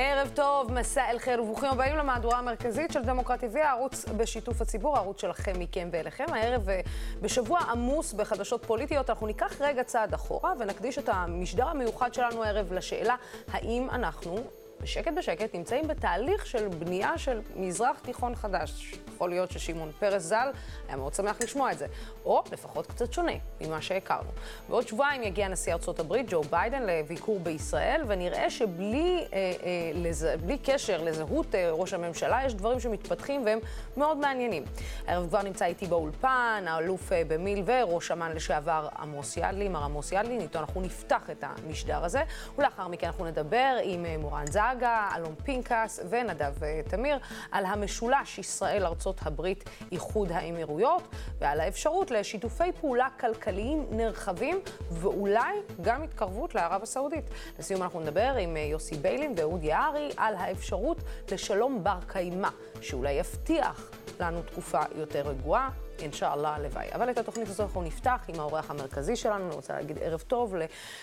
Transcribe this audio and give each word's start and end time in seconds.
ערב 0.00 0.30
טוב, 0.34 0.72
מסע 0.72 1.10
אל 1.10 1.18
חיר 1.18 1.42
וברוכים 1.42 1.70
הבאים 1.70 1.96
למהדורה 1.96 2.38
המרכזית 2.38 2.92
של 2.92 3.02
דמוקרטי 3.04 3.46
TV, 3.46 3.58
הערוץ 3.58 4.04
בשיתוף 4.16 4.60
הציבור, 4.60 4.96
הערוץ 4.96 5.20
שלכם, 5.20 5.52
מכם 5.58 5.88
ואליכם. 5.92 6.24
הערב, 6.32 6.68
אה, 6.68 6.80
בשבוע 7.20 7.60
עמוס 7.60 8.12
בחדשות 8.12 8.64
פוליטיות, 8.66 9.10
אנחנו 9.10 9.26
ניקח 9.26 9.60
רגע 9.60 9.84
צעד 9.84 10.14
אחורה 10.14 10.52
ונקדיש 10.58 10.98
את 10.98 11.08
המשדר 11.12 11.68
המיוחד 11.68 12.14
שלנו 12.14 12.44
הערב 12.44 12.72
לשאלה 12.72 13.16
האם 13.52 13.88
אנחנו 13.90 14.44
בשקט 14.82 15.12
בשקט 15.16 15.54
נמצאים 15.54 15.88
בתהליך 15.88 16.46
של 16.46 16.68
בנייה 16.68 17.18
של 17.18 17.40
מזרח 17.56 17.98
תיכון 17.98 18.34
חדש. 18.34 18.94
יכול 19.14 19.30
להיות 19.30 19.50
ששמעון 19.50 19.92
פרס 19.98 20.22
ז"ל 20.22 20.50
היה 20.88 20.96
מאוד 20.96 21.14
שמח 21.14 21.36
לשמוע 21.42 21.72
את 21.72 21.78
זה, 21.78 21.86
או 22.24 22.42
לפחות 22.52 22.86
קצת 22.86 23.12
שונה 23.12 23.32
ממה 23.60 23.82
שהכרנו. 23.82 24.30
בעוד 24.68 24.88
שבועיים 24.88 25.22
יגיע 25.22 25.48
נשיא 25.48 25.72
ארצות 25.72 26.00
הברית, 26.00 26.26
ג'ו 26.30 26.42
ביידן, 26.42 26.82
לביקור 26.82 27.40
בישראל, 27.40 28.02
ונראה 28.06 28.50
שבלי 28.50 29.24
אה, 29.32 29.38
אה, 29.38 29.90
לז... 29.94 30.26
קשר 30.64 31.02
לזהות 31.02 31.54
אה, 31.54 31.70
ראש 31.70 31.92
הממשלה, 31.92 32.40
יש 32.46 32.54
דברים 32.54 32.80
שמתפתחים 32.80 33.42
והם 33.46 33.58
מאוד 33.96 34.16
מעניינים. 34.16 34.64
הערב 35.06 35.28
כבר 35.28 35.42
נמצא 35.42 35.64
איתי 35.64 35.86
באולפן, 35.86 36.64
האלוף 36.66 37.12
אה, 37.12 37.22
במיל 37.28 37.62
וראש 37.66 38.10
אמ"ן 38.10 38.32
לשעבר 38.32 38.88
עמוס 38.98 39.36
ידלין, 39.36 39.72
מר 39.72 39.84
עמוס 39.84 40.12
ידלין, 40.12 40.40
איתו 40.40 40.58
אנחנו 40.58 40.80
נפתח 40.80 41.30
את 41.30 41.44
המשדר 41.44 42.04
הזה, 42.04 42.22
ולאחר 42.58 42.88
מכן 42.88 43.06
אנחנו 43.06 43.26
נדבר 43.26 43.76
עם 43.82 44.06
אה, 44.06 44.16
מורן 44.18 44.46
ז"ל. 44.46 44.67
סגה, 44.74 45.08
אלון 45.16 45.34
פינקס 45.44 46.00
ונדב 46.08 46.64
אה, 46.64 46.80
תמיר, 46.88 47.18
על 47.52 47.66
המשולש 47.66 48.38
ישראל-ארצות 48.38 49.20
הברית, 49.26 49.64
איחוד 49.92 50.32
האמירויות, 50.32 51.02
ועל 51.38 51.60
האפשרות 51.60 52.10
לשיתופי 52.10 52.72
פעולה 52.80 53.08
כלכליים 53.20 53.86
נרחבים, 53.90 54.60
ואולי 54.90 55.56
גם 55.82 56.02
התקרבות 56.02 56.54
לערב 56.54 56.82
הסעודית. 56.82 57.24
לסיום 57.58 57.82
אנחנו 57.82 58.00
נדבר 58.00 58.34
עם 58.40 58.56
אה, 58.56 58.62
יוסי 58.62 58.96
ביילין 58.96 59.34
ואהוד 59.36 59.64
יערי 59.64 60.10
על 60.16 60.34
האפשרות 60.34 60.98
לשלום 61.32 61.84
בר 61.84 61.98
קיימא, 62.06 62.48
שאולי 62.80 63.12
יבטיח 63.12 63.90
לנו 64.20 64.42
תקופה 64.42 64.80
יותר 64.96 65.28
רגועה. 65.28 65.87
אינשאללה, 66.02 66.54
הלוואי. 66.54 66.94
אבל 66.94 67.10
את 67.10 67.18
התוכנית 67.18 67.48
הזו 67.48 67.62
אנחנו 67.62 67.82
נפתח 67.82 68.24
עם 68.28 68.40
האורח 68.40 68.70
המרכזי 68.70 69.16
שלנו. 69.16 69.46
אני 69.46 69.54
רוצה 69.54 69.72
להגיד 69.72 69.98
ערב 69.98 70.20
טוב 70.20 70.54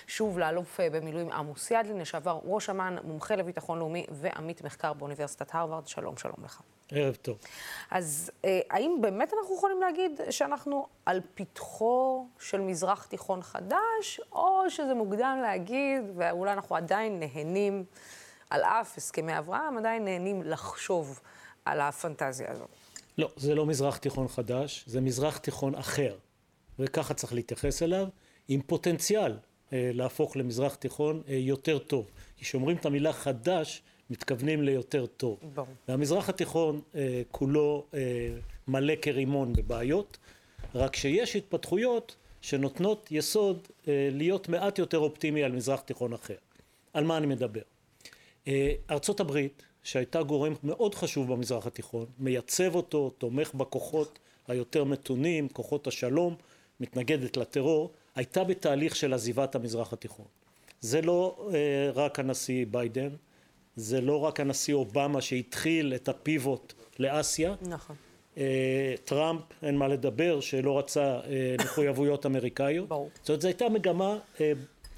שוב 0.07 0.39
לאלוף 0.39 0.79
במילואים 0.91 1.31
עמוס 1.31 1.71
ידלין, 1.71 1.97
לשעבר 1.97 2.39
ראש 2.43 2.69
אמ"ן, 2.69 2.95
מומחה 3.03 3.35
לביטחון 3.35 3.79
לאומי 3.79 4.05
ועמית 4.11 4.61
מחקר 4.61 4.93
באוניברסיטת 4.93 5.55
הרווארד. 5.55 5.87
שלום, 5.87 6.17
שלום 6.17 6.35
לך. 6.43 6.61
ערב 6.91 7.15
טוב. 7.15 7.37
אז 7.91 8.31
אה, 8.45 8.59
האם 8.69 8.97
באמת 9.01 9.33
אנחנו 9.39 9.55
יכולים 9.55 9.81
להגיד 9.81 10.21
שאנחנו 10.29 10.87
על 11.05 11.21
פתחו 11.35 12.27
של 12.39 12.61
מזרח 12.61 13.05
תיכון 13.05 13.41
חדש, 13.41 14.21
או 14.31 14.61
שזה 14.69 14.93
מוקדם 14.93 15.39
להגיד, 15.41 16.03
ואולי 16.15 16.53
אנחנו 16.53 16.75
עדיין 16.75 17.19
נהנים, 17.19 17.83
על 18.49 18.63
אף 18.63 18.97
הסכמי 18.97 19.37
אברהם, 19.37 19.77
עדיין 19.77 20.05
נהנים 20.05 20.43
לחשוב 20.43 21.19
על 21.65 21.81
הפנטזיה 21.81 22.51
הזאת? 22.51 22.84
לא, 23.17 23.29
זה 23.35 23.55
לא 23.55 23.65
מזרח 23.65 23.97
תיכון 23.97 24.27
חדש, 24.27 24.83
זה 24.87 25.01
מזרח 25.01 25.37
תיכון 25.37 25.75
אחר, 25.75 26.15
וככה 26.79 27.13
צריך 27.13 27.33
להתייחס 27.33 27.83
אליו, 27.83 28.07
עם 28.47 28.61
פוטנציאל 28.61 29.37
אה, 29.73 29.91
להפוך 29.93 30.37
למזרח 30.37 30.75
תיכון 30.75 31.21
אה, 31.27 31.33
יותר 31.35 31.77
טוב. 31.77 32.11
כי 32.37 32.45
כשאומרים 32.45 32.77
את 32.77 32.85
המילה 32.85 33.13
חדש, 33.13 33.81
מתכוונים 34.09 34.63
ליותר 34.63 35.05
טוב. 35.05 35.39
ברור. 35.53 35.67
והמזרח 35.87 36.29
התיכון 36.29 36.81
אה, 36.95 37.21
כולו 37.31 37.85
אה, 37.93 37.99
מלא 38.67 38.93
כרימון 39.01 39.53
בבעיות, 39.53 40.17
רק 40.75 40.95
שיש 40.95 41.35
התפתחויות 41.35 42.15
שנותנות 42.41 43.07
יסוד 43.11 43.67
אה, 43.87 44.09
להיות 44.11 44.49
מעט 44.49 44.79
יותר 44.79 44.97
אופטימי 44.97 45.43
על 45.43 45.51
מזרח 45.51 45.79
תיכון 45.79 46.13
אחר. 46.13 46.35
על 46.93 47.03
מה 47.03 47.17
אני 47.17 47.27
מדבר? 47.27 47.61
אה, 48.47 48.73
ארצות 48.89 49.19
הברית 49.19 49.63
שהייתה 49.85 50.23
גורם 50.23 50.53
מאוד 50.63 50.95
חשוב 50.95 51.33
במזרח 51.33 51.67
התיכון, 51.67 52.05
מייצב 52.19 52.75
אותו, 52.75 53.11
תומך 53.17 53.53
בכוחות 53.53 54.19
היותר 54.47 54.83
מתונים, 54.83 55.49
כוחות 55.49 55.87
השלום, 55.87 56.35
מתנגדת 56.79 57.37
לטרור, 57.37 57.91
הייתה 58.15 58.43
בתהליך 58.43 58.95
של 58.95 59.13
עזיבת 59.13 59.55
המזרח 59.55 59.93
התיכון. 59.93 60.25
זה 60.81 61.01
לא 61.01 61.49
אה, 61.53 61.91
רק 61.93 62.19
הנשיא 62.19 62.65
ביידן, 62.71 63.09
זה 63.75 64.01
לא 64.01 64.19
רק 64.19 64.39
הנשיא 64.39 64.73
אובמה 64.73 65.21
שהתחיל 65.21 65.93
את 65.95 66.09
הפיבוט 66.09 66.73
לאסיה. 66.99 67.55
נכון. 67.61 67.95
אה, 68.37 68.95
טראמפ, 69.05 69.41
אין 69.63 69.77
מה 69.77 69.87
לדבר, 69.87 70.39
שלא 70.39 70.79
רצה 70.79 71.19
אה, 71.19 71.55
מחויבויות 71.63 72.25
אמריקאיות. 72.25 72.89
ברור. 72.89 73.09
זאת 73.19 73.29
אומרת, 73.29 73.41
זו 73.41 73.47
הייתה 73.47 73.69
מגמה 73.69 74.17
אה, 74.41 74.51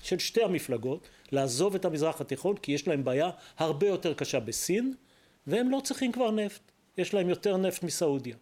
של 0.07 0.19
שתי 0.19 0.43
המפלגות 0.43 1.07
לעזוב 1.31 1.75
את 1.75 1.85
המזרח 1.85 2.21
התיכון 2.21 2.57
כי 2.57 2.71
יש 2.71 2.87
להם 2.87 3.03
בעיה 3.03 3.29
הרבה 3.57 3.87
יותר 3.87 4.13
קשה 4.13 4.39
בסין 4.39 4.93
והם 5.47 5.69
לא 5.69 5.81
צריכים 5.83 6.11
כבר 6.11 6.31
נפט, 6.31 6.61
יש 6.97 7.13
להם 7.13 7.29
יותר 7.29 7.57
נפט 7.57 7.83
מסעודיה. 7.83 8.35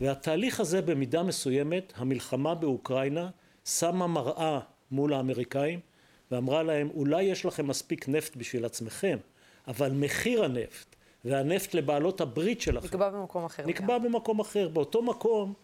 והתהליך 0.00 0.60
הזה 0.60 0.82
במידה 0.82 1.22
מסוימת, 1.22 1.92
המלחמה 1.96 2.54
באוקראינה 2.54 3.30
שמה 3.64 4.06
מראה 4.06 4.60
מול 4.90 5.12
האמריקאים 5.12 5.80
ואמרה 6.30 6.62
להם 6.62 6.90
אולי 6.94 7.22
יש 7.22 7.44
לכם 7.44 7.66
מספיק 7.66 8.08
נפט 8.08 8.36
בשביל 8.36 8.64
עצמכם 8.64 9.18
אבל 9.68 9.92
מחיר 9.92 10.44
הנפט 10.44 10.96
והנפט 11.24 11.74
לבעלות 11.74 12.20
הברית 12.20 12.60
שלכם 12.60 12.86
נקבע 12.86 13.10
במקום 13.10 13.44
אחר. 13.44 13.66
נקבע 13.66 13.98
במקום 13.98 14.40
אחר, 14.40 14.68
באותו 14.68 15.02
מקום 15.02 15.54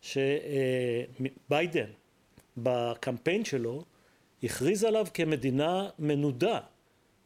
שביידן 0.00 1.90
בקמפיין 2.56 3.44
שלו 3.44 3.84
הכריז 4.42 4.84
עליו 4.84 5.06
כמדינה 5.14 5.88
מנודה 5.98 6.60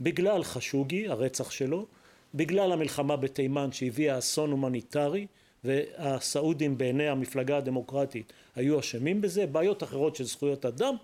בגלל 0.00 0.44
חשוגי, 0.44 1.09
הרצח 1.09 1.50
שלו, 1.50 1.87
בגלל 2.34 2.72
המלחמה 2.72 3.16
בתימן 3.16 3.72
שהביאה 3.72 4.19
אסון 4.19 4.50
הומניטרי 4.50 5.27
והסעודים 5.65 6.78
בעיני 6.78 7.09
המפלגה 7.09 7.56
הדמוקרטית 7.56 8.32
היו 8.56 8.81
אשמים 8.81 9.21
בזה, 9.21 9.47
בעיות 9.47 9.82
אחרות 9.82 10.16
של 10.16 10.25
זכויות 10.25 10.65
אדם 10.65 10.94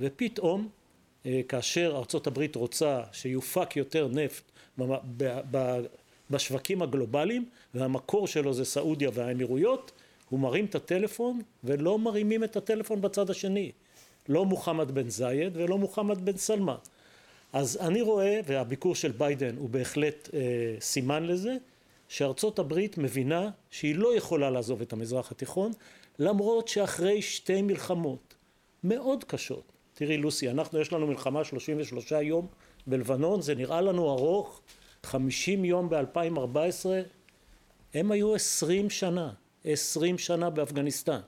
ופתאום 0.00 0.68
אה, 1.26 1.40
כאשר 1.48 1.94
ארצות 1.96 2.26
הברית 2.26 2.56
רוצה 2.56 3.02
שיופק 3.12 3.76
יותר 3.76 4.08
נפט 4.08 4.52
בשווקים 6.30 6.82
הגלובליים 6.82 7.48
והמקור 7.74 8.26
שלו 8.26 8.54
זה 8.54 8.64
סעודיה 8.64 9.10
והאמירויות 9.14 9.92
הוא 10.28 10.40
מרים 10.40 10.64
את 10.64 10.74
הטלפון 10.74 11.40
ולא 11.64 11.98
מרימים 11.98 12.44
את 12.44 12.56
הטלפון 12.56 13.00
בצד 13.00 13.30
השני 13.30 13.72
לא 14.28 14.44
מוחמד 14.44 14.90
בן 14.90 15.08
זייד 15.08 15.56
ולא 15.56 15.78
מוחמד 15.78 16.24
בן 16.24 16.36
סלמה. 16.36 16.76
אז 17.52 17.78
אני 17.80 18.02
רואה, 18.02 18.40
והביקור 18.46 18.94
של 18.94 19.12
ביידן 19.12 19.56
הוא 19.56 19.70
בהחלט 19.70 20.28
אה, 20.34 20.40
סימן 20.80 21.22
לזה, 21.22 21.56
שארצות 22.08 22.58
הברית 22.58 22.98
מבינה 22.98 23.50
שהיא 23.70 23.96
לא 23.96 24.16
יכולה 24.16 24.50
לעזוב 24.50 24.80
את 24.80 24.92
המזרח 24.92 25.30
התיכון, 25.30 25.72
למרות 26.18 26.68
שאחרי 26.68 27.22
שתי 27.22 27.62
מלחמות 27.62 28.34
מאוד 28.84 29.24
קשות, 29.24 29.72
תראי 29.94 30.16
לוסי, 30.16 30.50
אנחנו 30.50 30.80
יש 30.80 30.92
לנו 30.92 31.06
מלחמה 31.06 31.44
33 31.44 32.12
יום 32.12 32.46
בלבנון, 32.86 33.42
זה 33.42 33.54
נראה 33.54 33.80
לנו 33.80 34.10
ארוך, 34.10 34.60
50 35.02 35.64
יום 35.64 35.88
ב-2014, 35.88 36.86
הם 37.94 38.12
היו 38.12 38.34
20 38.34 38.90
שנה, 38.90 39.32
20 39.64 40.18
שנה 40.18 40.50
באפגניסטן. 40.50 41.20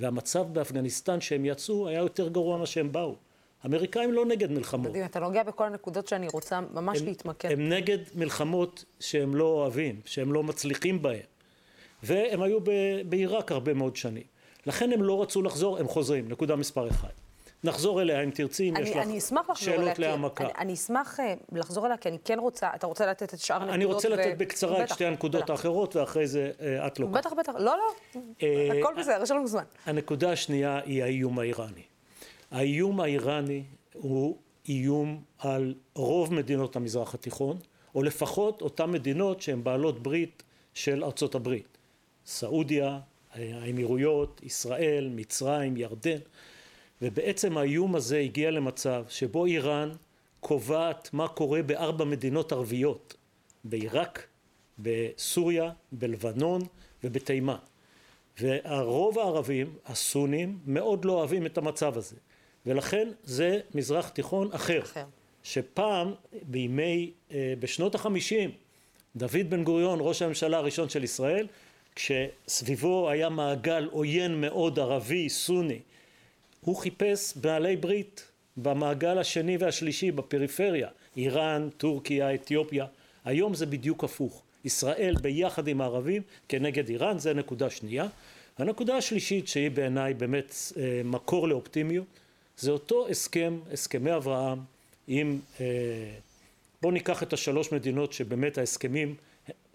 והמצב 0.00 0.46
באפגניסטן 0.52 1.20
שהם 1.20 1.44
יצאו 1.44 1.88
היה 1.88 1.98
יותר 1.98 2.28
גרוע 2.28 2.56
ממה 2.56 2.66
שהם 2.66 2.92
באו. 2.92 3.16
האמריקאים 3.62 4.12
לא 4.12 4.26
נגד 4.26 4.50
מלחמות. 4.50 4.90
מדהים, 4.90 5.04
אתה 5.04 5.20
נוגע 5.20 5.42
בכל 5.42 5.64
הנקודות 5.64 6.08
שאני 6.08 6.28
רוצה 6.28 6.60
ממש 6.60 7.00
הם, 7.00 7.06
להתמקד. 7.06 7.50
הם 7.50 7.68
נגד 7.68 7.98
מלחמות 8.14 8.84
שהם 9.00 9.34
לא 9.34 9.44
אוהבים, 9.44 10.00
שהם 10.04 10.32
לא 10.32 10.42
מצליחים 10.42 11.02
בהן. 11.02 11.20
והם 12.02 12.42
היו 12.42 12.58
בעיראק 13.08 13.52
הרבה 13.52 13.74
מאוד 13.74 13.96
שנים. 13.96 14.22
לכן 14.66 14.92
הם 14.92 15.02
לא 15.02 15.22
רצו 15.22 15.42
לחזור, 15.42 15.78
הם 15.78 15.88
חוזרים, 15.88 16.28
נקודה 16.28 16.56
מספר 16.56 16.88
אחת. 16.88 17.12
נחזור 17.64 18.02
אליה 18.02 18.22
אם 18.22 18.30
תרצי, 18.30 18.70
אם 18.70 18.74
יש 18.76 19.32
לך 19.32 19.52
שאלות 19.54 19.98
להעמקה. 19.98 20.44
אני, 20.44 20.52
אני 20.58 20.74
אשמח 20.74 21.20
uh, 21.20 21.22
לחזור 21.52 21.86
אליה, 21.86 21.96
כי 21.96 22.08
אני 22.08 22.18
כן 22.24 22.38
רוצה, 22.38 22.70
אתה 22.74 22.86
רוצה 22.86 23.06
לתת 23.06 23.34
את 23.34 23.38
שאר 23.38 23.56
הנקודות? 23.56 23.74
אני 23.74 23.84
רוצה 23.84 24.08
לתת 24.08 24.34
בקצרה 24.38 24.84
את 24.84 24.88
שתי 24.88 25.04
הנקודות 25.06 25.50
האחרות, 25.50 25.96
ואחרי 25.96 26.26
זה 26.26 26.50
uh, 26.58 26.62
את 26.86 26.98
לוקחת. 26.98 27.26
בטח, 27.26 27.32
בטח, 27.32 27.52
לא, 27.54 27.64
לא, 27.64 27.92
uh, 28.14 28.44
הכל 28.78 28.94
בסדר, 28.98 29.22
יש 29.22 29.30
לנו 29.30 29.46
זמן. 29.46 29.64
הנקודה 29.86 30.32
השנייה 30.32 30.80
היא 30.84 31.02
האיום 31.02 31.38
האיראני. 31.38 31.82
האיום 32.50 33.00
האיראני 33.00 33.62
הוא 33.92 34.36
איום 34.68 35.22
על 35.38 35.74
רוב 35.94 36.34
מדינות 36.34 36.76
המזרח 36.76 37.14
התיכון, 37.14 37.58
או 37.94 38.02
לפחות 38.02 38.62
אותן 38.62 38.90
מדינות 38.90 39.40
שהן 39.40 39.64
בעלות 39.64 40.02
ברית 40.02 40.42
של 40.74 41.04
ארצות 41.04 41.34
הברית. 41.34 41.78
סעודיה, 42.26 42.98
האמירויות, 43.32 44.40
ישראל, 44.44 45.08
מצרים, 45.14 45.76
ירדן. 45.76 46.18
ובעצם 47.02 47.58
האיום 47.58 47.96
הזה 47.96 48.18
הגיע 48.18 48.50
למצב 48.50 49.04
שבו 49.08 49.46
איראן 49.46 49.90
קובעת 50.40 51.10
מה 51.12 51.28
קורה 51.28 51.62
בארבע 51.62 52.04
מדינות 52.04 52.52
ערביות, 52.52 53.16
בעיראק, 53.64 54.26
בסוריה, 54.78 55.70
בלבנון 55.92 56.62
ובתימן. 57.04 57.56
והרוב 58.40 59.18
הערבים, 59.18 59.74
הסונים, 59.86 60.58
מאוד 60.66 61.04
לא 61.04 61.12
אוהבים 61.12 61.46
את 61.46 61.58
המצב 61.58 61.96
הזה. 61.96 62.16
ולכן 62.66 63.08
זה 63.24 63.60
מזרח 63.74 64.08
תיכון 64.08 64.48
אחר. 64.52 64.80
אחר. 64.82 65.04
שפעם, 65.42 66.14
בימי, 66.42 67.10
אה, 67.32 67.54
בשנות 67.58 67.94
החמישים, 67.94 68.50
דוד 69.16 69.50
בן 69.50 69.64
גוריון, 69.64 69.98
ראש 70.02 70.22
הממשלה 70.22 70.56
הראשון 70.56 70.88
של 70.88 71.04
ישראל, 71.04 71.46
כשסביבו 71.94 73.10
היה 73.10 73.28
מעגל 73.28 73.88
עוין 73.92 74.40
מאוד 74.40 74.78
ערבי, 74.78 75.28
סוני, 75.28 75.78
הוא 76.60 76.76
חיפש 76.76 77.36
בעלי 77.36 77.76
ברית 77.76 78.28
במעגל 78.56 79.18
השני 79.18 79.56
והשלישי 79.56 80.12
בפריפריה, 80.12 80.88
איראן, 81.16 81.68
טורקיה, 81.76 82.34
אתיופיה. 82.34 82.86
היום 83.24 83.54
זה 83.54 83.66
בדיוק 83.66 84.04
הפוך. 84.04 84.42
ישראל 84.64 85.14
ביחד 85.22 85.68
עם 85.68 85.80
הערבים 85.80 86.22
כנגד 86.48 86.88
איראן, 86.88 87.18
זה 87.18 87.34
נקודה 87.34 87.70
שנייה. 87.70 88.06
הנקודה 88.58 88.96
השלישית 88.96 89.48
שהיא 89.48 89.70
בעיניי 89.70 90.14
באמת 90.14 90.54
אה, 90.76 91.00
מקור 91.04 91.48
לאופטימיות, 91.48 92.06
זה 92.56 92.70
אותו 92.70 93.08
הסכם, 93.08 93.58
הסכמי 93.72 94.16
אברהם 94.16 94.58
עם, 95.08 95.38
אה, 95.60 95.66
בואו 96.82 96.92
ניקח 96.92 97.22
את 97.22 97.32
השלוש 97.32 97.72
מדינות 97.72 98.12
שבאמת 98.12 98.58
ההסכמים, 98.58 99.14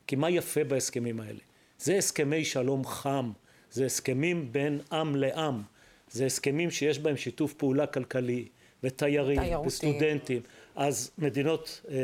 כי 0.08 0.16
מה 0.16 0.30
יפה 0.30 0.64
בהסכמים 0.64 1.20
האלה? 1.20 1.40
זה 1.80 1.98
הסכמי 1.98 2.46
שלום 2.46 2.86
חם, 2.86 3.32
זה 3.72 3.86
הסכמים 3.86 4.52
בין 4.52 4.80
עם 4.92 5.16
לעם, 5.16 5.62
זה 6.16 6.26
הסכמים 6.26 6.72
שיש 6.72 7.00
בהם 7.00 7.18
שיתוף 7.18 7.54
פעולה 7.54 7.88
כלכלי 7.88 8.46
ותיירים 8.84 9.42
וסטודנטים, 9.66 10.42
אז 10.76 11.12
מדינות 11.18 11.82
אה, 11.90 11.96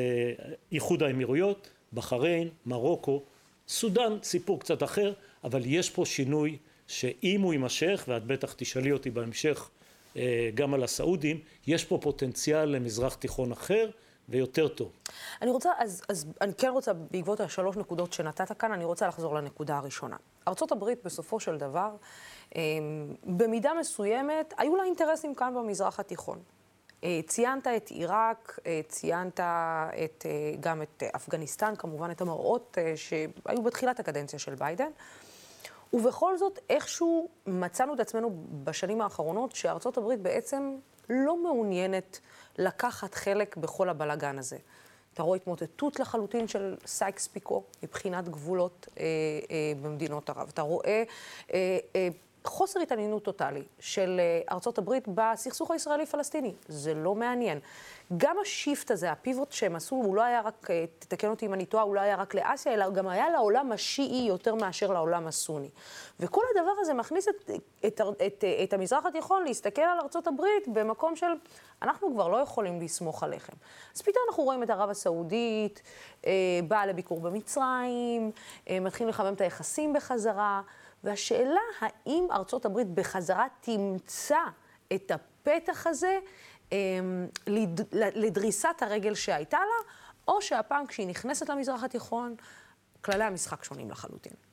איחוד 0.72 1.04
האמירויות, 1.04 1.70
בחריין, 1.94 2.50
מרוקו, 2.66 3.24
סודאן, 3.68 4.18
סיפור 4.24 4.60
קצת 4.60 4.84
אחר, 4.84 5.14
אבל 5.44 5.62
יש 5.66 5.90
פה 5.90 6.06
שינוי 6.06 6.58
שאם 6.88 7.42
הוא 7.42 7.54
יימשך, 7.54 8.04
ואת 8.08 8.24
בטח 8.26 8.54
תשאלי 8.58 8.92
אותי 8.92 9.10
בהמשך 9.10 9.70
אה, 10.18 10.50
גם 10.56 10.74
על 10.74 10.84
הסעודים, 10.84 11.40
יש 11.68 11.86
פה 11.86 12.00
פוטנציאל 12.02 12.66
למזרח 12.66 13.16
תיכון 13.16 13.52
אחר 13.52 13.90
ויותר 14.32 14.68
טוב. 14.68 14.92
אני 15.42 15.52
רוצה, 15.52 15.72
אז, 15.78 16.02
אז 16.10 16.26
אני 16.42 16.54
כן 16.54 16.70
רוצה, 16.70 16.94
בעקבות 16.94 17.40
השלוש 17.40 17.78
נקודות 17.78 18.14
שנתת 18.14 18.52
כאן, 18.52 18.72
אני 18.72 18.86
רוצה 18.86 19.08
לחזור 19.08 19.36
לנקודה 19.36 19.78
הראשונה. 19.78 20.16
ארה"ב 20.48 20.86
בסופו 21.04 21.40
של 21.40 21.58
דבר, 21.58 21.92
אה, 22.56 22.62
במידה 23.24 23.72
מסוימת, 23.80 24.54
היו 24.58 24.76
לה 24.76 24.84
אינטרסים 24.84 25.36
כאן 25.36 25.54
במזרח 25.56 26.00
התיכון. 26.00 26.40
אה, 27.04 27.20
ציינת 27.28 27.68
את 27.68 27.88
עיראק, 27.88 28.60
ציינת 28.88 29.40
את, 29.40 30.26
גם 30.60 30.82
את 30.82 31.04
אפגניסטן, 31.16 31.76
כמובן 31.76 32.12
את 32.12 32.22
המראות 32.22 32.78
שהיו 32.96 33.64
בתחילת 33.64 34.00
הקדנציה 34.00 34.40
של 34.40 34.56
ביידן. 34.56 34.90
ובכל 35.94 36.38
זאת, 36.38 36.60
איכשהו 36.70 37.30
מצאנו 37.48 37.94
את 37.94 38.00
עצמנו 38.00 38.44
בשנים 38.64 39.02
האחרונות 39.02 39.56
שארצות 39.56 39.98
הברית 39.98 40.20
בעצם 40.20 40.76
לא 41.12 41.44
מעוניינת 41.44 42.20
לקחת 42.58 43.16
חלק 43.16 43.58
בכל 43.58 43.90
הבלגן 43.90 44.40
הזה. 44.40 44.58
אתה 45.14 45.24
רואה 45.24 45.36
התמוטטות 45.36 46.00
לחלוטין 46.00 46.48
של 46.48 46.76
סייקס 46.86 47.28
פיקו 47.28 47.64
מבחינת 47.84 48.30
גבולות 48.30 48.88
אה, 48.98 49.04
אה, 49.52 49.74
במדינות 49.82 50.30
ערב. 50.30 50.50
אתה 50.54 50.62
רואה 50.62 51.04
אה, 51.54 51.78
אה, 51.96 52.08
חוסר 52.46 52.80
התעניינות 52.80 53.24
טוטאלי 53.24 53.64
של 53.80 54.20
אה, 54.20 54.54
ארצות 54.54 54.78
הברית 54.78 55.08
בסכסוך 55.08 55.72
הישראלי-פלסטיני. 55.72 56.54
זה 56.68 56.94
לא 56.94 57.16
מעניין. 57.16 57.60
גם 58.18 58.36
ה 58.42 58.50
shift 58.50 58.92
הזה, 58.92 59.12
ה 59.12 59.18
pivot 59.18 59.52
שהם 59.52 59.76
עשו, 59.76 59.96
הוא 59.96 60.16
לא 60.16 60.22
היה 60.22 60.42
רק, 60.42 60.68
אה, 60.70 60.86
תתקן 61.00 61.28
אותי 61.28 61.46
אם 61.46 61.54
אני 61.54 61.66
טועה, 61.66 61.84
הוא 61.84 61.96
לא 61.96 62.02
היה 62.02 62.16
רק 62.16 62.36
לאסיה, 62.36 62.74
אלא 62.74 62.90
גם 62.90 63.08
היה 63.08 63.30
לעולם 63.30 63.72
השיעי 63.72 64.28
יותר 64.28 64.56
מאשר 64.56 64.94
לעולם 64.94 65.28
הסוני. 65.28 65.70
וכל 66.20 66.42
הדבר 66.56 66.72
הזה 66.80 66.94
מכניס 66.94 67.28
את, 67.28 67.50
את, 67.86 68.02
את, 68.28 68.44
את, 68.64 68.74
המזרח 68.74 69.06
התיכון 69.06 69.44
להסתכל 69.44 69.82
על 69.82 70.00
ארצות 70.00 70.28
הברית 70.28 70.68
במקום 70.68 71.16
של, 71.16 71.32
אנחנו 71.82 72.14
כבר 72.14 72.28
לא 72.28 72.38
יכולים 72.38 72.82
לסמוך 72.82 73.24
עליכם. 73.24 73.54
אז 73.96 74.02
פתאום 74.02 74.24
אנחנו 74.30 74.44
רואים 74.44 74.64
את 74.64 74.70
ערב 74.70 74.90
הסעודית, 74.90 75.82
אה, 76.26 76.32
באה 76.68 76.86
לביקור 76.86 77.20
במצרים, 77.20 78.32
אה, 78.70 78.80
מתחילים 78.80 79.10
לחמם 79.10 79.34
את 79.34 79.42
היחסים 79.42 79.94
בחזרה. 79.94 80.62
והשאלה 81.04 81.62
האם 81.80 82.28
ארצות 82.32 82.66
הברית 82.66 82.88
בחזרה 82.88 83.48
תמצא 83.62 84.40
את 84.94 85.12
הפתח 85.12 85.88
הזה 85.88 86.20
אמ, 86.72 87.28
לדריסת 88.16 88.76
הרגל 88.82 89.16
שהייתה 89.16 89.58
לה, 89.58 89.94
או 90.28 90.42
שהפעם 90.42 90.88
כשהיא 90.88 91.08
נכנסת 91.08 91.50
למזרח 91.50 91.84
התיכון, 91.84 92.36
כללי 93.02 93.24
המשחק 93.24 93.64
שונים 93.64 93.92
לחלוטין. 93.92 94.51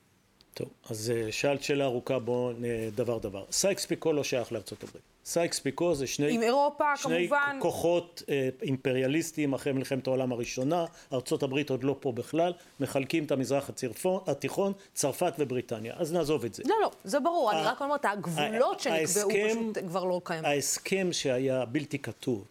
טוב, 0.53 0.69
אז 0.89 1.11
אה, 1.15 1.31
שאלת 1.31 1.63
שאלה 1.63 1.85
ארוכה, 1.85 2.19
בואו 2.19 2.51
דבר 2.95 3.17
דבר. 3.17 3.45
סייקס 3.51 3.85
פיקו 3.85 4.13
לא 4.13 4.23
שייך 4.23 4.51
לארצות 4.51 4.83
הברית. 4.83 5.03
סייקס 5.25 5.59
פיקו 5.59 5.95
זה 5.95 6.07
שני, 6.07 6.35
עם 6.35 6.41
אירופה, 6.41 6.97
שני 6.97 7.27
כמובן. 7.27 7.57
כוחות 7.61 8.23
אה, 8.29 8.49
אימפריאליסטיים 8.61 9.53
אחרי 9.53 9.73
מלחמת 9.73 10.07
העולם 10.07 10.31
הראשונה, 10.31 10.85
ארצות 11.13 11.43
הברית 11.43 11.69
עוד 11.69 11.83
לא 11.83 11.95
פה 11.99 12.11
בכלל, 12.11 12.53
מחלקים 12.79 13.23
את 13.23 13.31
המזרח 13.31 13.69
הצרפון, 13.69 14.21
התיכון, 14.27 14.73
צרפת 14.93 15.33
ובריטניה. 15.39 15.93
אז 15.97 16.13
נעזוב 16.13 16.45
את 16.45 16.53
זה. 16.53 16.63
לא, 16.65 16.75
לא, 16.81 16.91
זה 17.03 17.19
ברור, 17.19 17.51
אני 17.51 17.61
רק 17.61 17.81
אומרת, 17.81 18.05
הגבולות 18.05 18.79
שנקבעו 18.79 19.29
פשוט 19.29 19.77
כבר 19.87 20.03
לא 20.03 20.21
קיימים. 20.23 20.45
ההסכם 20.45 21.07
שהיה 21.11 21.65
בלתי 21.65 21.99
כתוב 21.99 22.45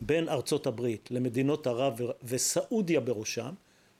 בין 0.00 0.28
ארצות 0.28 0.66
הברית 0.66 1.08
למדינות 1.10 1.66
ערב 1.66 2.00
וסעודיה 2.22 3.00
בראשם, 3.00 3.50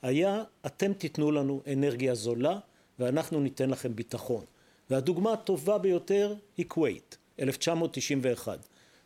היה 0.02 0.42
אתם 0.66 0.92
תיתנו 0.92 1.30
לנו 1.30 1.60
אנרגיה 1.72 2.14
זולה 2.14 2.58
ואנחנו 2.98 3.40
ניתן 3.40 3.70
לכם 3.70 3.96
ביטחון. 3.96 4.44
והדוגמה 4.90 5.32
הטובה 5.32 5.78
ביותר 5.78 6.34
היא 6.56 6.66
כווית. 6.68 7.16
1991. 7.40 8.58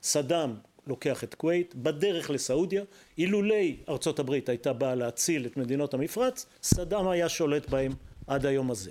סדאם 0.02 0.54
לוקח 0.86 1.24
את 1.24 1.34
כווית, 1.34 1.74
בדרך 1.74 2.30
לסעודיה, 2.30 2.82
אילולי 3.18 3.76
ארצות 3.88 4.18
הברית 4.18 4.48
הייתה 4.48 4.72
באה 4.72 4.94
להציל 4.94 5.46
את 5.46 5.56
מדינות 5.56 5.94
המפרץ, 5.94 6.46
סדאם 6.62 7.08
היה 7.08 7.28
שולט 7.28 7.68
בהם 7.68 7.92
עד 8.26 8.46
היום 8.46 8.70
הזה. 8.70 8.90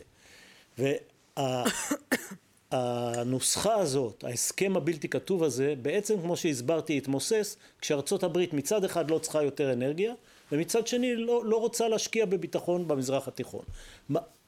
והנוסחה 2.71 3.69
וה, 3.69 3.75
הזאת, 3.75 4.23
ההסכם 4.23 4.77
הבלתי 4.77 5.09
כתוב 5.09 5.43
הזה, 5.43 5.73
בעצם 5.81 6.21
כמו 6.21 6.37
שהסברתי 6.37 6.97
התמוסס, 6.97 7.57
כשארצות 7.81 8.23
הברית 8.23 8.53
מצד 8.53 8.83
אחד 8.83 9.11
לא 9.11 9.19
צריכה 9.19 9.43
יותר 9.43 9.73
אנרגיה, 9.73 10.13
ומצד 10.51 10.87
שני 10.87 11.15
לא, 11.15 11.45
לא 11.45 11.57
רוצה 11.57 11.87
להשקיע 11.87 12.25
בביטחון 12.25 12.87
במזרח 12.87 13.27
התיכון. 13.27 13.63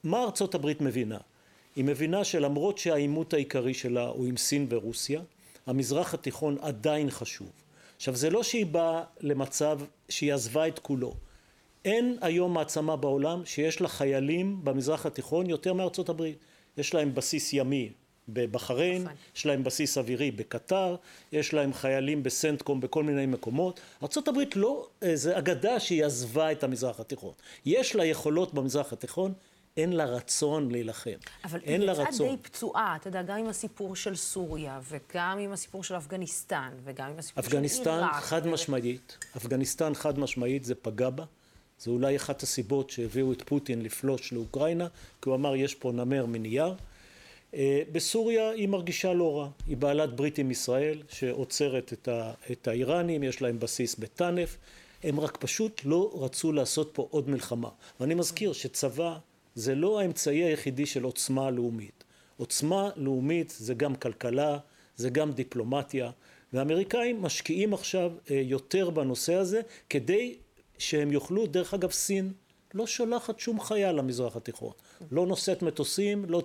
מה, 0.03 0.23
ארצות 0.23 0.55
הברית 0.55 0.81
מבינה? 0.81 1.17
היא 1.75 1.85
מבינה 1.85 2.23
שלמרות 2.23 2.77
שהעימות 2.77 3.33
העיקרי 3.33 3.73
שלה 3.73 4.07
הוא 4.07 4.25
עם 4.25 4.37
סין 4.37 4.67
ורוסיה, 4.69 5.21
המזרח 5.67 6.13
התיכון 6.13 6.57
עדיין 6.61 7.09
חשוב. 7.09 7.51
עכשיו 7.95 8.15
זה 8.15 8.29
לא 8.29 8.43
שהיא 8.43 8.65
באה 8.65 9.03
למצב 9.21 9.79
שהיא 10.09 10.33
עזבה 10.33 10.67
את 10.67 10.79
כולו. 10.79 11.13
אין 11.85 12.17
היום 12.21 12.53
מעצמה 12.53 12.95
בעולם 12.95 13.45
שיש 13.45 13.81
לה 13.81 13.87
חיילים 13.87 14.59
במזרח 14.63 15.05
התיכון 15.05 15.49
יותר 15.49 15.73
מארצות 15.73 16.09
הברית. 16.09 16.37
יש 16.77 16.93
להם 16.93 17.15
בסיס 17.15 17.53
ימי 17.53 17.89
בבחריין, 18.29 19.01
נכון. 19.01 19.15
יש 19.35 19.45
להם 19.45 19.63
בסיס 19.63 19.97
אווירי 19.97 20.31
בקטר, 20.31 20.95
יש 21.31 21.53
להם 21.53 21.73
חיילים 21.73 22.23
בסנטקום 22.23 22.79
בכל 22.79 23.03
מיני 23.03 23.25
מקומות. 23.25 23.79
ארה"ב 24.03 24.39
לא, 24.55 24.87
זה 25.13 25.37
אגדה 25.37 25.79
שהיא 25.79 26.05
עזבה 26.05 26.51
את 26.51 26.63
המזרח 26.63 26.99
התיכון. 26.99 27.33
יש 27.65 27.95
לה 27.95 28.05
יכולות 28.05 28.53
במזרח 28.53 28.93
התיכון 28.93 29.33
אין 29.77 29.93
לה 29.93 30.05
רצון 30.05 30.71
להילחם. 30.71 31.11
אבל 31.43 31.59
היא 31.65 31.77
יצאה 31.77 32.05
די 32.17 32.37
פצועה, 32.41 32.95
אתה 32.95 33.07
יודע, 33.07 33.21
גם 33.21 33.37
עם 33.37 33.47
הסיפור 33.47 33.95
של 33.95 34.15
סוריה, 34.15 34.79
וגם 34.89 35.39
עם 35.39 35.51
הסיפור 35.51 35.83
של 35.83 35.97
אפגניסטן, 35.97 36.71
וגם 36.83 37.09
עם 37.09 37.19
הסיפור 37.19 37.43
של 37.43 37.49
עיראק. 37.49 37.65
אפגניסטן 37.65 38.07
חד 38.21 38.41
ו... 38.45 38.51
משמעית, 38.51 39.17
אפגניסטן 39.37 39.93
חד 39.93 40.19
משמעית 40.19 40.63
זה 40.65 40.75
פגע 40.75 41.09
בה. 41.09 41.25
זה 41.79 41.91
אולי 41.91 42.15
אחת 42.15 42.43
הסיבות 42.43 42.89
שהביאו 42.89 43.33
את 43.33 43.41
פוטין 43.41 43.81
לפלוש 43.81 44.33
לאוקראינה, 44.33 44.87
כי 45.21 45.29
הוא 45.29 45.35
אמר 45.35 45.55
יש 45.55 45.75
פה 45.75 45.91
נמר 45.91 46.25
מנייר. 46.25 46.73
אה, 47.53 47.81
בסוריה 47.91 48.49
היא 48.49 48.67
מרגישה 48.67 49.13
לא 49.13 49.39
רע, 49.39 49.49
היא 49.67 49.77
בעלת 49.77 50.15
ברית 50.15 50.37
עם 50.37 50.51
ישראל 50.51 51.01
שעוצרת 51.09 51.93
את, 51.93 52.07
ה, 52.07 52.33
את 52.51 52.67
האיראנים, 52.67 53.23
יש 53.23 53.41
להם 53.41 53.59
בסיס 53.59 53.95
בטנף, 53.95 54.57
הם 55.03 55.19
רק 55.19 55.37
פשוט 55.37 55.81
לא 55.85 56.11
רצו 56.13 56.51
לעשות 56.51 56.89
פה 56.93 57.07
עוד 57.11 57.29
מלחמה. 57.29 57.69
ואני 57.99 58.15
מזכיר 58.15 58.53
שצבא 58.53 59.17
זה 59.59 59.75
לא 59.75 59.99
האמצעי 59.99 60.43
היחידי 60.43 60.85
של 60.85 61.03
עוצמה 61.03 61.51
לאומית. 61.51 62.03
עוצמה 62.37 62.89
לאומית 62.95 63.55
זה 63.57 63.73
גם 63.73 63.95
כלכלה, 63.95 64.57
זה 64.95 65.09
גם 65.09 65.31
דיפלומטיה, 65.31 66.11
והאמריקאים 66.53 67.21
משקיעים 67.21 67.73
עכשיו 67.73 68.11
אה, 68.31 68.41
יותר 68.45 68.89
בנושא 68.89 69.33
הזה 69.33 69.61
כדי 69.89 70.35
שהם 70.77 71.11
יוכלו, 71.11 71.47
דרך 71.47 71.73
אגב 71.73 71.91
סין 71.91 72.31
לא 72.73 72.87
שולחת 72.87 73.39
שום 73.39 73.59
חייל 73.59 73.95
למזרח 73.95 74.35
התיכון, 74.35 74.71
לא 75.11 75.27
נושאת 75.27 75.61
מטוסים, 75.61 76.25
לא 76.27 76.43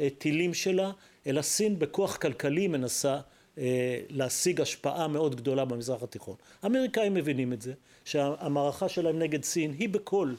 אה, 0.00 0.08
טילים 0.18 0.54
שלה, 0.54 0.90
אלא 1.26 1.42
סין 1.42 1.78
בכוח 1.78 2.16
כלכלי 2.16 2.68
מנסה 2.68 3.20
אה, 3.58 4.00
להשיג 4.08 4.60
השפעה 4.60 5.08
מאוד 5.08 5.36
גדולה 5.36 5.64
במזרח 5.64 6.02
התיכון. 6.02 6.36
האמריקאים 6.62 7.14
מבינים 7.14 7.52
את 7.52 7.62
זה, 7.62 7.72
שהמערכה 8.04 8.88
שלהם 8.88 9.18
נגד 9.18 9.44
סין 9.44 9.72
היא 9.78 9.88
בכל 9.88 10.32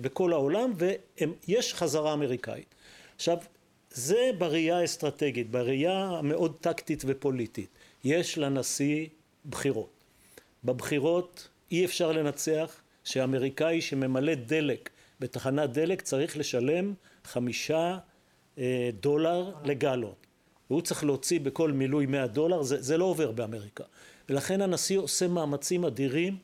בכל 0.00 0.32
העולם 0.32 0.72
ויש 0.76 1.74
חזרה 1.74 2.12
אמריקאית. 2.12 2.74
עכשיו 3.16 3.38
זה 3.90 4.30
בראייה 4.38 4.78
האסטרטגית, 4.78 5.50
בראייה 5.50 6.04
המאוד 6.04 6.56
טקטית 6.60 7.02
ופוליטית. 7.06 7.68
יש 8.04 8.38
לנשיא 8.38 9.06
בחירות. 9.50 9.90
בבחירות 10.64 11.48
אי 11.70 11.84
אפשר 11.84 12.12
לנצח 12.12 12.80
שאמריקאי 13.04 13.80
שממלא 13.80 14.34
דלק 14.34 14.90
בתחנת 15.20 15.72
דלק 15.72 16.02
צריך 16.02 16.36
לשלם 16.36 16.94
חמישה 17.24 17.98
אה, 18.58 18.90
דולר 19.00 19.54
לגלון. 19.64 20.14
והוא 20.70 20.82
צריך 20.82 21.04
להוציא 21.04 21.40
בכל 21.40 21.72
מילוי 21.72 22.06
100 22.06 22.26
דולר, 22.26 22.62
זה, 22.62 22.82
זה 22.82 22.98
לא 22.98 23.04
עובר 23.04 23.30
באמריקה. 23.30 23.84
ולכן 24.28 24.62
הנשיא 24.62 24.98
עושה 24.98 25.28
מאמצים 25.28 25.84
אדירים 25.84 26.36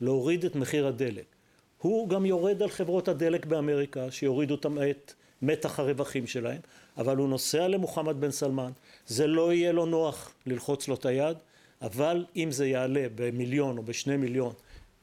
להוריד 0.00 0.44
את 0.44 0.54
מחיר 0.54 0.86
הדלק. 0.86 1.35
הוא 1.78 2.08
גם 2.08 2.26
יורד 2.26 2.62
על 2.62 2.68
חברות 2.68 3.08
הדלק 3.08 3.46
באמריקה, 3.46 4.10
שיורידו 4.10 4.54
את 4.54 5.12
מתח 5.42 5.80
הרווחים 5.80 6.26
שלהם, 6.26 6.60
אבל 6.96 7.16
הוא 7.16 7.28
נוסע 7.28 7.68
למוחמד 7.68 8.20
בן 8.20 8.30
סלמן, 8.30 8.72
זה 9.06 9.26
לא 9.26 9.52
יהיה 9.52 9.72
לו 9.72 9.86
נוח 9.86 10.34
ללחוץ 10.46 10.88
לו 10.88 10.94
את 10.94 11.06
היד, 11.06 11.36
אבל 11.82 12.24
אם 12.36 12.48
זה 12.50 12.66
יעלה 12.66 13.06
במיליון 13.14 13.78
או 13.78 13.82
בשני 13.82 14.16
מיליון 14.16 14.52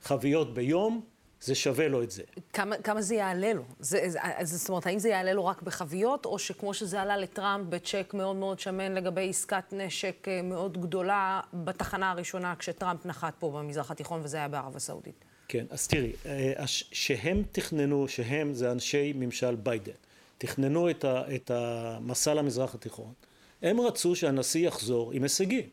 חביות 0.02 0.54
ביום, 0.54 1.02
זה 1.42 1.56
שווה 1.56 1.88
לו 1.88 2.04
את 2.04 2.12
זה. 2.12 2.24
כמה, 2.54 2.78
כמה 2.78 3.02
זה 3.02 3.16
יעלה 3.16 3.54
לו? 3.54 3.64
זה, 3.80 4.00
זה, 4.08 4.20
זאת 4.58 4.70
אומרת, 4.70 4.86
האם 4.86 5.00
זה 5.00 5.10
יעלה 5.10 5.34
לו 5.34 5.46
רק 5.46 5.62
בחביות, 5.62 6.26
או 6.26 6.40
שכמו 6.40 6.74
שזה 6.74 7.02
עלה 7.02 7.18
לטראמפ 7.18 7.68
בצ'ק 7.70 8.14
מאוד 8.14 8.36
מאוד 8.36 8.60
שמן 8.60 8.94
לגבי 8.94 9.30
עסקת 9.30 9.64
נשק 9.72 10.28
אה, 10.28 10.42
מאוד 10.42 10.82
גדולה 10.82 11.42
בתחנה 11.54 12.12
הראשונה 12.12 12.56
כשטראמפ 12.60 13.06
נחת 13.06 13.34
פה 13.40 13.52
במזרח 13.52 13.92
התיכון, 13.92 14.22
וזה 14.24 14.38
היה 14.38 14.48
בערב 14.48 14.76
הסעודית? 14.76 15.26
כן, 15.48 15.66
אז 15.70 15.88
תראי, 15.88 16.12
אה, 16.26 16.54
שהם 16.68 17.44
תכננו, 17.52 18.08
שהם 18.08 18.54
זה 18.54 18.72
אנשי 18.72 19.14
ממשל 19.16 19.56
ביידן, 19.56 19.92
תכננו 20.38 20.90
את, 20.90 21.06
ה, 21.06 21.36
את 21.36 21.52
המסע 21.52 22.34
למזרח 22.34 22.76
התיכון, 22.76 23.14
הם 23.62 23.82
רצו 23.82 24.16
שהנשיא 24.16 24.68
יחזור 24.68 25.12
עם 25.12 25.24
הישגים. 25.24 25.70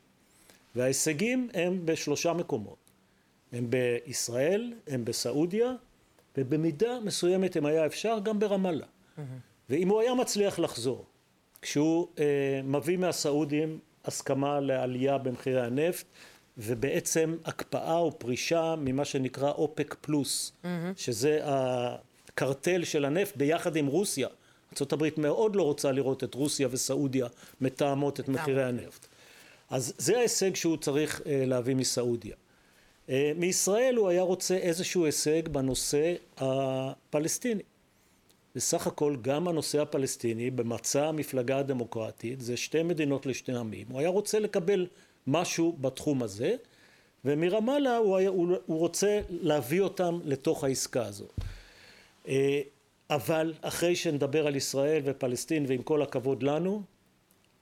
וההישגים 0.76 1.48
הם 1.54 1.80
בשלושה 1.84 2.32
מקומות. 2.32 2.76
הם 3.52 3.70
בישראל, 3.70 4.72
הם 4.86 5.04
בסעודיה, 5.04 5.72
ובמידה 6.36 7.00
מסוימת, 7.00 7.56
אם 7.56 7.66
היה 7.66 7.86
אפשר, 7.86 8.18
גם 8.22 8.38
ברמאללה. 8.38 8.86
Mm-hmm. 8.86 9.20
ואם 9.70 9.88
הוא 9.88 10.00
היה 10.00 10.14
מצליח 10.14 10.58
לחזור, 10.58 11.04
כשהוא 11.62 12.08
אה, 12.18 12.60
מביא 12.64 12.96
מהסעודים 12.96 13.78
הסכמה 14.04 14.60
לעלייה 14.60 15.18
במחירי 15.18 15.66
הנפט, 15.66 16.06
ובעצם 16.62 17.36
הקפאה 17.44 17.96
או 17.96 18.18
פרישה 18.18 18.74
ממה 18.78 19.04
שנקרא 19.04 19.50
אופק 19.50 19.96
פלוס, 20.00 20.52
mm-hmm. 20.52 20.66
שזה 20.96 21.40
הקרטל 21.42 22.84
של 22.84 23.04
הנפט 23.04 23.36
ביחד 23.36 23.76
עם 23.76 23.86
רוסיה. 23.86 24.28
ארה"ב 24.80 25.08
מאוד 25.16 25.56
לא 25.56 25.62
רוצה 25.62 25.92
לראות 25.92 26.24
את 26.24 26.34
רוסיה 26.34 26.68
וסעודיה 26.70 27.26
מתאמות 27.60 28.20
את 28.20 28.28
מחירי 28.28 28.64
הנפט. 28.64 29.06
אז 29.70 29.94
זה 29.98 30.18
ההישג 30.18 30.54
שהוא 30.54 30.76
צריך 30.76 31.20
אה, 31.26 31.44
להביא 31.46 31.74
מסעודיה. 31.74 32.36
אה, 33.08 33.32
מישראל 33.36 33.96
הוא 33.96 34.08
היה 34.08 34.22
רוצה 34.22 34.56
איזשהו 34.56 35.04
הישג 35.04 35.48
בנושא 35.48 36.14
הפלסטיני. 36.36 37.62
בסך 38.54 38.86
הכל 38.86 39.16
גם 39.22 39.48
הנושא 39.48 39.80
הפלסטיני 39.82 40.50
במצע 40.50 41.08
המפלגה 41.08 41.58
הדמוקרטית 41.58 42.40
זה 42.40 42.56
שתי 42.56 42.82
מדינות 42.82 43.26
לשני 43.26 43.58
עמים. 43.58 43.86
הוא 43.90 44.00
היה 44.00 44.08
רוצה 44.08 44.38
לקבל 44.38 44.86
משהו 45.26 45.76
בתחום 45.80 46.22
הזה 46.22 46.56
ומרמאללה 47.24 47.96
הוא, 47.96 48.16
היה, 48.16 48.28
הוא, 48.28 48.56
הוא 48.66 48.78
רוצה 48.78 49.20
להביא 49.30 49.80
אותם 49.80 50.18
לתוך 50.24 50.64
העסקה 50.64 51.06
הזאת. 51.06 51.34
אה, 52.28 52.60
אבל 53.10 53.54
אחרי 53.62 53.96
שנדבר 53.96 54.46
על 54.46 54.56
ישראל 54.56 55.02
ופלסטין 55.04 55.64
ועם 55.68 55.82
כל 55.82 56.02
הכבוד 56.02 56.42
לנו 56.42 56.82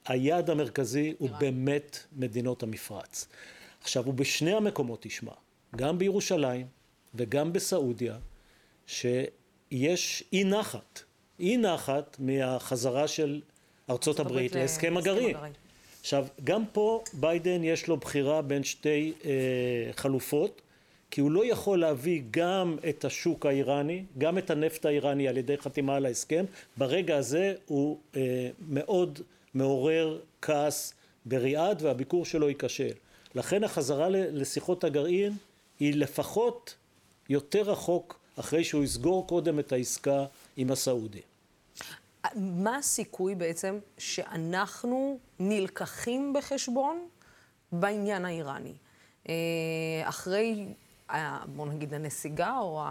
היעד 0.07 0.51
המרכזי 0.51 1.15
הוא 1.19 1.31
באמת 1.31 1.99
מדינות 2.13 2.63
המפרץ. 2.63 3.29
עכשיו, 3.81 4.05
הוא 4.05 4.15
בשני 4.15 4.53
המקומות 4.53 5.03
תשמע, 5.03 5.33
גם 5.77 5.99
בירושלים 5.99 6.67
וגם 7.15 7.53
בסעודיה, 7.53 8.19
שיש 8.87 10.25
אי 10.33 10.45
נחת, 10.45 11.03
אי 11.41 11.57
נחת 11.57 12.17
מהחזרה 12.19 13.09
של 13.09 13.41
ארצות 13.91 14.21
הברית 14.21 14.55
להסכם 14.55 14.97
הגרעין. 14.97 15.37
עכשיו, 16.09 16.27
גם 16.45 16.65
פה 16.73 17.03
ביידן 17.13 17.65
יש 17.65 17.89
לו 17.89 17.97
בחירה 17.97 18.43
בין 18.43 18.65
שתי 18.65 19.13
אה, 19.25 19.31
חלופות, 19.97 20.61
כי 21.11 21.21
הוא 21.21 21.31
לא 21.31 21.47
יכול 21.47 21.81
להביא 21.81 22.23
גם 22.31 22.77
את 22.89 23.05
השוק 23.05 23.47
האיראני, 23.47 24.05
גם 24.19 24.39
את 24.39 24.51
הנפט 24.51 24.85
האיראני 24.85 25.29
על 25.29 25.37
ידי 25.37 25.57
חתימה 25.57 25.97
על 25.97 26.07
ההסכם, 26.07 26.45
ברגע 26.77 27.17
הזה 27.17 27.55
הוא 27.67 27.99
אה, 28.17 28.51
מאוד 28.69 29.21
מעורר 29.55 30.19
כעס 30.43 30.95
בריאד 31.27 31.83
והביקור 31.83 32.25
שלו 32.25 32.49
ייכשל. 32.49 32.93
לכן 33.35 33.65
החזרה 33.65 34.09
לשיחות 34.09 34.85
הגרעין 34.85 35.33
היא 35.81 35.95
לפחות 35.95 36.75
יותר 37.29 37.63
רחוק 37.63 38.19
אחרי 38.37 38.65
שהוא 38.65 38.85
יסגור 38.85 39.27
קודם 39.27 39.59
את 39.59 39.73
העסקה 39.73 40.25
עם 40.57 40.71
הסעודי. 40.71 41.21
מה 42.37 42.77
הסיכוי 42.77 43.35
בעצם 43.35 43.79
שאנחנו 43.99 45.19
נלקחים 45.39 46.33
בחשבון 46.33 47.09
בעניין 47.73 48.25
האיראני? 48.25 48.75
אה, 49.29 49.35
אחרי, 50.03 50.75
בוא 51.47 51.67
נגיד, 51.67 51.95
הנסיגה 51.95 52.59
או 52.59 52.83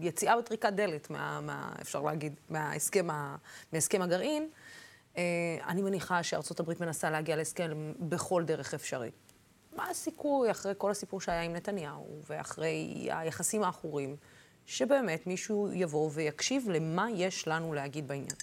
היציאה 0.00 0.38
בטריקת 0.38 0.72
דלת, 0.72 1.10
מה, 1.10 1.40
מה, 1.40 1.72
אפשר 1.80 2.02
להגיד, 2.02 2.34
מההסכם, 2.48 3.06
מהסכם 3.72 4.02
הגרעין, 4.02 4.48
אה, 5.16 5.22
אני 5.66 5.82
מניחה 5.82 6.22
שארצות 6.22 6.60
הברית 6.60 6.80
מנסה 6.80 7.10
להגיע 7.10 7.36
להסכם 7.36 7.92
בכל 7.98 8.44
דרך 8.44 8.74
אפשרית. 8.74 9.14
מה 9.76 9.90
הסיכוי, 9.90 10.50
אחרי 10.50 10.72
כל 10.78 10.90
הסיפור 10.90 11.20
שהיה 11.20 11.42
עם 11.42 11.52
נתניהו, 11.52 12.20
ואחרי 12.28 13.08
היחסים 13.10 13.62
העכורים, 13.62 14.16
שבאמת 14.66 15.26
מישהו 15.26 15.68
יבוא 15.72 16.10
ויקשיב 16.12 16.70
למה 16.70 17.06
יש 17.10 17.48
לנו 17.48 17.74
להגיד 17.74 18.08
בעניין? 18.08 18.36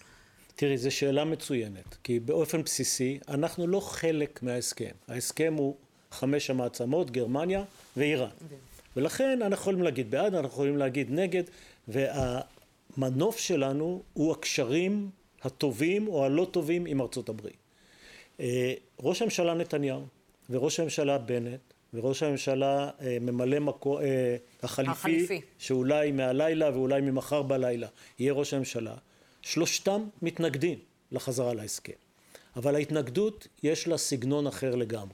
תראי, 0.56 0.78
זו 0.78 0.92
שאלה 0.92 1.26
מצוינת, 1.26 1.98
כי 2.04 2.20
באופן 2.20 2.64
בסיסי 2.64 3.20
אנחנו 3.28 3.68
לא 3.68 3.80
חלק 3.80 4.44
מההסכם. 4.44 4.92
ההסכם 5.08 5.54
הוא 5.58 5.76
חמש 6.12 6.50
המעצמות, 6.50 7.12
גרמניה 7.12 7.64
ואיראן. 7.98 8.30
ולכן 8.96 9.42
אנחנו 9.42 9.62
יכולים 9.62 9.82
להגיד 9.82 10.12
בעד, 10.12 10.36
אנחנו 10.36 10.48
יכולים 10.48 10.78
להגיד 10.78 11.12
נגד, 11.12 11.44
והמנוף 11.88 13.38
שלנו 13.38 14.04
הוא 14.14 14.32
הקשרים 14.32 15.10
הטובים 15.44 16.08
או 16.08 16.26
הלא 16.26 16.48
טובים 16.52 16.86
עם 16.86 17.02
ארצות 17.02 17.30
הברית. 17.30 17.58
אה, 18.40 18.74
ראש 19.00 19.22
הממשלה 19.22 19.54
נתניהו 19.54 20.02
וראש 20.50 20.80
הממשלה 20.80 21.18
בנט 21.18 21.60
וראש 21.94 22.24
הממשלה 22.24 22.90
אה, 23.02 23.18
ממלא 23.22 23.60
מקום, 23.60 23.98
אה, 24.02 24.36
החליפי, 24.64 24.92
החליפי, 24.92 25.42
שאולי 25.60 26.12
מהלילה 26.12 26.70
ואולי 26.70 27.02
ממחר 27.02 27.42
בלילה 27.42 27.88
יהיה 28.20 28.34
ראש 28.34 28.54
הממשלה, 28.54 28.96
שלושתם 29.46 30.04
מתנגדים 30.22 30.80
לחזרה 31.12 31.54
להסכם. 31.54 31.94
אבל 32.56 32.75
ההתנגדות 32.75 33.48
יש 33.64 33.88
לה 33.88 33.98
סגנון 33.98 34.48
אחר 34.48 34.75
לגמרי. 34.75 35.14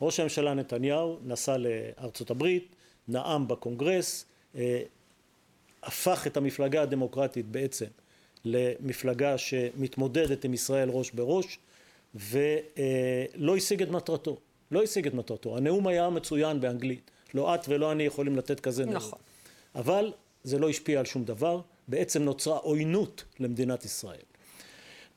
ראש 0.00 0.20
הממשלה 0.20 0.54
נתניהו 0.54 1.18
נסע 1.24 1.56
לארצות 1.56 2.30
הברית, 2.30 2.68
נאם 3.08 3.48
בקונגרס, 3.48 4.24
הפך 5.82 6.26
את 6.26 6.36
המפלגה 6.36 6.82
הדמוקרטית 6.82 7.46
בעצם 7.46 7.86
למפלגה 8.44 9.38
שמתמודדת 9.38 10.44
עם 10.44 10.54
ישראל 10.54 10.88
ראש 10.90 11.10
בראש 11.10 11.58
ולא 12.14 13.56
השיג 13.56 13.82
את 13.82 13.88
מטרתו. 13.88 14.36
לא 14.70 14.82
השיג 14.82 15.06
את 15.06 15.14
מטרתו. 15.14 15.56
הנאום 15.56 15.86
היה 15.86 16.10
מצוין 16.10 16.60
באנגלית. 16.60 17.10
לא 17.34 17.54
את 17.54 17.60
ולא 17.68 17.92
אני 17.92 18.02
יכולים 18.02 18.36
לתת 18.36 18.60
כזה 18.60 18.84
נאום. 18.84 18.96
נכון. 18.96 19.18
אבל 19.74 20.12
זה 20.44 20.58
לא 20.58 20.68
השפיע 20.68 20.98
על 20.98 21.04
שום 21.04 21.24
דבר. 21.24 21.60
בעצם 21.88 22.22
נוצרה 22.22 22.56
עוינות 22.56 23.24
למדינת 23.40 23.84
ישראל. 23.84 24.24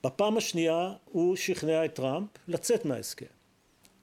בפעם 0.03 0.37
השנייה 0.37 0.93
הוא 1.05 1.35
שכנע 1.35 1.85
את 1.85 1.95
טראמפ 1.95 2.29
לצאת 2.47 2.85
מההסכם. 2.85 3.25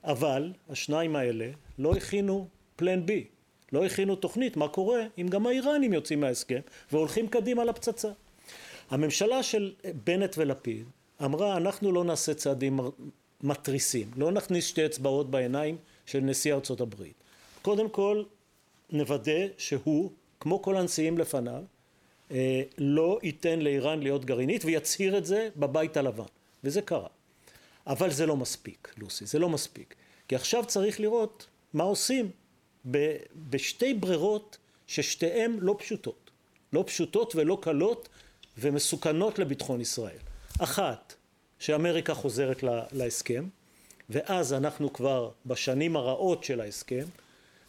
אבל 0.04 0.52
השניים 0.68 1.16
האלה 1.16 1.50
לא 1.78 1.92
הכינו 1.92 2.48
פלן 2.76 3.06
בי. 3.06 3.24
לא 3.72 3.84
הכינו 3.84 4.16
תוכנית 4.16 4.56
מה 4.56 4.68
קורה 4.68 5.00
אם 5.18 5.28
גם 5.28 5.46
האיראנים 5.46 5.92
יוצאים 5.92 6.20
מההסכם 6.20 6.60
והולכים 6.92 7.28
קדימה 7.28 7.64
לפצצה. 7.64 8.10
הממשלה 8.90 9.42
של 9.42 9.72
בנט 10.04 10.34
ולפיד 10.38 10.86
אמרה 11.24 11.56
אנחנו 11.56 11.92
לא 11.92 12.04
נעשה 12.04 12.34
צעדים 12.34 12.80
מתריסים, 13.42 14.10
לא 14.16 14.32
נכניס 14.32 14.66
שתי 14.66 14.86
אצבעות 14.86 15.30
בעיניים 15.30 15.76
של 16.06 16.20
נשיא 16.20 16.54
ארצות 16.54 16.80
הברית. 16.80 17.14
קודם 17.62 17.88
כל 17.88 18.22
נוודא 18.90 19.46
שהוא, 19.58 20.10
כמו 20.44 20.62
כל 20.62 20.76
הנשיאים 20.76 21.18
לפניו, 21.18 21.62
אה, 22.30 22.62
לא 22.78 23.18
ייתן 23.22 23.58
לאיראן 23.58 24.00
להיות 24.00 24.24
גרעינית 24.24 24.64
ויצהיר 24.64 25.18
את 25.18 25.26
זה 25.26 25.48
בבית 25.56 25.96
הלבן, 25.96 26.24
וזה 26.64 26.82
קרה. 26.82 27.08
אבל 27.86 28.10
זה 28.10 28.26
לא 28.26 28.36
מספיק, 28.36 28.94
לוסי, 28.98 29.26
זה 29.26 29.38
לא 29.38 29.48
מספיק. 29.48 29.94
כי 30.28 30.34
עכשיו 30.34 30.64
צריך 30.66 31.00
לראות 31.00 31.46
מה 31.72 31.84
עושים 31.84 32.30
בשתי 33.50 33.94
ברירות 33.94 34.58
ששתיהן 34.86 35.56
לא 35.60 35.76
פשוטות. 35.78 36.30
לא 36.72 36.84
פשוטות 36.86 37.36
ולא 37.36 37.58
קלות 37.60 38.08
ומסוכנות 38.58 39.38
לביטחון 39.38 39.80
ישראל. 39.80 40.18
אחת, 40.58 41.14
שאמריקה 41.58 42.14
חוזרת 42.14 42.64
להסכם, 42.92 43.48
ואז 44.10 44.52
אנחנו 44.52 44.92
כבר 44.92 45.30
בשנים 45.46 45.96
הרעות 45.96 46.44
של 46.44 46.60
ההסכם, 46.60 47.04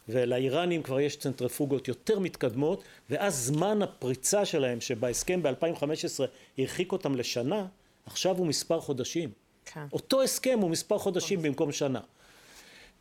ולאיראנים 0.09 0.83
כבר 0.83 0.99
יש 0.99 1.15
צנטריפוגות 1.15 1.87
יותר 1.87 2.19
מתקדמות, 2.19 2.83
ואז 3.09 3.35
זמן 3.45 3.81
הפריצה 3.81 4.45
שלהם, 4.45 4.81
שבהסכם 4.81 5.43
ב-2015 5.43 6.23
הרחיק 6.57 6.91
אותם 6.91 7.15
לשנה, 7.15 7.65
עכשיו 8.05 8.37
הוא 8.37 8.47
מספר 8.47 8.79
חודשים. 8.79 9.29
כן. 9.65 9.85
אותו 9.93 10.23
הסכם 10.23 10.59
הוא 10.61 10.69
מספר 10.69 10.97
חודשים 10.97 11.41
במקום 11.41 11.71
שנה. 11.71 11.99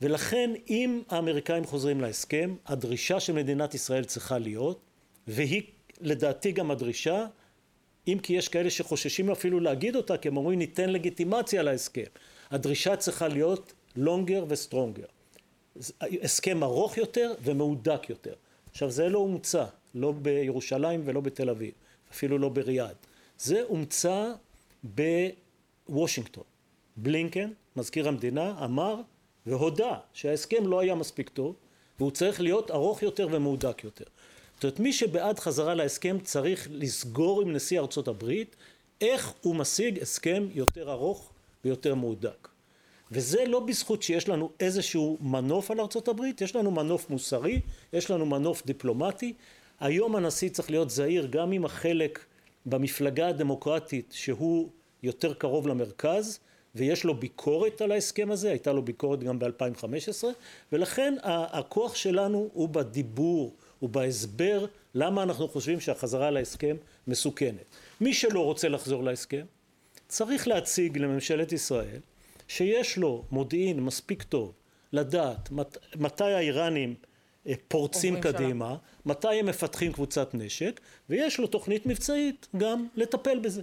ולכן 0.02 0.50
אם 0.70 1.02
האמריקאים 1.10 1.64
חוזרים 1.64 2.00
להסכם, 2.00 2.54
הדרישה 2.66 3.20
של 3.20 3.32
מדינת 3.32 3.74
ישראל 3.74 4.04
צריכה 4.04 4.38
להיות, 4.38 4.80
והיא 5.28 5.62
לדעתי 6.00 6.52
גם 6.52 6.70
הדרישה, 6.70 7.26
אם 8.08 8.18
כי 8.22 8.32
יש 8.32 8.48
כאלה 8.48 8.70
שחוששים 8.70 9.30
אפילו 9.30 9.60
להגיד 9.60 9.96
אותה, 9.96 10.16
כי 10.16 10.28
הם 10.28 10.36
אומרים 10.36 10.58
ניתן 10.58 10.90
לגיטימציה 10.90 11.62
להסכם. 11.62 12.02
הדרישה 12.50 12.96
צריכה 12.96 13.28
להיות 13.28 13.72
longer 13.96 14.44
ו-stronger. 14.48 15.13
הסכם 16.22 16.62
ארוך 16.62 16.96
יותר 16.96 17.34
ומהודק 17.42 18.10
יותר. 18.10 18.34
עכשיו 18.70 18.90
זה 18.90 19.08
לא 19.08 19.18
הומצא, 19.18 19.64
לא 19.94 20.12
בירושלים 20.12 21.02
ולא 21.04 21.20
בתל 21.20 21.50
אביב, 21.50 21.72
אפילו 22.12 22.38
לא 22.38 22.48
בריאד. 22.48 22.96
זה 23.38 23.62
הומצא 23.68 24.32
בוושינגטון. 25.88 26.44
בלינקן, 26.96 27.50
מזכיר 27.76 28.08
המדינה, 28.08 28.64
אמר 28.64 29.00
והודה 29.46 29.98
שההסכם 30.12 30.66
לא 30.66 30.80
היה 30.80 30.94
מספיק 30.94 31.28
טוב 31.28 31.54
והוא 31.98 32.10
צריך 32.10 32.40
להיות 32.40 32.70
ארוך 32.70 33.02
יותר 33.02 33.28
ומהודק 33.30 33.84
יותר. 33.84 34.04
זאת 34.54 34.64
אומרת, 34.64 34.80
מי 34.80 34.92
שבעד 34.92 35.38
חזרה 35.38 35.74
להסכם 35.74 36.16
צריך 36.20 36.68
לסגור 36.70 37.42
עם 37.42 37.52
נשיא 37.52 37.80
ארצות 37.80 38.08
הברית 38.08 38.56
איך 39.00 39.32
הוא 39.42 39.56
משיג 39.56 40.02
הסכם 40.02 40.46
יותר 40.54 40.92
ארוך 40.92 41.30
ויותר 41.64 41.94
מהודק. 41.94 42.48
וזה 43.14 43.44
לא 43.46 43.60
בזכות 43.60 44.02
שיש 44.02 44.28
לנו 44.28 44.50
איזשהו 44.60 45.18
מנוף 45.20 45.70
על 45.70 45.80
ארצות 45.80 46.08
הברית, 46.08 46.40
יש 46.40 46.56
לנו 46.56 46.70
מנוף 46.70 47.10
מוסרי, 47.10 47.60
יש 47.92 48.10
לנו 48.10 48.26
מנוף 48.26 48.66
דיפלומטי. 48.66 49.32
היום 49.80 50.16
הנשיא 50.16 50.48
צריך 50.48 50.70
להיות 50.70 50.90
זהיר 50.90 51.26
גם 51.26 51.52
עם 51.52 51.64
החלק 51.64 52.24
במפלגה 52.66 53.28
הדמוקרטית 53.28 54.12
שהוא 54.16 54.68
יותר 55.02 55.34
קרוב 55.34 55.68
למרכז, 55.68 56.38
ויש 56.74 57.04
לו 57.04 57.14
ביקורת 57.14 57.80
על 57.80 57.92
ההסכם 57.92 58.30
הזה, 58.30 58.50
הייתה 58.50 58.72
לו 58.72 58.82
ביקורת 58.82 59.20
גם 59.24 59.38
ב-2015, 59.38 60.24
ולכן 60.72 61.14
הכוח 61.24 61.94
שלנו 61.94 62.50
הוא 62.52 62.68
בדיבור, 62.68 63.54
הוא 63.78 63.90
בהסבר 63.90 64.66
למה 64.94 65.22
אנחנו 65.22 65.48
חושבים 65.48 65.80
שהחזרה 65.80 66.30
להסכם 66.30 66.76
מסוכנת. 67.06 67.64
מי 68.00 68.14
שלא 68.14 68.44
רוצה 68.44 68.68
לחזור 68.68 69.04
להסכם, 69.04 69.44
צריך 70.08 70.48
להציג 70.48 70.98
לממשלת 70.98 71.52
ישראל 71.52 72.00
שיש 72.48 72.98
לו 72.98 73.24
מודיעין 73.30 73.80
מספיק 73.80 74.22
טוב 74.22 74.52
לדעת 74.92 75.50
מת, 75.50 75.78
מתי 75.96 76.24
האיראנים 76.24 76.94
אה, 77.46 77.52
פורצים 77.68 78.20
קדימה, 78.20 78.68
שלה. 78.68 78.76
מתי 79.06 79.28
הם 79.28 79.46
מפתחים 79.46 79.92
קבוצת 79.92 80.30
נשק, 80.34 80.80
ויש 81.10 81.38
לו 81.38 81.46
תוכנית 81.46 81.86
מבצעית 81.86 82.48
גם 82.56 82.86
לטפל 82.94 83.38
בזה. 83.38 83.62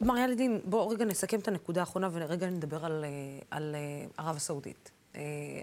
מר 0.00 0.18
ילדין, 0.18 0.60
בואו 0.64 0.88
רגע 0.88 1.04
נסכם 1.04 1.38
את 1.38 1.48
הנקודה 1.48 1.80
האחרונה 1.80 2.08
ורגע 2.12 2.50
נדבר 2.50 2.84
על, 2.84 3.04
אה, 3.04 3.10
על 3.50 3.74
אה, 3.74 4.24
ערב 4.24 4.36
הסעודית. 4.36 4.90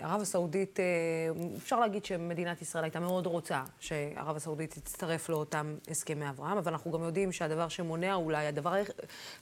ערב 0.02 0.22
הסעודית, 0.22 0.80
אפשר 1.58 1.80
להגיד 1.80 2.06
שמדינת 2.06 2.62
ישראל 2.62 2.84
הייתה 2.84 3.00
מאוד 3.00 3.26
רוצה 3.26 3.64
שערב 3.80 4.36
הסעודית 4.36 4.72
תצטרף 4.72 5.30
לאותם 5.30 5.76
הסכמי 5.88 6.30
אברהם, 6.30 6.58
אבל 6.58 6.72
אנחנו 6.72 6.92
גם 6.92 7.04
יודעים 7.04 7.32
שהדבר 7.32 7.68
שמונע 7.68 8.14
אולי, 8.14 8.48
הדבר, 8.48 8.74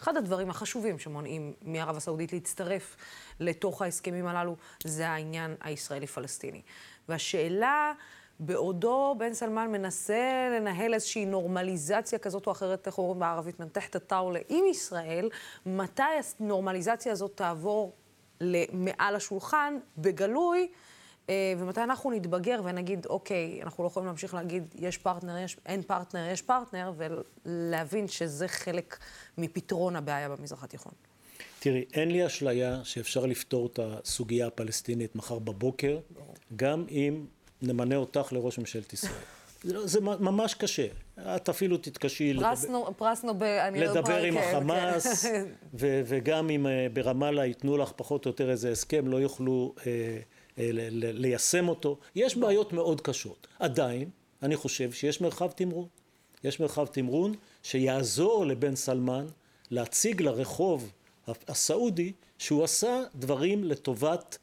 אחד 0.02 0.18
הדברים 0.18 0.50
החשובים 0.50 1.00
שמונעים 1.00 1.54
מערב 1.62 1.98
הסעודית 1.98 2.34
להצטרף 2.34 2.98
לתוך 3.40 3.82
ההסכמים 3.82 4.28
הללו, 4.28 4.56
זה 4.84 5.10
העניין 5.10 5.56
הישראלי-פלסטיני. 5.62 6.62
והשאלה... 7.10 7.94
בעודו 8.44 9.16
בן 9.18 9.34
סלמן 9.34 9.72
מנסה 9.72 10.50
לנהל 10.52 10.94
איזושהי 10.94 11.26
נורמליזציה 11.26 12.20
כזאת 12.20 12.48
או 12.48 12.52
אחרת, 12.52 12.88
איך 12.88 12.98
אומרים 12.98 13.20
בערבית, 13.20 13.60
מן 13.60 13.88
תחת 13.88 13.96
الطاولة 13.96 14.40
עם 14.50 14.66
ישראל, 14.66 15.30
מתי 15.66 16.04
הנורמליזציה 16.40 17.12
הזאת 17.12 17.32
תעבור 17.36 17.94
מעל 18.74 19.16
השולחן, 19.16 19.78
בגלוי, 19.98 20.68
אה, 21.30 21.54
ומתי 21.58 21.84
אנחנו 21.84 22.12
נתבגר 22.12 22.62
ונגיד, 22.64 23.06
אוקיי, 23.06 23.60
אנחנו 23.64 23.84
לא 23.84 23.88
יכולים 23.88 24.08
להמשיך 24.08 24.34
להגיד, 24.34 24.76
יש 24.80 24.98
פרטנר, 24.98 25.38
יש, 25.38 25.58
אין 25.66 25.82
פרטנר, 25.82 26.30
יש 26.32 26.42
פרטנר, 26.42 26.94
ולהבין 27.46 28.08
שזה 28.08 28.48
חלק 28.48 28.98
מפתרון 29.38 29.96
הבעיה 29.96 30.30
במזרח 30.30 30.64
התיכון. 30.64 30.94
תראי, 31.60 31.86
אין 31.94 32.12
לי 32.12 32.26
אשליה 32.26 32.80
שאפשר 32.84 33.26
לפתור 33.26 33.68
את 33.68 33.80
הסוגיה 33.84 34.48
הפלסטינית 34.48 35.16
מחר 35.16 35.40
בבוקר, 35.40 36.00
גם 36.56 36.86
אם 36.90 37.26
נמנה 37.62 37.96
אותך 37.96 38.34
לראש 38.34 38.60
ממשלת 38.60 38.94
ישראל. 38.94 39.14
זה, 39.64 39.74
לא, 39.74 39.88
זה 39.88 40.02
ממש 40.02 40.54
קשה. 40.54 40.88
את 41.26 41.50
אפילו 41.50 41.78
תתקשי 41.78 42.34
פרס 42.98 43.24
נובל, 43.24 43.70
לדבר 43.76 44.24
עם 44.24 44.34
כן, 44.34 44.56
החמאס, 44.56 45.26
כן. 45.26 45.46
ו, 45.74 46.02
וגם 46.06 46.50
אם 46.50 46.68
אה, 46.68 46.88
ברמאללה 46.94 47.46
ייתנו 47.46 47.78
לך 47.78 47.92
פחות 47.96 48.26
או 48.26 48.30
יותר 48.30 48.50
איזה 48.52 48.72
הסכם, 48.72 49.08
לא 49.08 49.18
יוכלו 49.18 49.74
אה, 49.78 49.92
אה, 50.58 50.70
ל, 50.74 51.22
ליישם 51.22 51.70
אותו. 51.70 51.98
יש 52.16 52.38
בעיות 52.38 52.74
מאוד 52.74 53.02
קשות. 53.02 53.48
עדיין, 53.60 54.10
אני 54.44 54.56
חושב 54.56 54.92
שיש 54.92 55.22
מרחב 55.22 55.52
תמרון. 55.52 55.88
יש 56.44 56.60
מרחב 56.60 56.86
תמרון 56.86 57.34
שיעזור 57.64 58.46
לבן 58.46 58.76
סלמן 58.76 59.26
להציג 59.72 60.22
לרחוב 60.22 60.92
הסעודי 61.48 62.12
שהוא 62.38 62.64
עשה 62.64 63.02
דברים 63.16 63.64
לטובת 63.64 64.38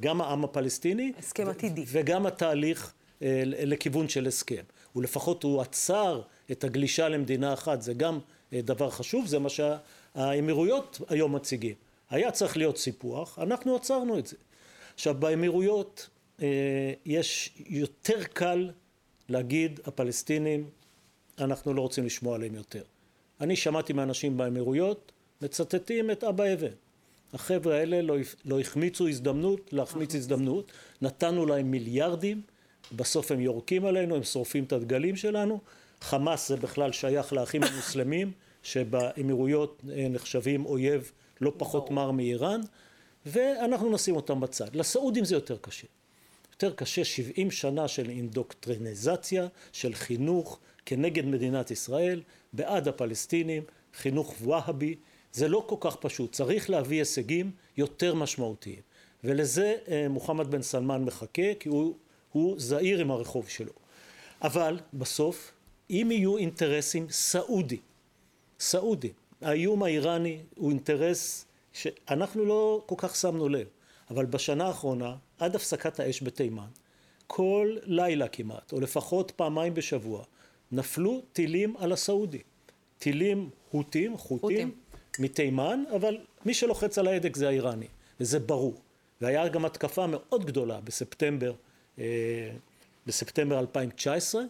גם 0.00 0.20
העם 0.20 0.44
הפלסטיני. 0.44 1.12
הסכם 1.18 1.48
עתידי. 1.48 1.84
וגם 1.88 2.26
התהליך 2.26 2.92
אה, 3.22 3.42
לכיוון 3.44 4.08
של 4.08 4.26
הסכם. 4.26 4.62
ולפחות 4.96 5.42
הוא 5.42 5.60
עצר 5.60 6.22
את 6.50 6.64
הגלישה 6.64 7.08
למדינה 7.08 7.52
אחת, 7.52 7.82
זה 7.82 7.94
גם 7.94 8.18
אה, 8.52 8.62
דבר 8.62 8.90
חשוב, 8.90 9.26
זה 9.26 9.38
מה 9.38 9.48
שהאמירויות 9.48 11.00
היום 11.08 11.34
מציגים. 11.34 11.74
היה 12.10 12.30
צריך 12.30 12.56
להיות 12.56 12.78
סיפוח, 12.78 13.38
אנחנו 13.38 13.76
עצרנו 13.76 14.18
את 14.18 14.26
זה. 14.26 14.36
עכשיו 14.94 15.14
באמירויות 15.14 16.08
אה, 16.42 16.92
יש 17.06 17.52
יותר 17.66 18.24
קל 18.24 18.70
להגיד 19.28 19.80
הפלסטינים 19.84 20.70
אנחנו 21.40 21.74
לא 21.74 21.80
רוצים 21.80 22.06
לשמוע 22.06 22.34
עליהם 22.34 22.54
יותר. 22.54 22.82
אני 23.40 23.56
שמעתי 23.56 23.92
מאנשים 23.92 24.36
באמירויות 24.36 25.12
מצטטים 25.42 26.10
את 26.10 26.24
אבא 26.24 26.44
אבן. 26.52 26.72
החבר'ה 27.32 27.76
האלה 27.76 28.02
לא, 28.02 28.16
לא 28.44 28.60
החמיצו 28.60 29.08
הזדמנות 29.08 29.72
להחמיץ 29.72 30.14
הזדמנות, 30.14 30.72
נתנו 31.02 31.46
להם 31.46 31.70
מיליארדים, 31.70 32.42
בסוף 32.92 33.32
הם 33.32 33.40
יורקים 33.40 33.84
עלינו, 33.84 34.16
הם 34.16 34.22
שורפים 34.22 34.64
את 34.64 34.72
הדגלים 34.72 35.16
שלנו, 35.16 35.60
חמאס 36.00 36.48
זה 36.48 36.56
בכלל 36.56 36.92
שייך 36.92 37.32
לאחים 37.32 37.62
המוסלמים 37.64 38.32
שבאמירויות 38.62 39.82
אה, 39.90 40.06
נחשבים 40.10 40.66
אויב 40.66 41.12
לא 41.40 41.52
פחות 41.56 41.90
מר 41.90 42.10
מאיראן 42.10 42.60
ואנחנו 43.26 43.92
נשים 43.92 44.16
אותם 44.16 44.40
בצד. 44.40 44.76
לסעודים 44.76 45.24
זה 45.24 45.34
יותר 45.34 45.56
קשה. 45.60 45.86
יותר 46.52 46.72
קשה 46.76 47.04
70 47.04 47.50
שנה 47.50 47.88
של 47.88 48.10
אינדוקטריניזציה, 48.10 49.46
של 49.72 49.94
חינוך 49.94 50.58
כנגד 50.86 51.24
מדינת 51.24 51.70
ישראל, 51.70 52.22
בעד 52.52 52.88
הפלסטינים, 52.88 53.62
חינוך 53.94 54.34
והבי, 54.42 54.94
זה 55.32 55.48
לא 55.48 55.64
כל 55.66 55.76
כך 55.80 55.96
פשוט, 55.96 56.32
צריך 56.32 56.70
להביא 56.70 56.98
הישגים 56.98 57.50
יותר 57.76 58.14
משמעותיים. 58.14 58.80
ולזה 59.24 59.76
אה, 59.88 60.06
מוחמד 60.08 60.50
בן 60.50 60.62
סלמן 60.62 61.04
מחכה, 61.04 61.54
כי 61.60 61.68
הוא, 61.68 61.94
הוא 62.32 62.54
זהיר 62.58 63.00
עם 63.00 63.10
הרחוב 63.10 63.48
שלו. 63.48 63.72
אבל 64.42 64.78
בסוף, 64.94 65.52
אם 65.90 66.08
יהיו 66.10 66.36
אינטרסים 66.36 67.06
סעודי, 67.10 67.78
סעודי, 68.60 69.12
האיום 69.40 69.82
האיראני 69.82 70.38
הוא 70.56 70.70
אינטרס 70.70 71.44
שאנחנו 71.72 72.44
לא 72.44 72.82
כל 72.86 72.94
כך 72.98 73.16
שמנו 73.16 73.48
לב, 73.48 73.66
אבל 74.10 74.26
בשנה 74.26 74.66
האחרונה, 74.66 75.16
עד 75.38 75.54
הפסקת 75.56 76.00
האש 76.00 76.22
בתימן, 76.22 76.68
כל 77.26 77.76
לילה 77.82 78.28
כמעט, 78.28 78.72
או 78.72 78.80
לפחות 78.80 79.30
פעמיים 79.30 79.74
בשבוע, 79.74 80.24
נפלו 80.72 81.22
טילים 81.32 81.76
על 81.76 81.92
הסעודי. 81.92 82.42
טילים 82.98 83.50
הוטים, 83.70 84.16
חוטים, 84.16 84.74
מתימן, 85.18 85.84
אבל 85.96 86.18
מי 86.46 86.54
שלוחץ 86.54 86.98
על 86.98 87.06
ההדק 87.06 87.36
זה 87.36 87.48
האיראני, 87.48 87.86
וזה 88.20 88.38
ברור. 88.38 88.74
והיה 89.20 89.48
גם 89.48 89.64
התקפה 89.64 90.06
מאוד 90.06 90.44
גדולה 90.44 90.80
בספטמבר, 90.80 91.52
בספטמבר 93.06 93.58
2019, 93.58 94.42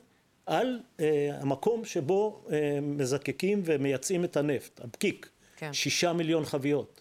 על 0.46 0.80
אה, 1.00 1.30
המקום 1.40 1.84
שבו 1.84 2.40
אה, 2.52 2.78
מזקקים 2.82 3.62
ומייצאים 3.64 4.24
את 4.24 4.36
הנפט, 4.36 4.80
הבקיק, 4.84 5.28
כן. 5.56 5.72
שישה 5.72 6.12
מיליון 6.12 6.44
חביות. 6.44 7.00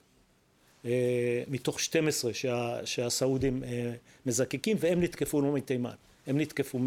מתוך 1.47 1.79
12 1.79 2.33
שה, 2.33 2.85
שהסעודים 2.85 3.63
מזקקים, 4.25 4.77
והם 4.79 5.03
נתקפו 5.03 5.41
לא 5.41 5.53
מתימן, 5.53 5.93
הם 6.27 6.39
נתקפו 6.39 6.79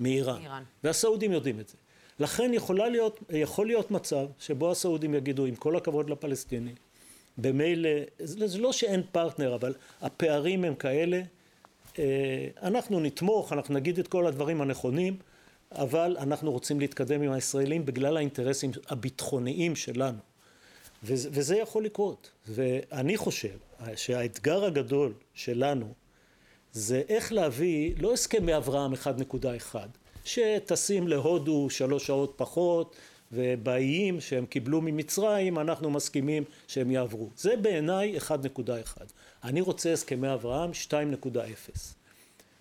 מאיראן. 0.00 0.62
והסעודים 0.84 1.32
יודעים 1.32 1.60
את 1.60 1.68
זה. 1.68 1.76
לכן 2.20 2.50
יכולה 2.54 2.88
להיות, 2.88 3.20
יכול 3.30 3.66
להיות 3.66 3.90
מצב 3.90 4.26
שבו 4.38 4.70
הסעודים 4.70 5.14
יגידו, 5.14 5.44
עם 5.44 5.54
כל 5.54 5.76
הכבוד 5.76 6.10
לפלסטינים, 6.10 6.74
במילא, 7.38 7.90
זה 8.18 8.58
לא 8.58 8.72
שאין 8.72 9.02
פרטנר, 9.12 9.54
אבל 9.54 9.74
הפערים 10.00 10.64
הם 10.64 10.74
כאלה, 10.74 11.22
אנחנו 12.62 13.00
נתמוך, 13.00 13.52
אנחנו 13.52 13.74
נגיד 13.74 13.98
את 13.98 14.08
כל 14.08 14.26
הדברים 14.26 14.60
הנכונים, 14.60 15.16
אבל 15.72 16.16
אנחנו 16.20 16.52
רוצים 16.52 16.80
להתקדם 16.80 17.22
עם 17.22 17.32
הישראלים 17.32 17.86
בגלל 17.86 18.16
האינטרסים 18.16 18.70
הביטחוניים 18.88 19.76
שלנו. 19.76 20.18
וזה, 21.02 21.28
וזה 21.32 21.56
יכול 21.56 21.84
לקרות. 21.84 22.30
ואני 22.48 23.16
חושב 23.16 23.58
שהאתגר 23.96 24.64
הגדול 24.64 25.12
שלנו 25.34 25.94
זה 26.72 27.02
איך 27.08 27.32
להביא, 27.32 27.94
לא 27.98 28.12
הסכמי 28.12 28.56
אברהם 28.56 28.92
1.1, 28.94 29.76
שטסים 30.24 31.08
להודו 31.08 31.70
שלוש 31.70 32.06
שעות 32.06 32.34
פחות, 32.36 32.96
ובאיים 33.32 34.20
שהם 34.20 34.46
קיבלו 34.46 34.80
ממצרים, 34.80 35.58
אנחנו 35.58 35.90
מסכימים 35.90 36.44
שהם 36.68 36.90
יעברו. 36.90 37.30
זה 37.36 37.56
בעיניי 37.56 38.18
1.1. 38.18 38.30
אני 39.44 39.60
רוצה 39.60 39.92
הסכמי 39.92 40.32
אברהם 40.32 40.70
2.0. 40.88 41.36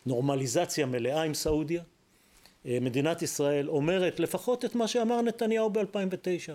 נורמליזציה 0.06 0.86
מלאה 0.86 1.24
עם 1.24 1.34
סעודיה. 1.34 1.84
אה, 2.66 2.78
מדינת 2.82 3.22
ישראל 3.22 3.70
אומרת 3.70 4.20
לפחות 4.20 4.66
את 4.66 4.76
מה 4.76 4.88
שאמר 4.88 5.22
נתניהו 5.22 5.70
ב-2009 5.70 6.54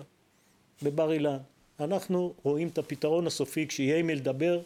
בבר 0.83 1.11
אילן. 1.11 1.37
אנחנו 1.79 2.33
רואים 2.43 2.67
את 2.67 2.77
הפתרון 2.77 3.27
הסופי 3.27 3.67
כשיהיה 3.67 3.97
עם 3.97 4.07
מי 4.07 4.15
לדבר 4.15 4.61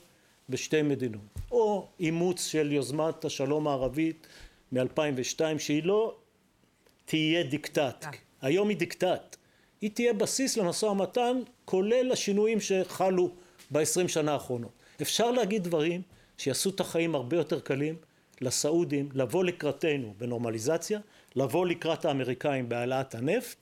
בשתי 0.49 0.81
מדינות. 0.81 1.21
או 1.51 1.87
אימוץ 1.99 2.45
של 2.45 2.71
יוזמת 2.71 3.25
השלום 3.25 3.67
הערבית 3.67 4.27
מ-2002 4.71 5.39
שהיא 5.57 5.83
לא 5.83 6.15
תהיה 7.05 7.43
דיקטט. 7.43 8.05
היום 8.41 8.69
היא 8.69 8.77
דיקטט. 8.77 9.35
היא 9.81 9.89
תהיה 9.93 10.13
בסיס 10.13 10.57
למשא 10.57 10.85
ומתן 10.85 11.41
כולל 11.65 12.11
השינויים 12.11 12.59
שחלו 12.59 13.31
ב-20 13.71 14.07
שנה 14.07 14.33
האחרונות. 14.33 14.71
אפשר 15.01 15.31
להגיד 15.31 15.63
דברים 15.63 16.01
שיעשו 16.37 16.69
את 16.69 16.79
החיים 16.79 17.15
הרבה 17.15 17.37
יותר 17.37 17.59
קלים 17.59 17.95
לסעודים 18.41 19.09
לבוא 19.13 19.43
לקראתנו 19.43 20.13
בנורמליזציה, 20.17 20.99
לבוא 21.35 21.65
לקראת 21.65 22.05
האמריקאים 22.05 22.69
בהעלאת 22.69 23.15
הנפט 23.15 23.57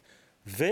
ומה 0.48 0.68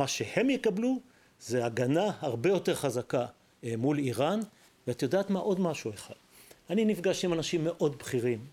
אה, 0.00 0.06
שהם 0.06 0.50
יקבלו 0.50 1.00
זה 1.40 1.64
הגנה 1.64 2.10
הרבה 2.20 2.50
יותר 2.50 2.74
חזקה 2.74 3.26
אה, 3.64 3.74
מול 3.78 3.98
איראן 3.98 4.40
ואת 4.86 5.02
יודעת 5.02 5.30
מה 5.30 5.40
עוד 5.40 5.60
משהו 5.60 5.90
אחד 5.90 6.14
אני 6.70 6.84
נפגש 6.84 7.24
עם 7.24 7.32
אנשים 7.32 7.64
מאוד 7.64 7.98
בכירים 7.98 8.46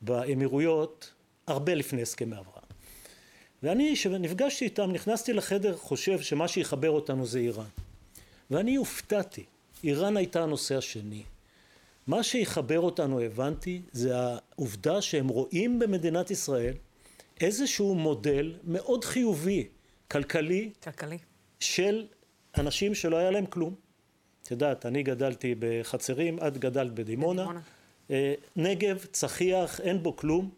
באמירויות 0.00 1.12
הרבה 1.46 1.74
לפני 1.74 2.02
הסכמי 2.02 2.36
אברהם 2.36 2.55
ואני 3.62 3.92
כשנפגשתי 3.94 4.64
איתם 4.64 4.92
נכנסתי 4.92 5.32
לחדר 5.32 5.76
חושב 5.76 6.20
שמה 6.20 6.48
שיחבר 6.48 6.90
אותנו 6.90 7.26
זה 7.26 7.38
איראן. 7.38 7.68
ואני 8.50 8.76
הופתעתי. 8.76 9.44
איראן 9.84 10.16
הייתה 10.16 10.42
הנושא 10.42 10.76
השני. 10.76 11.22
מה 12.06 12.22
שיחבר 12.22 12.80
אותנו 12.80 13.20
הבנתי 13.20 13.82
זה 13.92 14.12
העובדה 14.16 15.02
שהם 15.02 15.28
רואים 15.28 15.78
במדינת 15.78 16.30
ישראל 16.30 16.74
איזשהו 17.40 17.94
מודל 17.94 18.54
מאוד 18.64 19.04
חיובי 19.04 19.68
כלכלי, 20.10 20.70
כלכלי. 20.82 21.18
של 21.60 22.06
אנשים 22.58 22.94
שלא 22.94 23.16
היה 23.16 23.30
להם 23.30 23.46
כלום. 23.46 23.74
את 24.42 24.50
יודעת 24.50 24.86
אני 24.86 25.02
גדלתי 25.02 25.54
בחצרים 25.58 26.38
את 26.46 26.58
גדלת 26.58 26.92
בדימונה, 26.92 27.42
בדימונה. 27.42 27.60
אה, 28.10 28.34
נגב 28.56 29.04
צחיח 29.12 29.80
אין 29.80 30.02
בו 30.02 30.16
כלום 30.16 30.50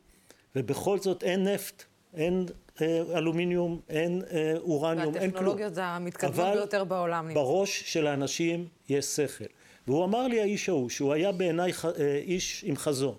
ובכל 0.56 0.98
זאת 0.98 1.22
אין 1.22 1.48
נפט 1.48 1.84
אין 2.14 2.46
אלומיניום, 2.82 3.80
אין 3.88 4.22
אה, 4.30 4.54
אורניום, 4.58 5.00
אין 5.00 5.12
כלום. 5.12 5.24
והטכנולוגיות 5.24 5.74
זה 5.74 5.84
המתקדמות 5.84 6.54
ביותר 6.54 6.84
בעולם. 6.84 7.24
אבל 7.24 7.34
בראש 7.34 7.82
של 7.86 8.06
האנשים 8.06 8.68
יש 8.88 9.04
שכל. 9.04 9.44
והוא 9.86 10.04
אמר 10.04 10.26
לי 10.26 10.40
האיש 10.40 10.68
ההוא, 10.68 10.88
שהוא 10.88 11.12
היה 11.12 11.32
בעיניי 11.32 11.72
אה, 11.84 12.16
איש 12.16 12.64
עם 12.66 12.76
חזון. 12.76 13.14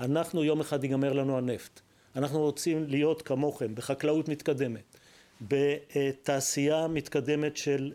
אנחנו 0.00 0.44
יום 0.44 0.60
אחד 0.60 0.84
ייגמר 0.84 1.12
לנו 1.12 1.38
הנפט. 1.38 1.80
אנחנו 2.16 2.40
רוצים 2.40 2.84
להיות 2.88 3.22
כמוכם 3.22 3.74
בחקלאות 3.74 4.28
מתקדמת, 4.28 4.96
בתעשייה 5.40 6.86
מתקדמת 6.88 7.56
של, 7.56 7.92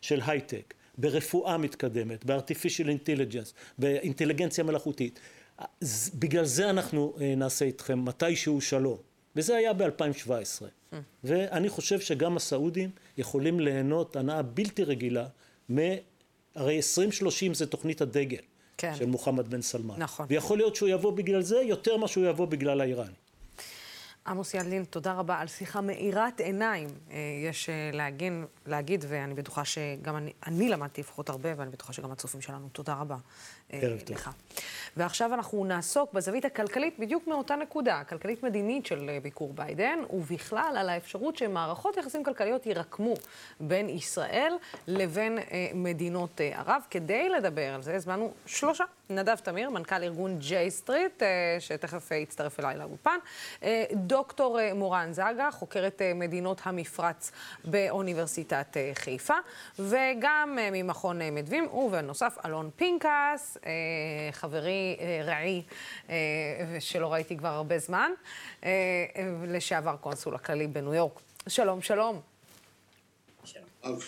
של 0.00 0.20
הייטק, 0.26 0.74
ברפואה 0.98 1.58
מתקדמת, 1.58 2.24
בארטיפישיאל 2.24 2.88
אינטליג'נס, 2.88 3.54
באינטליגנציה 3.78 4.64
מלאכותית. 4.64 5.20
בגלל 6.14 6.44
זה 6.44 6.70
אנחנו 6.70 7.14
נעשה 7.36 7.64
איתכם 7.64 8.04
מתישהו 8.04 8.60
שלום. 8.60 9.09
וזה 9.36 9.56
היה 9.56 9.72
ב-2017. 9.72 10.64
ואני 11.24 11.68
חושב 11.68 12.00
שגם 12.00 12.36
הסעודים 12.36 12.90
יכולים 13.18 13.60
ליהנות 13.60 14.16
הנאה 14.16 14.42
בלתי 14.42 14.84
רגילה 14.84 15.26
מ... 15.74 15.78
הרי 16.54 16.76
2030 16.76 17.54
זה 17.54 17.66
תוכנית 17.66 18.00
הדגל 18.00 18.42
כן. 18.76 18.94
של 18.94 19.06
מוחמד 19.06 19.48
בן 19.48 19.62
סלמן. 19.62 19.94
נכון. 19.98 20.26
ויכול 20.28 20.58
להיות 20.58 20.76
שהוא 20.76 20.88
יבוא 20.88 21.12
בגלל 21.12 21.42
זה 21.42 21.56
יותר 21.56 21.96
ממה 21.96 22.08
שהוא 22.08 22.26
יבוא 22.26 22.46
בגלל 22.46 22.80
האיראני. 22.80 23.14
עמוס 24.26 24.54
ידלין, 24.54 24.84
תודה 24.84 25.12
רבה 25.12 25.38
על 25.38 25.46
שיחה 25.46 25.80
מאירת 25.80 26.40
עיניים. 26.40 26.88
אה, 27.10 27.16
יש 27.48 27.68
אה, 27.68 27.90
להגן, 27.92 28.44
להגיד, 28.66 29.04
ואני 29.08 29.34
בטוחה 29.34 29.64
שגם 29.64 30.16
אני, 30.16 30.32
אני 30.46 30.68
למדתי 30.68 31.00
לפחות 31.00 31.28
הרבה, 31.28 31.48
ואני 31.56 31.70
בטוחה 31.70 31.92
שגם 31.92 32.12
הצופים 32.12 32.40
שלנו. 32.40 32.68
תודה 32.72 32.94
רבה 32.94 33.16
ערב 33.72 34.00
טוב. 34.00 34.16
לך. 34.16 34.30
ועכשיו 34.96 35.34
אנחנו 35.34 35.64
נעסוק 35.64 36.12
בזווית 36.12 36.44
הכלכלית 36.44 36.98
בדיוק 36.98 37.26
מאותה 37.26 37.56
נקודה, 37.56 37.96
הכלכלית 37.96 38.42
מדינית 38.42 38.86
של 38.86 39.10
ביקור 39.22 39.52
ביידן, 39.52 39.98
ובכלל 40.10 40.76
על 40.78 40.88
האפשרות 40.88 41.36
שמערכות 41.36 41.96
יחסים 41.96 42.24
כלכליות 42.24 42.66
יירקמו 42.66 43.14
בין 43.60 43.88
ישראל 43.88 44.52
לבין 44.86 45.38
מדינות 45.74 46.40
ערב. 46.54 46.82
כדי 46.90 47.28
לדבר 47.28 47.74
על 47.74 47.82
זה, 47.82 47.94
הזמנו 47.94 48.32
שלושה. 48.46 48.84
נדב 49.10 49.36
תמיר, 49.36 49.70
מנכ"ל 49.70 50.02
ארגון 50.02 50.38
ג'יי 50.38 50.70
סטריט, 50.70 51.22
שתכף 51.58 52.10
יצטרף 52.10 52.60
אליי 52.60 52.78
לאולפן. 52.78 53.18
דוקטור 53.92 54.60
אה, 54.60 54.74
מורן 54.74 55.12
זגה, 55.12 55.48
חוקרת 55.50 56.02
אה, 56.02 56.12
מדינות 56.14 56.60
המפרץ 56.64 57.32
באוניברסיטת 57.64 58.76
אה, 58.76 58.90
חיפה, 58.94 59.34
וגם 59.78 60.58
ממכון 60.72 61.18
מיתווים, 61.32 61.66
ובנוסף 61.74 62.36
אלון 62.44 62.70
פינקס, 62.76 63.58
חברי 64.32 64.96
רעי, 65.24 65.62
שלא 66.80 67.12
ראיתי 67.12 67.36
כבר 67.36 67.48
הרבה 67.48 67.78
זמן, 67.78 68.10
לשעבר 69.46 69.96
קונסול 69.96 70.34
הכללי 70.34 70.66
בניו 70.66 70.94
יורק. 70.94 71.20
שלום, 71.48 71.82
שלום. 71.82 72.20
שלום. 73.44 73.98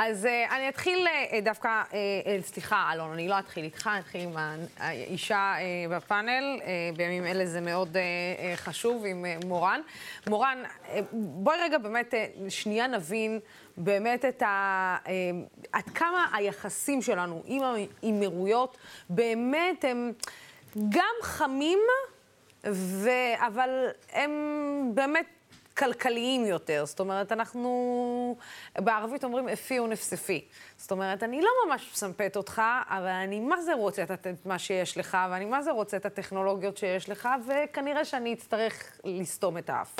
אז 0.00 0.24
uh, 0.24 0.52
אני 0.52 0.68
אתחיל 0.68 1.06
uh, 1.06 1.34
דווקא, 1.42 1.82
uh, 1.90 1.94
סליחה, 2.42 2.90
אלון, 2.92 3.12
אני 3.12 3.28
לא 3.28 3.38
אתחיל 3.38 3.64
איתך, 3.64 3.86
אני 3.86 4.00
אתחיל 4.00 4.20
עם 4.20 4.36
האישה 4.78 5.54
uh, 5.58 5.92
בפאנל. 5.92 6.58
Uh, 6.60 6.96
בימים 6.96 7.26
אלה 7.26 7.46
זה 7.46 7.60
מאוד 7.60 7.88
uh, 7.88 7.96
uh, 7.96 8.56
חשוב, 8.56 9.04
עם 9.06 9.24
uh, 9.24 9.46
מורן. 9.46 9.80
מורן, 10.26 10.62
uh, 10.84 10.88
בואי 11.12 11.58
רגע 11.60 11.78
באמת 11.78 12.14
uh, 12.14 12.50
שנייה 12.50 12.86
נבין 12.86 13.40
באמת 13.76 14.24
את 14.24 14.42
ה... 14.42 14.96
Uh, 15.04 15.08
עד 15.72 15.84
כמה 15.84 16.26
היחסים 16.34 17.02
שלנו 17.02 17.42
עם 17.46 17.62
האמירויות 18.02 18.78
באמת 19.10 19.84
הם 19.84 20.12
גם 20.88 21.14
חמים, 21.22 21.78
ו... 22.66 23.10
אבל 23.46 23.88
הם 24.12 24.32
באמת 24.94 25.26
כלכליים 25.78 26.46
יותר. 26.46 26.86
זאת 26.86 27.00
אומרת, 27.00 27.32
אנחנו 27.32 28.36
בערבית 28.78 29.24
אומרים 29.24 29.48
אפי 29.48 29.80
ונפספי. 29.80 30.44
זאת 30.76 30.90
אומרת, 30.90 31.22
אני 31.22 31.42
לא 31.42 31.50
ממש 31.66 31.90
מסמפת 31.92 32.32
אותך, 32.36 32.62
אבל 32.88 33.08
אני 33.08 33.40
מה 33.40 33.62
זה 33.62 33.74
רוצה 33.74 34.02
את 34.02 34.26
מה 34.46 34.58
שיש 34.58 34.98
לך, 34.98 35.16
ואני 35.30 35.44
מה 35.44 35.62
זה 35.62 35.70
רוצה 35.70 35.96
את 35.96 36.06
הטכנולוגיות 36.06 36.76
שיש 36.76 37.08
לך, 37.08 37.28
וכנראה 37.46 38.04
שאני 38.04 38.32
אצטרך 38.32 39.00
לסתום 39.04 39.58
את 39.58 39.70
האף. 39.70 39.94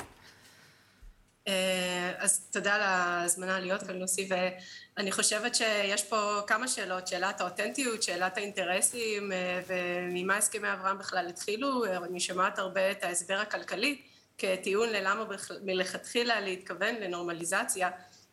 אה, 1.47 2.13
אז 2.17 2.49
תודה 2.51 2.75
על 2.75 2.81
ההזמנה 2.81 3.59
להיות 3.59 3.83
כאן, 3.83 3.95
לוסי, 3.95 4.29
ואני 4.29 5.11
חושבת 5.11 5.55
שיש 5.55 6.03
פה 6.03 6.39
כמה 6.47 6.67
שאלות, 6.67 7.07
שאלת 7.07 7.41
האותנטיות, 7.41 8.03
שאלת 8.03 8.37
האינטרסים, 8.37 9.31
אה, 9.31 9.61
וממה 9.67 10.37
הסכמי 10.37 10.73
אברהם 10.73 10.97
בכלל 10.97 11.27
התחילו, 11.27 11.85
אני 11.85 12.19
שומעת 12.19 12.59
הרבה 12.59 12.91
את 12.91 13.03
ההסבר 13.03 13.37
הכלכלי, 13.37 14.01
כטיעון 14.39 14.89
ללמה 14.89 15.23
מלכתחילה 15.61 16.41
להתכוון 16.41 16.95
לנורמליזציה. 16.95 17.89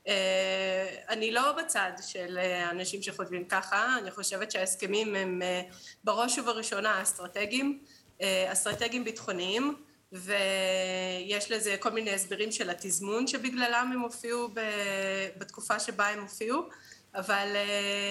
אה, 0.09 0.87
אני 1.09 1.31
לא 1.31 1.53
בצד 1.53 1.90
של 2.03 2.38
אנשים 2.71 3.03
שחושבים 3.03 3.45
ככה, 3.45 3.99
אני 3.99 4.11
חושבת 4.11 4.51
שההסכמים 4.51 5.14
הם 5.14 5.42
אה, 5.42 5.62
בראש 6.05 6.38
ובראשונה 6.38 7.03
אסטרטגיים, 7.03 7.79
אה, 8.23 8.53
אסטרטגיים 8.53 9.05
ביטחוניים, 9.05 9.77
ויש 10.12 11.51
לזה 11.51 11.77
כל 11.81 11.90
מיני 11.90 12.14
הסברים 12.14 12.53
של 12.53 12.71
התזמון 12.71 13.27
שבגללם 13.27 13.90
הם 13.95 14.01
הופיעו 14.01 14.49
בתקופה 15.38 15.81
שבה 15.81 16.09
הם 16.09 16.21
הופיעו, 16.21 16.69
אבל 17.14 17.57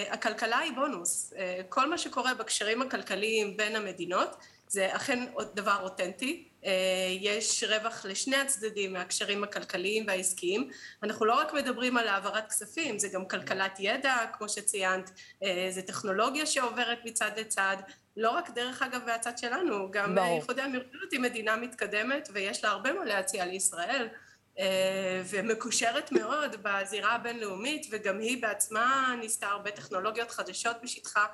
הכלכלה 0.10 0.58
היא 0.58 0.72
בונוס. 0.76 1.34
כל 1.70 1.90
מה 1.90 1.98
שקורה 1.98 2.34
בקשרים 2.34 2.82
הכלכליים 2.82 3.58
בין 3.58 3.76
המדינות 3.76 4.36
זה 4.68 4.96
אכן 4.96 5.26
דבר 5.54 5.78
אותנטי, 5.84 6.44
אה, 6.54 6.55
יש 7.20 7.64
רווח 7.64 8.06
לשני 8.06 8.36
הצדדים 8.36 8.94
מהקשרים 8.94 9.44
הכלכליים 9.44 10.04
והעסקיים. 10.08 10.70
אנחנו 11.04 11.26
לא 11.26 11.34
רק 11.34 11.54
מדברים 11.54 11.98
על 11.98 12.08
העברת 12.08 12.50
כספים, 12.50 13.00
זה 13.00 13.08
גם 13.08 13.28
כלכלת 13.28 13.78
ידע, 13.80 14.16
כמו 14.34 14.50
שציינת, 14.50 15.12
אה, 15.44 15.68
זה 15.70 15.82
טכנולוגיה 15.82 16.46
שעוברת 16.46 17.00
מצד 17.06 17.32
לצד, 17.38 17.78
לא 18.18 18.30
רק 18.30 18.50
דרך 18.50 18.82
אגב 18.82 19.02
מהצד 19.06 19.38
שלנו, 19.38 19.92
גם 19.92 20.18
איחוד 20.18 20.60
האמירויות 20.60 21.12
היא 21.12 21.20
מדינה 21.20 21.56
מתקדמת 21.56 22.30
ויש 22.34 22.64
לה 22.64 22.70
הרבה 22.70 22.94
מה 22.94 23.06
להציע 23.06 23.46
לישראל. 23.46 24.08
אה, 24.60 25.22
ומקושרת 25.26 26.12
מאוד 26.12 26.56
בזירה 26.62 27.12
הבינלאומית 27.12 27.88
וגם 27.92 28.20
היא 28.20 28.42
בעצמה 28.42 29.16
ניסתה 29.20 29.48
הרבה 29.48 29.72
טכנולוגיות 29.72 30.32
חדשות 30.32 30.76
בשטחה 30.84 31.26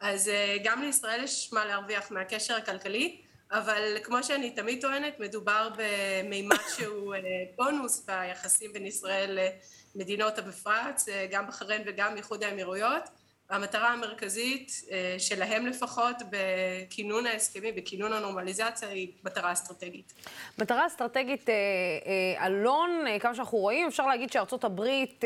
אז 0.00 0.28
אה, 0.28 0.56
גם 0.64 0.82
לישראל 0.82 1.24
יש 1.24 1.52
מה 1.52 1.64
להרוויח 1.64 2.10
מהקשר 2.10 2.54
הכלכלי 2.54 3.22
אבל 3.50 3.96
כמו 4.02 4.22
שאני 4.22 4.50
תמיד 4.50 4.80
טוענת 4.80 5.20
מדובר 5.20 5.68
במימד 5.76 6.56
שהוא 6.76 7.14
אה, 7.14 7.20
בונוס 7.56 8.06
ביחסים 8.06 8.72
בין 8.72 8.86
ישראל 8.86 9.38
למדינות 9.94 10.38
המפרץ 10.38 11.06
גם 11.30 11.46
בחריין 11.46 11.82
וגם 11.86 12.16
איחוד 12.16 12.42
האמירויות 12.42 13.02
המטרה 13.50 13.92
המרכזית 13.92 14.82
אה, 14.90 15.16
שלהם 15.18 15.66
לפחות 15.66 16.16
בכינון 16.30 17.26
ההסכמים, 17.26 17.74
בכינון 17.74 18.12
הנורמליזציה, 18.12 18.88
היא 18.88 19.08
מטרה 19.24 19.52
אסטרטגית. 19.52 20.12
מטרה 20.58 20.86
אסטרטגית, 20.86 21.48
אה, 21.48 21.54
אה, 22.36 22.46
אלון, 22.46 22.90
כמה 23.20 23.34
שאנחנו 23.34 23.58
רואים, 23.58 23.86
אפשר 23.86 24.06
להגיד 24.06 24.32
שארצות 24.32 24.64
הברית 24.64 25.24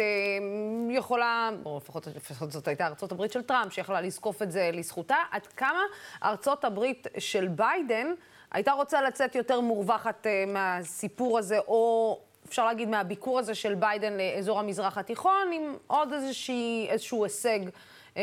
יכולה, 0.91 1.51
או 1.65 1.77
לפחות, 1.77 2.07
לפחות 2.17 2.53
זאת 2.53 2.69
הייתה 2.69 2.87
ארצות 2.87 3.13
הברית 3.13 3.33
של 3.33 3.43
טראמפ, 3.43 3.73
שיכולה 3.73 4.01
לזקוף 4.01 4.43
את 4.43 4.53
זה 4.53 4.71
לזכותה, 4.73 5.17
עד 5.31 5.47
כמה 5.47 5.83
ארצות 6.23 6.65
הברית 6.65 7.07
של 7.19 7.49
ביידן 7.49 8.07
הייתה 8.51 8.73
רוצה 8.73 9.03
לצאת 9.03 9.35
יותר 9.35 9.61
מורווחת 9.61 10.27
מהסיפור 10.47 11.39
הזה, 11.39 11.59
או 11.59 12.19
אפשר 12.49 12.67
להגיד 12.67 12.89
מהביקור 12.89 13.39
הזה 13.39 13.55
של 13.55 13.75
ביידן 13.75 14.13
לאזור 14.13 14.59
המזרח 14.59 14.99
התיכון, 14.99 15.53
עם 15.53 15.77
עוד 15.87 16.13
איזושהי, 16.13 16.87
איזשהו 16.91 17.25
הישג. 17.25 17.61
אה, 18.17 18.23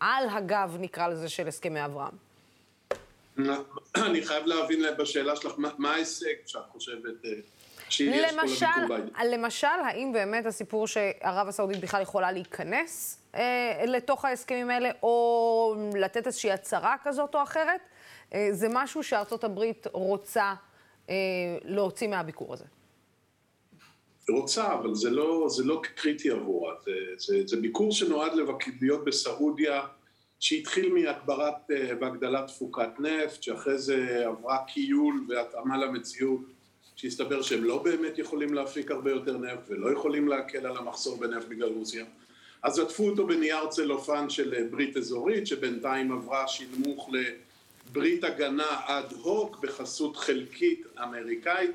על 0.00 0.28
הגב, 0.28 0.76
נקרא 0.80 1.08
לזה, 1.08 1.28
של 1.28 1.48
הסכמי 1.48 1.84
אברהם. 1.84 2.14
אני 3.96 4.22
חייב 4.22 4.46
להבין 4.46 4.84
בשאלה 4.98 5.36
שלך, 5.36 5.52
מה 5.78 5.92
ההישג 5.92 6.34
שאת 6.46 6.62
חושבת 6.72 7.24
אה, 7.24 7.30
שיש 7.88 8.32
למשל, 8.32 8.66
פה 8.66 8.80
לביקור 8.80 8.96
ביידן? 8.96 9.30
למשל, 9.30 9.66
האם 9.66 10.12
באמת 10.12 10.46
הסיפור 10.46 10.86
שערב 10.86 11.48
הסעודית 11.48 11.80
בכלל 11.80 12.02
יכולה 12.02 12.32
להיכנס 12.32 13.18
אה, 13.34 13.82
לתוך 13.86 14.24
ההסכמים 14.24 14.70
האלה, 14.70 14.90
או 15.02 15.74
לתת 15.94 16.26
איזושהי 16.26 16.52
הצהרה 16.52 16.96
כזאת 17.04 17.34
או 17.34 17.42
אחרת, 17.42 17.80
אה, 18.34 18.48
זה 18.52 18.66
משהו 18.70 19.02
שארצות 19.02 19.44
הברית 19.44 19.86
רוצה 19.92 20.54
אה, 21.10 21.14
להוציא 21.64 22.08
מהביקור 22.08 22.52
הזה. 22.52 22.64
רוצה, 24.30 24.74
אבל 24.74 24.94
זה 24.94 25.10
לא, 25.10 25.46
זה 25.48 25.64
לא 25.64 25.80
קריטי 25.96 26.30
עבורה. 26.30 26.74
זה, 26.84 26.92
זה, 27.16 27.42
זה 27.46 27.56
ביקור 27.56 27.92
שנועד 27.92 28.32
להיות 28.80 29.04
בסעודיה, 29.04 29.82
שהתחיל 30.40 30.92
מהגברת 30.92 31.70
אה, 31.70 31.90
והגדלת 32.00 32.46
תפוקת 32.46 33.00
נפט, 33.00 33.42
שאחרי 33.42 33.78
זה 33.78 34.26
עברה 34.26 34.58
קיול 34.66 35.24
והתאמה 35.28 35.78
למציאות, 35.78 36.40
שהסתבר 36.96 37.42
שהם 37.42 37.64
לא 37.64 37.82
באמת 37.82 38.18
יכולים 38.18 38.54
להפיק 38.54 38.90
הרבה 38.90 39.10
יותר 39.10 39.36
נפט 39.36 39.68
ולא 39.68 39.92
יכולים 39.92 40.28
להקל 40.28 40.66
על 40.66 40.76
המחסור 40.76 41.16
בנפט 41.16 41.48
בגלל 41.48 41.68
רוסיה. 41.68 42.04
אז 42.62 42.78
עטפו 42.78 43.08
אותו 43.08 43.26
בנייר 43.26 43.66
צלופן 43.66 44.30
של 44.30 44.54
אה, 44.54 44.64
ברית 44.70 44.96
אזורית, 44.96 45.46
שבינתיים 45.46 46.12
עברה 46.12 46.48
שינמוך 46.48 47.10
לברית 47.90 48.24
הגנה 48.24 48.80
אד 48.86 49.12
הוק 49.12 49.58
בחסות 49.60 50.16
חלקית 50.16 50.86
אמריקאית. 51.02 51.70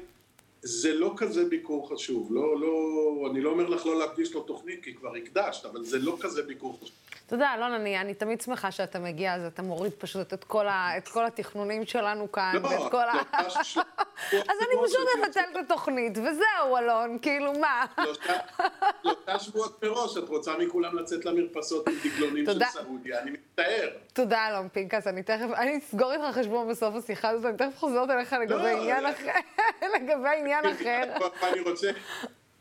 זה 0.62 0.93
לא 0.93 1.13
כזה 1.17 1.46
ביקור 1.46 1.89
חשוב, 1.89 2.34
לא, 2.34 2.60
לא, 2.60 3.28
אני 3.32 3.41
לא 3.41 3.50
אומר 3.50 3.70
לך 3.70 3.86
לא 3.86 4.00
להקדיש 4.00 4.34
לו 4.34 4.43
תוכנית, 4.43 4.84
כי 4.84 4.93
כבר 4.93 5.15
הקדשת, 5.15 5.65
אבל 5.65 5.84
זה 5.84 6.00
לא 6.00 6.17
כזה 6.22 6.43
ביקור 6.43 6.78
חשוב. 6.82 7.07
אתה 7.28 7.36
יודע, 7.36 7.54
אלון, 7.54 7.72
אני, 7.72 8.02
אני 8.02 8.13
תמיד 8.13 8.42
שמחה 8.42 8.72
שאתה 8.72 9.00
מגיע, 9.00 9.34
אז 9.34 9.46
אתה 9.46 9.62
מוריד 9.62 9.94
פשוט 9.94 10.34
את 10.34 10.44
כל, 10.44 10.68
ה, 10.68 10.98
את 10.98 11.08
כל 11.08 11.26
התכנונים 11.26 11.86
שלנו 11.86 12.32
כאן, 12.32 12.54
לא, 12.63 12.68
ואת 12.68 12.92
כל 12.92 12.98
ה... 12.98 13.13
אז 14.50 14.58
אני 14.62 14.88
פשוט 14.88 15.08
אבטל 15.20 15.40
את 15.52 15.56
התוכנית, 15.56 16.18
וזהו, 16.18 16.78
אלון, 16.78 17.18
כאילו, 17.22 17.54
מה? 17.54 17.86
שלושה 19.04 19.40
שבועות 19.40 19.84
מראש, 19.84 20.18
את 20.18 20.30
רוצה 20.30 20.58
מכולם 20.58 20.98
לצאת 21.00 21.26
למרפסות 21.26 21.88
עם 21.88 21.96
דגלונים 22.04 22.46
של 22.46 22.60
סעודיה, 22.66 23.22
אני 23.22 23.32
מצטער. 23.32 23.90
תודה, 24.13 24.48
אלון 24.48 24.70
פינקס, 24.70 25.08
אני 25.08 25.24
תכף, 25.24 25.48
אני 25.56 25.78
אסגור 25.78 26.13
איתך 26.13 26.38
חשבון 26.38 26.70
בסוף 26.70 26.96
השיחה 26.96 27.30
הזאת, 27.30 27.46
אני 27.46 27.58
תכף 27.58 27.80
חוזרת 27.80 28.10
אליך 28.10 28.34
לגבי 28.34 28.56
לא, 28.56 28.68
עניין 28.68 29.06
אחר, 29.06 29.32
לגבי 29.96 30.30
עניין 30.40 30.66
אחר. 30.66 31.04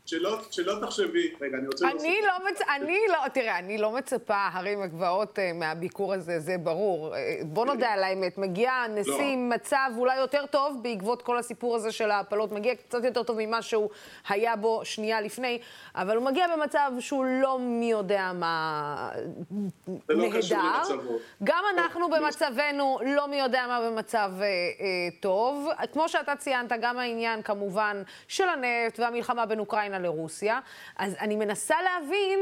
שלא, 0.07 0.39
שלא 0.51 0.73
תחשבי, 0.81 1.33
רגע, 1.41 1.57
אני 1.57 1.67
רוצה 1.67 1.85
להוסיף. 1.85 2.09
אני 2.09 2.19
לא 2.27 2.49
מצ... 2.49 2.61
אני 2.75 2.97
לא, 3.09 3.27
תראה, 3.27 3.59
אני 3.59 3.77
לא 3.77 3.91
מצפה 3.91 4.47
הרים 4.53 4.81
הגבעות 4.81 5.39
uh, 5.39 5.41
מהביקור 5.53 6.13
הזה, 6.13 6.39
זה 6.39 6.57
ברור. 6.57 7.13
Uh, 7.13 7.17
בוא 7.45 7.65
נודה 7.65 7.89
על 7.89 8.03
האמת, 8.03 8.37
מגיע 8.37 8.71
נשיא 8.89 9.11
לא. 9.11 9.19
עם 9.21 9.49
מצב 9.49 9.91
אולי 9.97 10.17
יותר 10.17 10.45
טוב 10.45 10.79
בעקבות 10.83 11.21
כל 11.21 11.37
הסיפור 11.37 11.75
הזה 11.75 11.91
של 11.91 12.11
ההפלות, 12.11 12.51
מגיע 12.51 12.75
קצת 12.75 13.03
יותר 13.03 13.23
טוב 13.23 13.37
ממה 13.39 13.61
שהוא 13.61 13.89
היה 14.29 14.55
בו 14.55 14.81
שנייה 14.83 15.21
לפני, 15.21 15.59
אבל 15.95 16.15
הוא 16.15 16.25
מגיע 16.25 16.45
במצב 16.57 16.91
שהוא 16.99 17.25
לא 17.25 17.59
מי 17.59 17.91
יודע 17.91 18.31
מה 18.33 19.09
נהדר. 19.51 20.01
זה 20.07 20.13
לא 20.13 20.37
קשור 20.37 20.57
למצבו. 20.57 21.17
גם 21.43 21.63
אנחנו 21.77 22.09
לא. 22.09 22.19
במצבנו 22.19 22.99
לא 23.05 23.27
מי 23.27 23.39
יודע 23.39 23.65
מה 23.67 23.81
במצב 23.81 24.31
uh, 24.37 24.41
uh, 24.41 24.83
טוב. 25.19 25.69
כמו 25.93 26.09
שאתה 26.09 26.35
ציינת, 26.35 26.71
גם 26.81 26.97
העניין 26.97 27.41
כמובן 27.41 28.01
של 28.27 28.49
הנפט 28.49 28.99
והמלחמה 28.99 29.45
בין 29.45 29.59
אוקראינה 29.59 29.96
לרוסיה. 29.99 30.59
אז 30.95 31.15
אני 31.19 31.35
מנסה 31.35 31.75
להבין, 31.81 32.39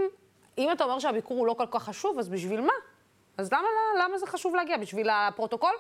אם 0.58 0.72
אתה 0.72 0.84
אומר 0.84 1.00
שהביקור 1.00 1.38
הוא 1.38 1.48
לא 1.48 1.54
כל 1.54 1.66
כך 1.72 1.84
חשוב, 1.84 2.20
אז 2.20 2.30
בשביל 2.30 2.62
מה? 2.62 2.74
אז 3.38 3.54
למה, 3.54 3.68
למה 4.04 4.18
זה 4.18 4.28
חשוב 4.28 4.56
להגיע? 4.56 4.78
בשביל 4.78 5.10
הפרוטוקול? 5.10 5.74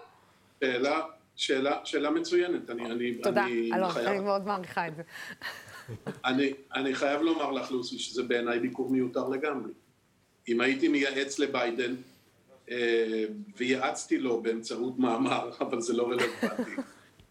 שאלה, 0.63 1.01
שאלה, 1.35 1.79
שאלה 1.83 2.09
מצוינת. 2.09 2.69
אני, 2.69 2.85
אני, 2.85 3.15
תודה, 3.15 3.45
אלון, 3.73 3.89
חייב... 3.89 4.07
אני 4.07 4.19
מאוד 4.19 4.45
מעריכה 4.45 4.87
את 4.87 4.95
זה. 4.95 5.03
אני, 6.25 6.53
אני 6.75 6.95
חייב 6.95 7.21
לומר 7.21 7.51
לך, 7.51 7.71
לוסי, 7.71 7.99
שזה 7.99 8.23
בעיניי 8.23 8.59
ביקור 8.59 8.89
מיותר 8.89 9.29
לגמרי. 9.29 9.71
אם 10.47 10.61
הייתי 10.61 10.87
מייעץ 10.87 11.39
לביידן, 11.39 11.95
אה, 12.71 13.23
ויעצתי 13.57 14.17
לו 14.17 14.41
באמצעות 14.41 14.99
מאמר, 14.99 15.51
אבל 15.61 15.81
זה 15.81 15.93
לא 15.93 16.09
רלוונטי, 16.09 16.71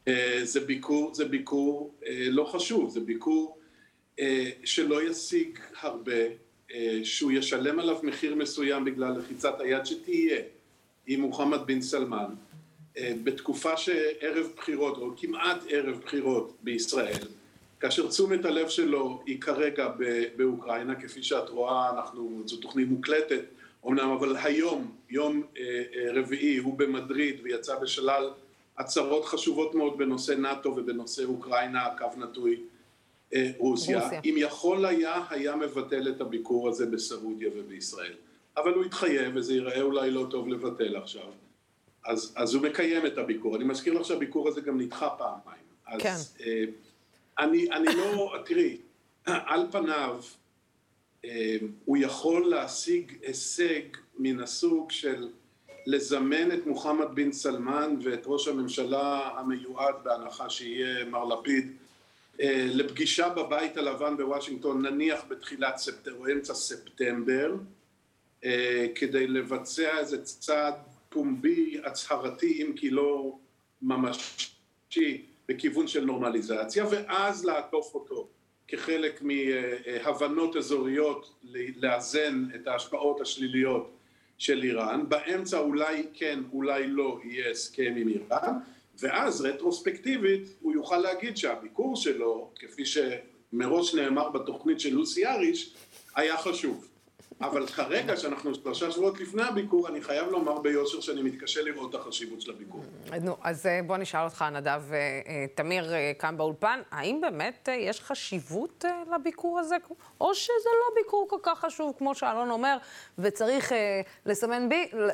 אה, 0.08 0.40
זה 0.42 0.60
ביקור, 0.60 1.14
זה 1.14 1.24
ביקור 1.24 1.94
אה, 2.06 2.26
לא 2.30 2.44
חשוב, 2.44 2.90
זה 2.90 3.00
ביקור 3.00 3.58
שלא 4.64 5.02
ישיג 5.02 5.58
הרבה, 5.80 6.12
אה, 6.74 7.00
שהוא 7.04 7.32
ישלם 7.32 7.78
עליו 7.78 7.98
מחיר 8.02 8.34
מסוים 8.34 8.84
בגלל 8.84 9.18
לחיצת 9.18 9.60
היד 9.60 9.86
שתהיה 9.86 10.42
עם 11.06 11.20
מוחמד 11.20 11.58
בן 11.66 11.80
סלמן, 11.80 12.34
אה, 12.96 13.12
בתקופה 13.24 13.76
שערב 13.76 14.46
בחירות, 14.56 14.98
או 14.98 15.10
כמעט 15.16 15.58
ערב 15.68 16.00
בחירות 16.04 16.56
בישראל, 16.62 17.26
כאשר 17.80 18.08
תשומת 18.08 18.44
הלב 18.44 18.68
שלו 18.68 19.22
היא 19.26 19.40
כרגע 19.40 19.88
באוקראינה, 20.36 20.94
כפי 20.94 21.22
שאת 21.22 21.48
רואה, 21.48 21.90
אנחנו, 21.90 22.42
זו 22.46 22.56
תוכנית 22.56 22.88
מוקלטת 22.88 23.42
אמנם, 23.86 24.10
אבל 24.10 24.36
היום, 24.36 24.92
יום 25.10 25.42
רביעי, 26.14 26.56
הוא 26.56 26.78
במדריד 26.78 27.40
ויצא 27.42 27.78
בשלל 27.78 28.30
הצהרות 28.78 29.24
חשובות 29.24 29.74
מאוד 29.74 29.98
בנושא 29.98 30.32
נאט"ו 30.32 30.68
ובנושא 30.68 31.24
אוקראינה, 31.24 31.88
קו 31.98 32.06
נטוי. 32.16 32.54
אה, 32.54 32.73
רוסיה. 33.58 34.00
רוסיה. 34.02 34.20
אם 34.24 34.34
יכול 34.36 34.86
היה, 34.86 35.24
היה 35.30 35.56
מבטל 35.56 36.08
את 36.08 36.20
הביקור 36.20 36.68
הזה 36.68 36.86
בסעודיה 36.86 37.48
ובישראל. 37.54 38.14
אבל 38.56 38.74
הוא 38.74 38.84
התחייב, 38.84 39.32
וזה 39.36 39.54
ייראה 39.54 39.82
אולי 39.82 40.10
לא 40.10 40.26
טוב 40.30 40.48
לבטל 40.48 40.96
עכשיו. 40.96 41.30
אז, 42.04 42.32
אז 42.36 42.54
הוא 42.54 42.62
מקיים 42.62 43.06
את 43.06 43.18
הביקור. 43.18 43.56
אני 43.56 43.64
מזכיר 43.64 43.92
לך 43.92 44.06
שהביקור 44.06 44.48
הזה 44.48 44.60
גם 44.60 44.80
נדחה 44.80 45.10
פעמיים. 45.10 45.64
אז 45.86 46.00
כן. 46.02 46.44
אה, 46.46 46.64
אני, 47.38 47.70
אני 47.70 47.96
לא, 47.96 48.34
תראי, 48.46 48.76
על 49.26 49.66
פניו, 49.70 50.20
אה, 51.24 51.56
הוא 51.84 51.96
יכול 51.96 52.50
להשיג 52.50 53.12
הישג 53.22 53.82
מן 54.18 54.40
הסוג 54.40 54.90
של 54.90 55.28
לזמן 55.86 56.52
את 56.52 56.66
מוחמד 56.66 57.06
בן 57.14 57.32
סלמן 57.32 57.96
ואת 58.02 58.22
ראש 58.26 58.48
הממשלה 58.48 59.30
המיועד, 59.36 59.94
בהנחה 60.02 60.50
שיהיה 60.50 61.04
מר 61.04 61.24
לפיד, 61.24 61.64
אה, 61.66 61.83
לפגישה 62.38 63.28
בבית 63.28 63.76
הלבן 63.76 64.16
בוושינגטון 64.16 64.86
נניח 64.86 65.24
בתחילת 65.28 65.76
ספטמבר 65.76 66.18
או 66.18 66.32
אמצע 66.32 66.54
ספטמבר 66.54 67.54
אה, 68.44 68.86
כדי 68.94 69.26
לבצע 69.26 69.98
איזה 69.98 70.24
צעד 70.24 70.74
פומבי 71.08 71.80
הצהרתי 71.84 72.62
אם 72.62 72.72
כי 72.76 72.90
לא 72.90 73.38
ממשי 73.82 75.22
בכיוון 75.48 75.88
של 75.88 76.04
נורמליזציה 76.04 76.84
ואז 76.90 77.44
לעטוף 77.44 77.94
אותו 77.94 78.28
כחלק 78.68 79.22
מהבנות 79.22 80.56
אזוריות 80.56 81.34
לאזן 81.76 82.44
את 82.54 82.66
ההשפעות 82.66 83.20
השליליות 83.20 83.90
של 84.38 84.62
איראן. 84.62 85.08
באמצע 85.08 85.58
אולי 85.58 86.06
כן 86.14 86.40
אולי 86.52 86.86
לא 86.86 87.20
יהיה 87.24 87.50
הסכם 87.50 87.94
עם 87.96 88.08
איראן 88.08 88.58
ואז 88.98 89.40
רטרוספקטיבית 89.40 90.48
הוא 90.60 90.72
יוכל 90.72 90.98
להגיד 90.98 91.36
שהביקור 91.36 91.96
שלו, 91.96 92.50
כפי 92.56 92.82
שמראש 92.84 93.94
נאמר 93.94 94.28
בתוכנית 94.30 94.80
של 94.80 94.94
לוסי 94.94 95.26
אריש, 95.26 95.74
היה 96.16 96.36
חשוב. 96.36 96.88
אבל 97.40 97.66
כרגע, 97.66 98.16
שאנחנו 98.16 98.54
שלושה 98.54 98.90
שבועות 98.90 99.20
לפני 99.20 99.42
הביקור, 99.42 99.88
אני 99.88 100.02
חייב 100.02 100.28
לומר 100.28 100.58
ביושר 100.58 101.00
שאני 101.00 101.22
מתקשה 101.22 101.62
לראות 101.62 101.94
את 101.94 102.00
החשיבות 102.00 102.40
של 102.40 102.50
הביקור. 102.50 102.84
נו, 103.22 103.36
אז 103.42 103.66
אה, 103.66 103.80
בוא 103.86 103.96
נשאל 103.96 104.24
אותך, 104.24 104.44
נדב 104.52 104.82
אה, 104.92 104.98
אה, 105.26 105.46
תמיר 105.54 105.92
כאן 106.18 106.36
באולפן, 106.36 106.80
האם 106.90 107.20
באמת 107.20 107.68
יש 107.72 108.00
חשיבות 108.00 108.84
לביקור 109.14 109.58
הזה, 109.58 109.76
או 110.20 110.34
שזה 110.34 110.70
לא 110.80 111.02
ביקור 111.02 111.26
כל 111.30 111.38
כך 111.42 111.60
חשוב, 111.60 111.94
כמו 111.98 112.14
שאלון 112.14 112.50
אומר, 112.50 112.76
וצריך 113.18 113.72
לסמן 114.26 114.68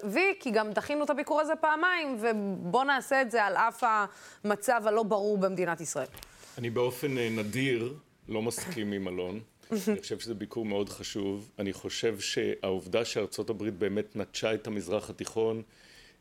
וי, 0.04 0.34
כי 0.40 0.50
גם 0.50 0.70
דחינו 0.70 1.04
את 1.04 1.10
הביקור 1.10 1.40
הזה 1.40 1.56
פעמיים, 1.60 2.16
ובוא 2.20 2.84
נעשה 2.84 3.22
את 3.22 3.30
זה 3.30 3.44
על 3.44 3.56
אף 3.56 3.84
המצב 4.44 4.82
הלא 4.84 5.02
ברור 5.02 5.38
במדינת 5.38 5.80
ישראל. 5.80 6.06
אני 6.58 6.70
באופן 6.70 7.18
נדיר 7.18 7.94
לא 8.28 8.42
מסכים 8.42 8.92
עם 8.92 9.08
אלון. 9.08 9.40
אני 9.72 10.00
חושב 10.02 10.18
שזה 10.18 10.34
ביקור 10.34 10.64
מאוד 10.64 10.88
חשוב. 10.88 11.50
אני 11.58 11.72
חושב 11.72 12.20
שהעובדה 12.20 13.04
שארצות 13.04 13.50
הברית 13.50 13.74
באמת 13.74 14.16
נטשה 14.16 14.54
את 14.54 14.66
המזרח 14.66 15.10
התיכון 15.10 15.62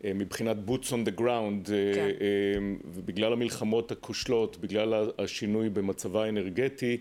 אה, 0.03 0.11
מבחינת 0.15 0.57
boots 0.67 0.87
on 0.87 1.09
the 1.09 1.19
ground, 1.19 1.71
אה, 1.71 1.91
כן. 1.93 2.09
אה, 2.21 2.59
ובגלל 2.93 3.33
המלחמות 3.33 3.91
הכושלות, 3.91 4.57
בגלל 4.57 5.11
השינוי 5.17 5.69
במצבה 5.69 6.25
האנרגטי, 6.25 6.97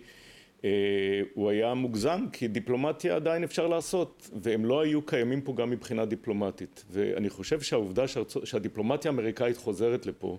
הוא 1.34 1.50
היה 1.50 1.74
מוגזם, 1.74 2.24
כי 2.32 2.48
דיפלומטיה 2.48 3.16
עדיין 3.16 3.44
אפשר 3.44 3.66
לעשות, 3.66 4.30
והם 4.42 4.64
לא 4.64 4.80
היו 4.80 5.02
קיימים 5.02 5.40
פה 5.40 5.54
גם 5.56 5.70
מבחינה 5.70 6.04
דיפלומטית. 6.04 6.84
ואני 6.90 7.30
חושב 7.30 7.60
שהעובדה 7.60 8.04
שהדיפלומטיה 8.44 9.10
האמריקאית 9.10 9.56
חוזרת 9.56 10.06
לפה, 10.06 10.38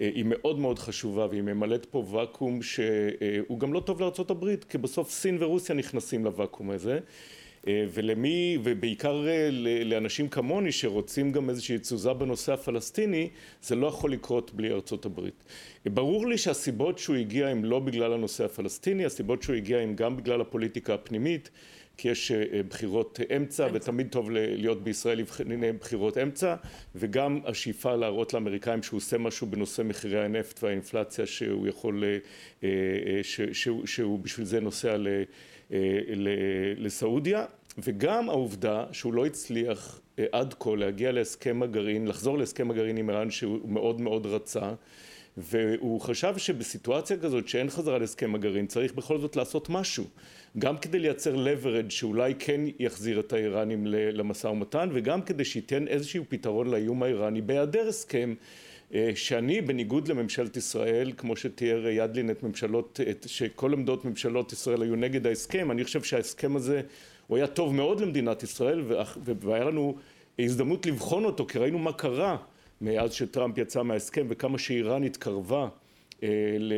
היא 0.00 0.24
מאוד 0.26 0.58
מאוד 0.58 0.78
חשובה 0.78 1.26
והיא 1.26 1.42
ממלאת 1.42 1.86
פה 1.86 2.04
ואקום 2.10 2.62
שהוא 2.62 3.58
גם 3.58 3.72
לא 3.72 3.80
טוב 3.80 4.30
הברית 4.30 4.64
כי 4.64 4.78
בסוף 4.78 5.10
סין 5.10 5.36
ורוסיה 5.40 5.74
נכנסים 5.74 6.24
לוואקום 6.24 6.70
הזה 6.70 6.98
אה, 7.68 7.84
ולמי 7.94 8.58
ובעיקר 8.62 9.28
אה, 9.28 9.48
לאנשים 9.84 10.28
כמוני 10.28 10.72
שרוצים 10.72 11.32
גם 11.32 11.50
איזושהי 11.50 11.78
תזוזה 11.78 12.12
בנושא 12.12 12.52
הפלסטיני 12.52 13.28
זה 13.62 13.74
לא 13.74 13.86
יכול 13.86 14.12
לקרות 14.12 14.54
בלי 14.54 14.70
ארצות 14.70 15.06
הברית. 15.06 15.44
ברור 15.86 16.26
לי 16.26 16.38
שהסיבות 16.38 16.98
שהוא 16.98 17.16
הגיע 17.16 17.48
הם 17.48 17.64
לא 17.64 17.78
בגלל 17.78 18.12
הנושא 18.12 18.44
הפלסטיני 18.44 19.04
הסיבות 19.04 19.42
שהוא 19.42 19.56
הגיע 19.56 19.78
הם 19.78 19.94
גם 19.94 20.16
בגלל 20.16 20.40
הפוליטיקה 20.40 20.94
הפנימית 20.94 21.50
כי 22.00 22.08
יש 22.08 22.32
אה, 22.32 22.62
בחירות 22.68 23.20
אמצע, 23.36 23.68
ותמיד 23.72 24.08
טוב 24.10 24.30
להיות 24.30 24.84
בישראל 24.84 25.18
לפני 25.18 25.72
בחירות 25.72 26.18
אמצע, 26.18 26.54
וגם 26.94 27.40
השאיפה 27.44 27.96
להראות 27.96 28.34
לאמריקאים 28.34 28.82
שהוא 28.82 28.98
עושה 28.98 29.18
משהו 29.18 29.46
בנושא 29.46 29.82
מחירי 29.82 30.24
הנפט 30.24 30.62
והאינפלציה 30.62 31.26
שהוא 31.26 31.68
יכול, 31.68 32.04
אה, 32.04 32.18
אה, 32.64 33.20
שהוא, 33.52 33.86
שהוא 33.86 34.18
בשביל 34.18 34.46
זה 34.46 34.60
נוסע 34.60 34.96
לסעודיה, 36.76 37.44
וגם 37.78 38.30
העובדה 38.30 38.84
שהוא 38.92 39.14
לא 39.14 39.26
הצליח 39.26 40.00
עד 40.32 40.54
כה 40.60 40.76
להגיע 40.76 41.12
להסכם 41.12 41.62
הגרעין, 41.62 42.08
לחזור 42.08 42.38
להסכם 42.38 42.70
הגרעין 42.70 42.96
עם 42.96 43.10
איראן 43.10 43.30
שהוא 43.30 43.68
מאוד 43.68 44.00
מאוד 44.00 44.26
רצה 44.26 44.72
והוא 45.42 46.00
חשב 46.00 46.34
שבסיטואציה 46.36 47.16
כזאת 47.16 47.48
שאין 47.48 47.70
חזרה 47.70 47.98
להסכם 47.98 48.34
הגרעין 48.34 48.66
צריך 48.66 48.92
בכל 48.92 49.18
זאת 49.18 49.36
לעשות 49.36 49.70
משהו. 49.70 50.04
גם 50.58 50.78
כדי 50.78 50.98
לייצר 50.98 51.34
leverage 51.34 51.90
שאולי 51.90 52.34
כן 52.38 52.60
יחזיר 52.78 53.20
את 53.20 53.32
האיראנים 53.32 53.86
למשא 53.86 54.46
ומתן 54.46 54.88
וגם 54.92 55.22
כדי 55.22 55.44
שייתן 55.44 55.88
איזשהו 55.88 56.24
פתרון 56.28 56.70
לאיום 56.70 57.02
האיראני 57.02 57.40
בהיעדר 57.40 57.88
הסכם 57.88 58.34
אה, 58.94 59.10
שאני 59.14 59.60
בניגוד 59.60 60.08
לממשלת 60.08 60.56
ישראל 60.56 61.12
כמו 61.16 61.36
שתיאר 61.36 61.88
ידלין 61.88 62.30
את 62.30 62.42
ממשלות 62.42 63.00
את, 63.10 63.26
שכל 63.28 63.72
עמדות 63.72 64.04
ממשלות 64.04 64.52
ישראל 64.52 64.82
היו 64.82 64.96
נגד 64.96 65.26
ההסכם 65.26 65.70
אני 65.70 65.84
חושב 65.84 66.02
שההסכם 66.02 66.56
הזה 66.56 66.80
הוא 67.26 67.36
היה 67.36 67.46
טוב 67.46 67.74
מאוד 67.74 68.00
למדינת 68.00 68.42
ישראל 68.42 68.82
והיה 69.24 69.64
לנו 69.64 69.96
הזדמנות 70.38 70.86
לבחון 70.86 71.24
אותו 71.24 71.46
כי 71.46 71.58
ראינו 71.58 71.78
מה 71.78 71.92
קרה 71.92 72.36
מאז 72.80 73.12
שטראמפ 73.12 73.58
יצא 73.58 73.82
מההסכם 73.82 74.26
וכמה 74.28 74.58
שאיראן 74.58 75.04
התקרבה 75.04 75.68
אה, 76.22 76.28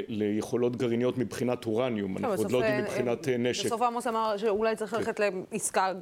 ליכולות 0.09 0.77
גרעיניות 0.77 1.19
מבחינת 1.19 1.67
אורניום, 1.67 2.17
אנחנו 2.17 2.35
עוד 2.35 2.51
לא 2.51 2.59
יודעים 2.59 2.75
אה, 2.75 2.83
מבחינת 2.83 3.29
אה, 3.29 3.37
נשק. 3.37 3.67
בסוף 3.67 3.83
עמוס 3.83 4.07
אמר 4.07 4.37
שאולי 4.37 4.77
צריך 4.77 4.91
כן. 4.91 4.97
ללכת 4.97 5.21
לעסקה 5.53 5.93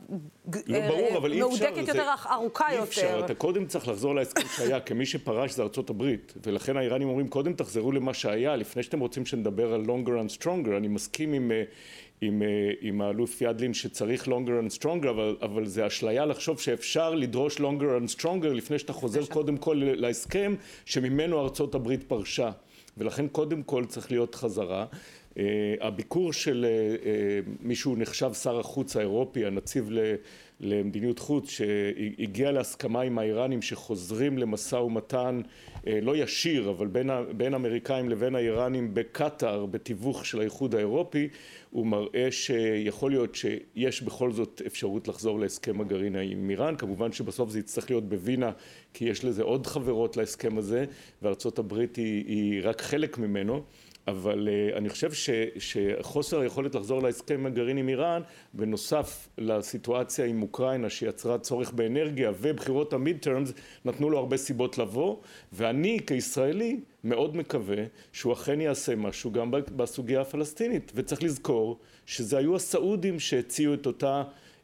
מהודקת 0.46 1.88
יותר, 1.88 2.04
ארוכה 2.32 2.64
יותר. 2.70 2.78
אי 2.78 2.84
אפשר, 2.84 3.22
אתה 3.24 3.34
קודם 3.34 3.66
צריך 3.66 3.88
לחזור 3.88 4.14
להסכם 4.14 4.48
שהיה, 4.56 4.80
כמי 4.86 5.06
שפרש 5.06 5.52
זה 5.52 5.62
ארצות 5.62 5.90
הברית, 5.90 6.34
ולכן 6.46 6.76
האיראנים 6.76 7.08
אומרים 7.08 7.28
קודם 7.28 7.52
תחזרו 7.52 7.92
למה 7.92 8.14
שהיה, 8.14 8.56
לפני 8.56 8.82
שאתם 8.82 9.00
רוצים 9.00 9.26
שנדבר 9.26 9.74
על 9.74 9.84
longer 9.84 10.24
and 10.24 10.42
stronger, 10.42 10.76
אני 10.76 10.88
מסכים 10.88 11.32
עם... 11.32 11.52
עם, 12.20 12.42
עם 12.80 13.00
האלוף 13.00 13.42
ידלין 13.42 13.74
שצריך 13.74 14.28
longer 14.28 14.66
and 14.66 14.78
stronger, 14.78 15.10
אבל, 15.10 15.36
אבל 15.42 15.66
זה 15.66 15.86
אשליה 15.86 16.26
לחשוב 16.26 16.60
שאפשר 16.60 17.14
לדרוש 17.14 17.56
longer 17.56 18.00
and 18.02 18.20
stronger 18.20 18.46
לפני 18.46 18.78
שאתה 18.78 18.92
חוזר 18.92 19.26
קודם 19.26 19.56
כל 19.56 19.82
להסכם 19.84 20.54
שממנו 20.84 21.40
ארצות 21.40 21.74
הברית 21.74 22.02
פרשה. 22.02 22.50
ולכן 22.98 23.28
קודם 23.28 23.62
כל 23.62 23.84
צריך 23.84 24.10
להיות 24.10 24.34
חזרה. 24.34 24.86
Uh, 25.34 25.38
הביקור 25.80 26.32
של 26.32 26.66
uh, 26.66 27.02
uh, 27.02 27.06
מישהו 27.60 27.96
נחשב 27.96 28.32
שר 28.32 28.60
החוץ 28.60 28.96
האירופי, 28.96 29.46
הנציב 29.46 29.90
למדיניות 30.60 31.18
חוץ, 31.18 31.50
שהגיע 31.50 32.52
להסכמה 32.52 33.00
עם 33.00 33.18
האיראנים 33.18 33.62
שחוזרים 33.62 34.38
למשא 34.38 34.76
ומתן 34.76 35.40
לא 35.86 36.16
ישיר, 36.16 36.70
אבל 36.70 36.86
בין, 36.86 37.10
בין 37.36 37.54
האמריקאים 37.54 38.08
לבין 38.08 38.34
האיראנים 38.34 38.94
בקטאר, 38.94 39.66
בתיווך 39.66 40.26
של 40.26 40.40
האיחוד 40.40 40.74
האירופי, 40.74 41.28
הוא 41.70 41.86
מראה 41.86 42.28
שיכול 42.30 43.10
להיות 43.10 43.34
שיש 43.34 44.02
בכל 44.02 44.32
זאת 44.32 44.62
אפשרות 44.66 45.08
לחזור 45.08 45.40
להסכם 45.40 45.80
הגרעין 45.80 46.16
עם 46.16 46.50
איראן, 46.50 46.76
כמובן 46.76 47.12
שבסוף 47.12 47.50
זה 47.50 47.58
יצטרך 47.58 47.90
להיות 47.90 48.08
בווינה 48.08 48.50
כי 48.94 49.04
יש 49.04 49.24
לזה 49.24 49.42
עוד 49.42 49.66
חברות 49.66 50.16
להסכם 50.16 50.58
הזה 50.58 50.84
וארצות 51.22 51.58
הברית 51.58 51.96
היא, 51.96 52.24
היא 52.26 52.60
רק 52.64 52.82
חלק 52.82 53.18
ממנו 53.18 53.62
אבל 54.08 54.48
uh, 54.48 54.76
אני 54.76 54.88
חושב 54.88 55.12
ש, 55.12 55.30
שחוסר 55.58 56.40
היכולת 56.40 56.74
לחזור 56.74 57.02
להסכם 57.02 57.46
הגרעין 57.46 57.76
עם 57.76 57.88
איראן 57.88 58.22
בנוסף 58.54 59.28
לסיטואציה 59.38 60.24
עם 60.24 60.42
אוקראינה 60.42 60.90
שיצרה 60.90 61.38
צורך 61.38 61.72
באנרגיה 61.72 62.32
ובחירות 62.40 62.92
המיד 62.92 63.18
טרמס 63.20 63.52
נתנו 63.84 64.10
לו 64.10 64.18
הרבה 64.18 64.36
סיבות 64.36 64.78
לבוא 64.78 65.16
ואני 65.52 65.98
כישראלי 66.06 66.80
מאוד 67.04 67.36
מקווה 67.36 67.84
שהוא 68.12 68.32
אכן 68.32 68.60
יעשה 68.60 68.96
משהו 68.96 69.32
גם 69.32 69.50
בסוגיה 69.50 70.20
הפלסטינית. 70.20 70.92
וצריך 70.94 71.22
לזכור 71.22 71.78
שזה 72.06 72.38
היו 72.38 72.56
הסעודים 72.56 73.20
שהציעו 73.20 73.74
את 73.74 73.86
אותה 73.86 74.22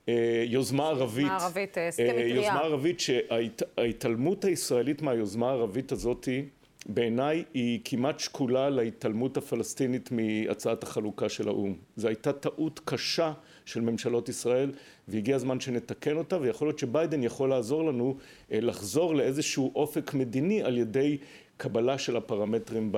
אה, 0.08 0.44
יוזמה 0.46 0.88
ערבית, 0.88 1.30
ערבית 1.30 1.78
הסכם 1.88 2.02
אה, 2.16 2.20
יוזמה 2.20 2.60
ערבית 2.60 3.00
שההתעלמות 3.00 4.44
הישראלית 4.44 5.02
מהיוזמה 5.02 5.48
הערבית 5.48 5.92
הזאתי 5.92 6.44
בעיניי 6.88 7.44
היא 7.54 7.80
כמעט 7.84 8.20
שקולה 8.20 8.70
להתעלמות 8.70 9.36
הפלסטינית 9.36 10.10
מהצעת 10.12 10.82
החלוקה 10.82 11.28
של 11.28 11.48
האו"ם. 11.48 11.74
זו 11.96 12.08
הייתה 12.08 12.32
טעות 12.32 12.80
קשה 12.84 13.32
של 13.64 13.80
ממשלות 13.80 14.28
ישראל 14.28 14.72
והגיע 15.08 15.36
הזמן 15.36 15.60
שנתקן 15.60 16.16
אותה 16.16 16.40
ויכול 16.40 16.68
להיות 16.68 16.78
שביידן 16.78 17.22
יכול 17.22 17.50
לעזור 17.50 17.84
לנו 17.84 18.16
אה, 18.52 18.60
לחזור 18.60 19.14
לאיזשהו 19.14 19.72
אופק 19.74 20.14
מדיני 20.14 20.62
על 20.62 20.78
ידי 20.78 21.18
קבלה 21.56 21.98
של 21.98 22.16
הפרמטרים 22.16 22.92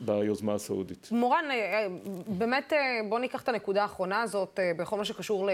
ביוזמה 0.00 0.54
הסעודית. 0.54 1.08
מורן, 1.10 1.44
אה, 1.50 1.54
אה, 1.54 1.86
באמת 2.26 2.72
אה, 2.72 3.00
בוא 3.08 3.18
ניקח 3.18 3.42
את 3.42 3.48
הנקודה 3.48 3.82
האחרונה 3.82 4.22
הזאת 4.22 4.60
בכל 4.76 4.96
מה 4.96 5.04
שקשור 5.04 5.48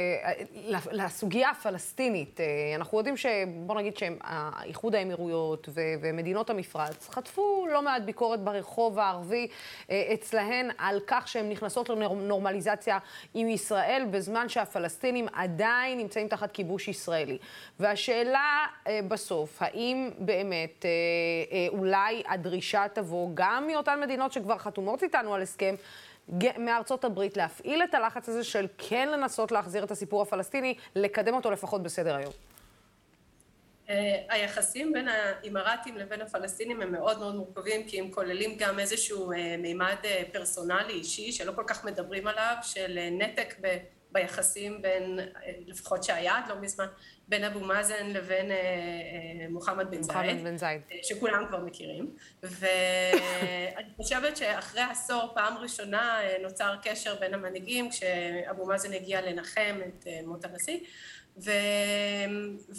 לסוגיה 0.93 1.51
הפלסטינית. 1.51 2.41
אנחנו 2.77 2.99
יודעים 2.99 3.17
שבוא 3.17 3.75
נגיד 3.75 3.97
שאיחוד 3.97 4.95
האמירויות 4.95 5.69
ומדינות 5.75 6.51
המפרץ 6.51 7.09
חטפו 7.09 7.67
לא 7.73 7.83
מעט 7.83 8.03
ביקורת 8.03 8.41
ברחוב 8.41 8.99
הערבי 8.99 9.49
אצלהן 9.91 10.71
על 10.79 11.01
כך 11.07 11.29
שהן 11.29 11.49
נכנסות 11.49 11.89
לנורמליזציה 11.89 12.99
עם 13.35 13.49
ישראל 13.49 14.07
בזמן 14.11 14.49
שהפלסטינים 14.49 15.27
עדיין 15.33 15.99
נמצאים 15.99 16.29
תחת 16.29 16.53
כיבוש 16.53 16.89
ישראלי. 16.89 17.39
והשאלה 17.81 18.67
בסוף, 19.09 19.63
האם 19.63 20.11
באמת 20.19 20.85
אולי 21.69 22.23
הדרישה 22.39 22.87
תבוא 22.93 23.31
גם 23.35 23.67
מאותן 23.67 24.01
מדינות 24.01 24.33
שכבר 24.33 24.59
חתומות 24.59 25.03
איתנו 25.03 25.35
על 25.35 25.43
הסכם, 25.43 25.75
מארצות 26.59 27.05
הברית, 27.05 27.37
להפעיל 27.37 27.83
את 27.83 27.95
הלחץ 27.95 28.29
הזה 28.29 28.45
של 28.45 28.67
כן 28.79 29.09
לנסות 29.09 29.53
להחזיר 29.53 29.85
את 29.85 29.91
הסיפור 29.91 30.23
הפלסטיני, 30.23 30.75
לקדם 30.95 31.35
אותו 31.35 31.51
לפחות 31.51 31.83
בסדר 31.83 32.17
היום. 32.17 32.33
אה, 33.91 34.17
היחסים 34.29 34.93
בין 34.93 35.09
האימראטים 35.09 35.97
לבין 35.97 36.21
הפלסטינים 36.21 36.83
הם 36.83 36.93
מאוד 36.93 37.19
מאוד 37.19 37.35
מורכבים 37.35 37.89
כי 37.89 38.01
הם 38.01 38.11
כוללים 38.11 38.57
גם 38.59 38.79
איזשהו 38.79 39.33
אה, 39.33 39.57
מימד 39.59 39.97
אה, 40.05 40.23
פרסונלי 40.33 40.93
אישי 40.93 41.33
שלא 41.33 41.53
כל 41.53 41.65
כך 41.67 41.85
מדברים 41.85 42.27
עליו 42.27 42.55
של 42.63 42.99
נתק 43.11 43.55
ב... 43.61 43.77
ביחסים 44.13 44.83
בין, 44.83 45.19
לפחות 45.67 46.05
שהיה 46.05 46.37
עד 46.39 46.49
לא 46.49 46.61
מזמן, 46.61 46.87
בין 47.29 47.45
אבו 47.45 47.61
מאזן 47.61 48.07
לבין 48.07 48.51
אה, 48.51 48.57
אה, 48.57 49.47
מוחמד 49.51 49.91
בן 49.91 50.03
זייד, 50.03 50.45
בן 50.45 50.57
זייד, 50.57 50.81
אה, 50.93 50.97
שכולם 51.03 51.45
כבר 51.49 51.61
מכירים, 51.61 52.17
ואני 52.43 53.89
חושבת 53.97 54.37
שאחרי 54.37 54.83
עשור 54.83 55.31
פעם 55.35 55.57
ראשונה 55.57 56.21
נוצר 56.43 56.75
קשר 56.83 57.15
בין 57.21 57.35
המנהיגים 57.35 57.91
כשאבו 57.91 58.67
מאזן 58.67 58.93
הגיע 58.93 59.21
לנחם 59.21 59.81
את 59.87 60.07
מות 60.27 60.45
הנשיא, 60.45 60.79
ו... 61.45 61.51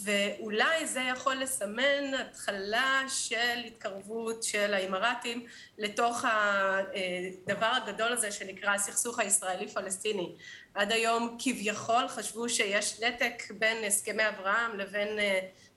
ואולי 0.03 0.87
זה 0.87 1.01
יכול 1.01 1.35
לסמן 1.35 2.13
התחלה 2.19 3.01
של 3.07 3.59
התקרבות 3.65 4.43
של 4.43 4.73
האמרתים 4.73 5.45
לתוך 5.77 6.25
הדבר 6.25 7.71
הגדול 7.83 8.11
הזה 8.11 8.31
שנקרא 8.31 8.73
הסכסוך 8.73 9.19
הישראלי-פלסטיני. 9.19 10.35
עד 10.73 10.91
היום 10.91 11.37
כביכול 11.39 12.07
חשבו 12.07 12.49
שיש 12.49 12.99
נתק 12.99 13.43
בין 13.51 13.83
הסכמי 13.83 14.27
אברהם 14.27 14.79
לבין 14.79 15.19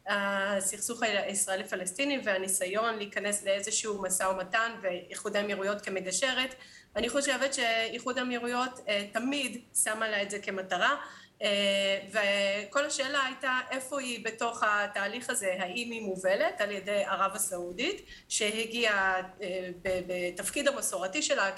הסכסוך 0.07 1.03
הישראלי-פלסטיני 1.03 2.20
והניסיון 2.24 2.97
להיכנס 2.97 3.45
לאיזשהו 3.45 4.03
משא 4.03 4.22
ומתן 4.22 4.72
ואיחוד 4.82 5.36
האמירויות 5.36 5.80
כמגשרת. 5.82 6.55
אני 6.97 7.09
חושבת 7.09 7.55
שאיחוד 7.55 8.18
האמירויות 8.18 8.80
תמיד 9.12 9.62
שמה 9.84 10.09
לה 10.09 10.22
את 10.22 10.30
זה 10.30 10.38
כמטרה 10.38 10.97
וכל 12.11 12.86
השאלה 12.86 13.24
הייתה 13.26 13.59
איפה 13.70 14.01
היא 14.01 14.24
בתוך 14.24 14.62
התהליך 14.66 15.30
הזה, 15.30 15.57
האם 15.59 15.90
היא 15.90 16.03
מובלת 16.03 16.61
על 16.61 16.70
ידי 16.70 17.05
ערב 17.05 17.30
הסעודית 17.34 18.07
שהגיעה 18.28 19.22
בתפקיד 19.82 20.68
המסורתי 20.68 21.22
שלה 21.22 21.51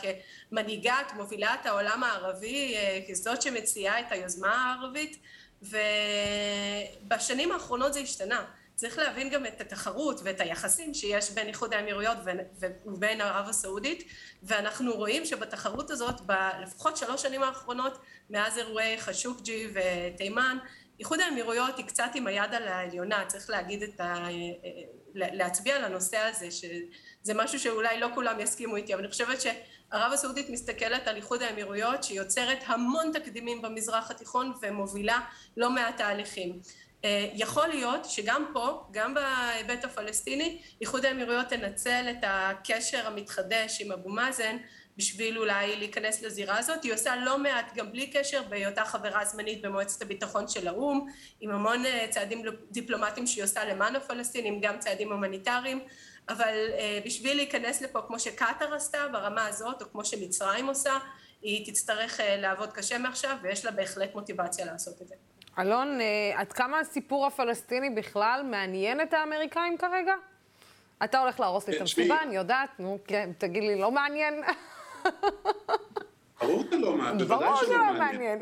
כמנהיגת, 0.51 1.13
מובילת 1.17 1.67
העולם 1.67 2.03
הערבי, 2.03 2.77
כזאת 3.09 3.43
שמציעה 3.43 4.01
את 4.01 4.13
היוזמה 4.13 4.75
הערבית 4.75 5.19
ובשנים 5.63 7.53
האחרונות 7.53 7.95
זה 7.95 8.01
השתנה. 8.01 8.45
צריך 8.75 8.99
להבין 8.99 9.31
גם 9.31 9.47
את 9.47 9.61
התחרות 9.61 10.21
ואת 10.25 10.41
היחסים 10.41 10.95
שיש 10.95 11.31
בין 11.31 11.47
איחוד 11.47 11.75
האמירויות 11.75 12.19
ובין 12.87 13.21
ערב 13.21 13.49
הסעודית 13.49 14.09
ואנחנו 14.43 14.93
רואים 14.93 15.25
שבתחרות 15.25 15.91
הזאת 15.91 16.21
בלפחות 16.21 16.97
שלוש 16.97 17.23
שנים 17.23 17.43
האחרונות 17.43 17.99
מאז 18.31 18.59
אירועי 18.59 18.99
חשוקג'י 18.99 19.69
ותימן 19.75 20.59
איחוד 21.01 21.21
האמירויות 21.21 21.79
היא 21.79 21.87
קצת 21.87 22.11
עם 22.15 22.27
היד 22.27 22.55
על 22.55 22.69
העליונה. 22.69 23.25
צריך 23.27 23.51
להגיד 23.51 23.83
את 23.83 24.01
ה... 24.01 24.27
להצביע 25.15 25.77
על 25.77 25.85
הנושא 25.85 26.17
הזה 26.17 26.51
שזה 26.51 27.35
משהו 27.35 27.59
שאולי 27.59 28.01
לא 28.01 28.09
כולם 28.15 28.41
יסכימו 28.41 28.77
איתי 28.77 28.95
אבל 28.95 29.03
אני 29.03 29.11
חושבת 29.11 29.39
שערב 29.41 30.13
הסעודית 30.13 30.51
מסתכלת 30.51 31.09
על 31.09 31.17
איחוד 31.17 31.43
האמירויות 31.43 32.05
שיוצרת 32.05 32.59
המון 32.67 33.11
תקדימים 33.13 33.63
במזרח 33.63 34.11
התיכון 34.11 34.53
ומובילה 34.63 35.21
לא 35.57 35.71
מעט 35.71 35.97
תהליכים 35.97 36.61
יכול 37.35 37.69
להיות 37.69 38.05
שגם 38.05 38.51
פה, 38.53 38.85
גם 38.91 39.15
בהיבט 39.15 39.85
הפלסטיני, 39.85 40.63
איחוד 40.81 41.05
האמירויות 41.05 41.49
תנצל 41.49 42.07
את 42.11 42.25
הקשר 42.27 43.07
המתחדש 43.07 43.81
עם 43.81 43.93
אבו 43.93 44.09
מאזן 44.09 44.57
בשביל 44.97 45.39
אולי 45.39 45.77
להיכנס 45.77 46.23
לזירה 46.23 46.59
הזאת. 46.59 46.85
היא 46.85 46.95
עושה 46.95 47.17
לא 47.17 47.39
מעט 47.39 47.75
גם 47.75 47.93
בלי 47.93 48.07
קשר 48.07 48.43
בהיותה 48.49 48.85
חברה 48.85 49.25
זמנית 49.25 49.63
במועצת 49.63 50.03
הביטחון 50.03 50.49
של 50.49 50.69
האו"ם, 50.69 51.07
עם 51.41 51.51
המון 51.51 51.83
צעדים 52.11 52.43
דיפלומטיים 52.71 53.27
שהיא 53.27 53.45
עושה 53.45 53.65
למען 53.65 53.97
הפלסטינים, 53.97 54.61
גם 54.61 54.79
צעדים 54.79 55.13
הומניטריים, 55.13 55.81
אבל 56.29 56.71
בשביל 57.07 57.37
להיכנס 57.37 57.83
לפה 57.83 58.01
כמו 58.07 58.19
שקטאר 58.21 58.75
עשתה 58.75 59.09
ברמה 59.13 59.47
הזאת, 59.47 59.83
או 59.83 59.87
כמו 59.93 60.05
שמצרים 60.05 60.67
עושה, 60.67 60.99
היא 61.43 61.73
תצטרך 61.73 62.21
לעבוד 62.25 62.73
קשה 62.73 62.99
מעכשיו 62.99 63.37
ויש 63.43 63.65
לה 63.65 63.71
בהחלט 63.71 64.15
מוטיבציה 64.15 64.65
לעשות 64.65 65.03
את 65.03 65.09
זה. 65.09 65.15
אלון, 65.59 65.99
עד 66.35 66.53
כמה 66.53 66.79
הסיפור 66.79 67.27
הפלסטיני 67.27 67.91
בכלל 67.91 68.43
מעניין 68.51 69.01
את 69.01 69.15
האמריקאים 69.15 69.79
כרגע? 69.79 70.15
אתה 71.05 71.19
הולך 71.19 71.41
להרוס 71.41 71.69
לי 71.69 71.77
את 71.77 71.81
המסיבה, 71.81 72.23
אני 72.23 72.37
יודעת, 72.37 72.71
נו, 72.79 72.99
כן, 73.07 73.31
תגיד 73.39 73.63
לי, 73.63 73.81
לא 73.81 73.91
מעניין? 73.91 74.35
ברור 76.41 76.65
שלא 76.71 76.97
מעניין, 76.97 77.29
ברור 77.29 77.57
שלא 77.57 77.93
מעניין. 77.99 78.39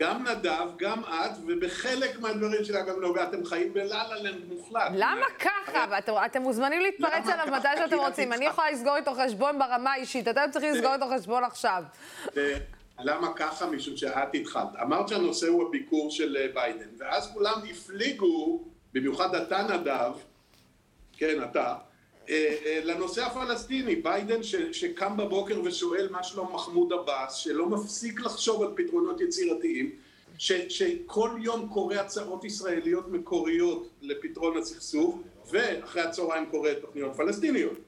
גם 0.00 0.26
נדב, 0.26 0.66
גם 0.78 1.04
את, 1.04 1.30
ובחלק 1.46 2.20
מהדברים 2.20 2.64
שלה 2.64 2.82
גם 2.82 3.00
נוגע, 3.00 3.22
אתם 3.22 3.44
חיים 3.44 3.74
בלה-לה-לנד 3.74 4.44
מוחלט. 4.48 4.90
למה 4.94 5.26
ככה? 5.38 5.98
אתם 6.26 6.42
מוזמנים 6.42 6.80
להתפרץ 6.80 7.28
עליו 7.28 7.54
מתי 7.56 7.68
שאתם 7.76 7.96
רוצים. 7.98 8.32
אני 8.32 8.44
יכולה 8.44 8.70
לסגור 8.70 8.96
איתו 8.96 9.14
חשבון 9.14 9.58
ברמה 9.58 9.92
האישית, 9.92 10.28
אתם 10.28 10.50
צריכים 10.50 10.74
לסגור 10.74 10.94
איתו 10.94 11.06
חשבון 11.18 11.44
עכשיו. 11.44 11.84
למה 13.04 13.32
ככה? 13.36 13.66
משום 13.66 13.96
שאת 13.96 14.34
התחלת. 14.34 14.68
אמרת 14.82 15.08
שהנושא 15.08 15.48
הוא 15.48 15.68
הביקור 15.68 16.10
של 16.10 16.36
ביידן, 16.54 16.88
ואז 16.98 17.30
כולם 17.32 17.60
הפליגו, 17.70 18.64
במיוחד 18.92 19.34
אתה 19.34 19.62
נדב, 19.62 20.12
כן, 21.12 21.42
אתה, 21.42 21.74
לנושא 22.84 23.24
הפלסטיני. 23.24 23.96
ביידן 23.96 24.42
שקם 24.72 25.16
בבוקר 25.16 25.60
ושואל 25.64 26.08
מה 26.10 26.22
שלום 26.22 26.54
מחמוד 26.54 26.92
עבאס, 26.92 27.34
שלא 27.34 27.66
מפסיק 27.66 28.20
לחשוב 28.20 28.62
על 28.62 28.68
פתרונות 28.76 29.20
יצירתיים, 29.20 29.90
שכל 30.38 31.30
יום 31.42 31.68
קורא 31.68 31.94
הצעות 31.94 32.44
ישראליות 32.44 33.08
מקוריות 33.08 33.88
לפתרון 34.02 34.56
הסכסוך, 34.56 35.20
ואחרי 35.50 36.02
הצהריים 36.02 36.46
קורא 36.46 36.72
תוכניות 36.72 37.16
פלסטיניות. 37.16 37.78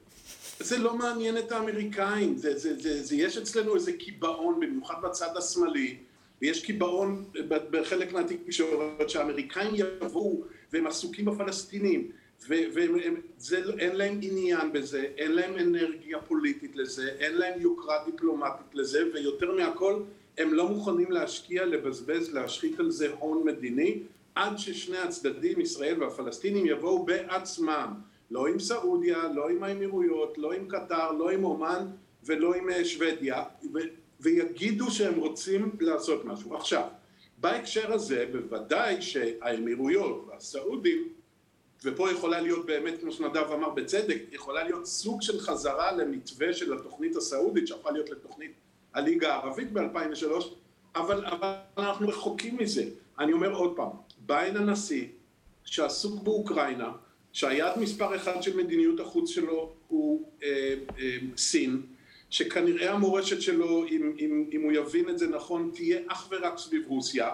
זה 0.59 0.77
לא 0.77 0.97
מעניין 0.97 1.37
את 1.37 1.51
האמריקאים, 1.51 2.37
זה, 2.37 2.57
זה, 2.57 2.79
זה, 2.79 3.03
זה, 3.03 3.15
יש 3.15 3.37
אצלנו 3.37 3.75
איזה 3.75 3.93
קיבעון, 3.93 4.59
במיוחד 4.59 4.95
בצד 5.03 5.37
השמאלי, 5.37 5.97
ויש 6.41 6.65
קיבעון 6.65 7.25
בחלק 7.49 8.13
מהתקשורת 8.13 9.09
שהאמריקאים 9.09 9.71
יבואו 9.75 10.43
והם 10.73 10.87
עסוקים 10.87 11.25
בפלסטינים, 11.25 12.11
ואין 12.47 13.95
להם 13.95 14.19
עניין 14.21 14.73
בזה, 14.73 15.05
אין 15.17 15.31
להם 15.31 15.57
אנרגיה 15.57 16.19
פוליטית 16.21 16.75
לזה, 16.75 17.09
אין 17.19 17.37
להם 17.37 17.61
יוקרה 17.61 18.05
דיפלומטית 18.05 18.75
לזה, 18.75 19.03
ויותר 19.13 19.55
מהכל 19.55 20.03
הם 20.37 20.53
לא 20.53 20.67
מוכנים 20.69 21.11
להשקיע, 21.11 21.65
לבזבז, 21.65 22.33
להשחית 22.33 22.79
על 22.79 22.91
זה 22.91 23.11
הון 23.19 23.47
מדיני, 23.47 23.99
עד 24.35 24.57
ששני 24.57 24.97
הצדדים, 24.97 25.61
ישראל 25.61 26.03
והפלסטינים, 26.03 26.65
יבואו 26.65 27.05
בעצמם. 27.05 27.93
לא 28.33 28.47
עם 28.47 28.59
סעודיה, 28.59 29.27
לא 29.35 29.49
עם 29.49 29.63
האמירויות, 29.63 30.37
לא 30.37 30.53
עם 30.53 30.67
קטר, 30.67 31.11
לא 31.11 31.29
עם 31.29 31.43
אומן 31.43 31.87
ולא 32.23 32.53
עם 32.53 32.83
שוודיה, 32.83 33.43
ויגידו 34.19 34.91
שהם 34.91 35.19
רוצים 35.19 35.71
לעשות 35.79 36.25
משהו. 36.25 36.55
עכשיו, 36.55 36.87
בהקשר 37.37 37.93
הזה, 37.93 38.25
בוודאי 38.31 39.01
שהאמירויות 39.01 40.25
והסעודים, 40.27 41.07
ופה 41.83 42.11
יכולה 42.11 42.41
להיות 42.41 42.65
באמת, 42.65 43.01
כמו 43.01 43.11
שנדב 43.11 43.51
אמר 43.53 43.69
בצדק, 43.69 44.21
יכולה 44.31 44.63
להיות 44.63 44.85
סוג 44.85 45.21
של 45.21 45.39
חזרה 45.39 45.91
למתווה 45.91 46.53
של 46.53 46.73
התוכנית 46.73 47.15
הסעודית, 47.15 47.67
שהפכה 47.67 47.91
להיות 47.91 48.09
לתוכנית 48.09 48.51
הליגה 48.93 49.33
הערבית 49.33 49.71
ב-2003, 49.73 50.43
אבל, 50.95 51.25
אבל 51.25 51.53
אנחנו 51.77 52.07
רחוקים 52.07 52.57
מזה. 52.57 52.83
אני 53.19 53.33
אומר 53.33 53.53
עוד 53.53 53.75
פעם, 53.75 53.89
ביידן 54.25 54.69
הנשיא, 54.69 55.07
שעסוק 55.65 56.23
באוקראינה, 56.23 56.91
שהיעד 57.33 57.79
מספר 57.79 58.15
אחד 58.15 58.43
של 58.43 58.57
מדיניות 58.57 58.99
החוץ 58.99 59.29
שלו 59.29 59.73
הוא 59.87 60.29
אה, 60.43 60.75
אה, 60.99 61.17
סין, 61.37 61.81
שכנראה 62.29 62.91
המורשת 62.91 63.41
שלו, 63.41 63.85
אם, 63.87 64.13
אם, 64.19 64.45
אם 64.51 64.61
הוא 64.61 64.71
יבין 64.71 65.09
את 65.09 65.17
זה 65.17 65.27
נכון, 65.27 65.71
תהיה 65.73 65.99
אך 66.07 66.27
ורק 66.31 66.57
סביב 66.57 66.83
רוסיה, 66.87 67.29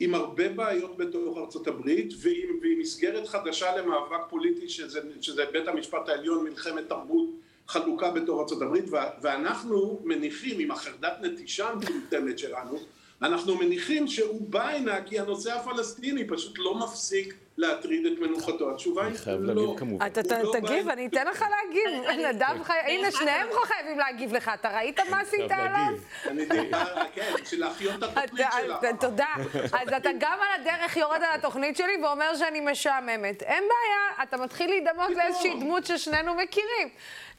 עם 0.00 0.14
הרבה 0.14 0.48
בעיות 0.48 0.96
בתוך 0.96 1.38
ארצות 1.38 1.66
הברית 1.66 2.12
ועם, 2.20 2.58
ועם 2.62 2.78
מסגרת 2.78 3.28
חדשה 3.28 3.76
למאבק 3.76 4.20
פוליטי 4.30 4.68
שזה, 4.68 5.00
שזה 5.20 5.44
בית 5.52 5.68
המשפט 5.68 6.08
העליון, 6.08 6.44
מלחמת 6.44 6.88
תרבות 6.88 7.28
חלוקה 7.68 8.10
בתוך 8.10 8.40
ארצות 8.40 8.62
הברית 8.62 8.84
ואנחנו 9.22 10.00
מניחים 10.04 10.60
עם 10.60 10.70
החרדת 10.70 11.12
נטישה 11.22 11.68
המטומטמת 11.68 12.38
שלנו 12.38 12.78
אנחנו 13.22 13.56
מניחים 13.56 14.08
שהוא 14.08 14.40
בא 14.50 14.68
הנה 14.68 15.02
כי 15.02 15.18
הנושא 15.18 15.52
הפלסטיני 15.52 16.28
פשוט 16.28 16.58
לא 16.58 16.74
מפסיק 16.74 17.34
להטריד 17.56 18.06
את 18.06 18.18
מנוחתו. 18.18 18.70
התשובה 18.70 19.06
היא 19.06 19.16
לא. 19.40 19.76
אתה 20.06 20.20
תגיב, 20.52 20.88
אני 20.88 21.06
אתן 21.06 21.26
לך 21.26 21.44
להגיב. 21.50 22.10
נדב 22.26 22.62
חי... 22.62 22.72
הנה, 22.86 23.10
שניהם 23.10 23.48
חייבים 23.64 23.98
להגיב 23.98 24.34
לך. 24.34 24.50
אתה 24.54 24.76
ראית 24.76 25.00
מה 25.10 25.20
עשית 25.20 25.50
עליו? 25.50 25.94
אני 26.26 26.44
דיבר, 26.44 26.94
כן, 27.14 27.32
בשביל 27.42 27.60
להחיות 27.60 27.94
את 27.94 28.02
התוכנית 28.02 28.46
שלך. 28.62 28.86
תודה. 29.00 29.26
אז 29.72 29.92
אתה 29.96 30.10
גם 30.18 30.38
על 30.40 30.60
הדרך 30.60 30.96
יורד 30.96 31.16
על 31.22 31.34
התוכנית 31.34 31.76
שלי 31.76 31.96
ואומר 32.02 32.34
שאני 32.34 32.60
משעממת. 32.60 33.42
אין 33.42 33.64
בעיה, 33.64 34.22
אתה 34.22 34.36
מתחיל 34.36 34.70
להידמות 34.70 35.10
לאיזושהי 35.10 35.54
דמות 35.60 35.86
ששנינו 35.86 36.34
מכירים. 36.34 36.88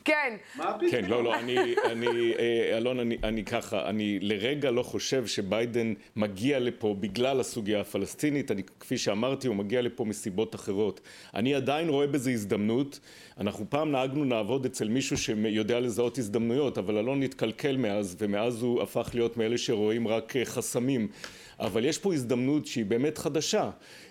כן. 0.05 0.35
מה 0.55 0.73
פתאום? 0.73 0.91
כן, 0.91 1.05
לא, 1.05 1.23
לא, 1.23 1.39
אני, 1.39 1.57
אני, 1.85 2.33
אלון, 2.73 2.99
אני, 2.99 3.17
אני 3.23 3.45
ככה, 3.45 3.89
אני 3.89 4.19
לרגע 4.21 4.71
לא 4.71 4.83
חושב 4.83 5.27
שביידן 5.27 5.93
מגיע 6.15 6.59
לפה 6.59 6.95
בגלל 6.99 7.39
הסוגיה 7.39 7.81
הפלסטינית, 7.81 8.51
אני, 8.51 8.63
כפי 8.79 8.97
שאמרתי, 8.97 9.47
הוא 9.47 9.55
מגיע 9.55 9.81
לפה 9.81 10.05
מסיבות 10.05 10.55
אחרות. 10.55 11.01
אני 11.33 11.55
עדיין 11.55 11.89
רואה 11.89 12.07
בזה 12.07 12.31
הזדמנות. 12.31 12.99
אנחנו 13.37 13.65
פעם 13.69 13.91
נהגנו 13.91 14.25
לעבוד 14.25 14.65
אצל 14.65 14.87
מישהו 14.87 15.17
שיודע 15.17 15.79
לזהות 15.79 16.17
הזדמנויות, 16.17 16.77
אבל 16.77 16.97
אלון 16.97 17.23
התקלקל 17.23 17.77
מאז, 17.77 18.15
ומאז 18.19 18.61
הוא 18.61 18.81
הפך 18.81 19.09
להיות 19.13 19.37
מאלה 19.37 19.57
שרואים 19.57 20.07
רק 20.07 20.33
חסמים. 20.43 21.07
אבל 21.59 21.85
יש 21.85 21.97
פה 21.97 22.13
הזדמנות 22.13 22.65
שהיא 22.65 22.85
באמת 22.85 23.17
חדשה. 23.17 23.69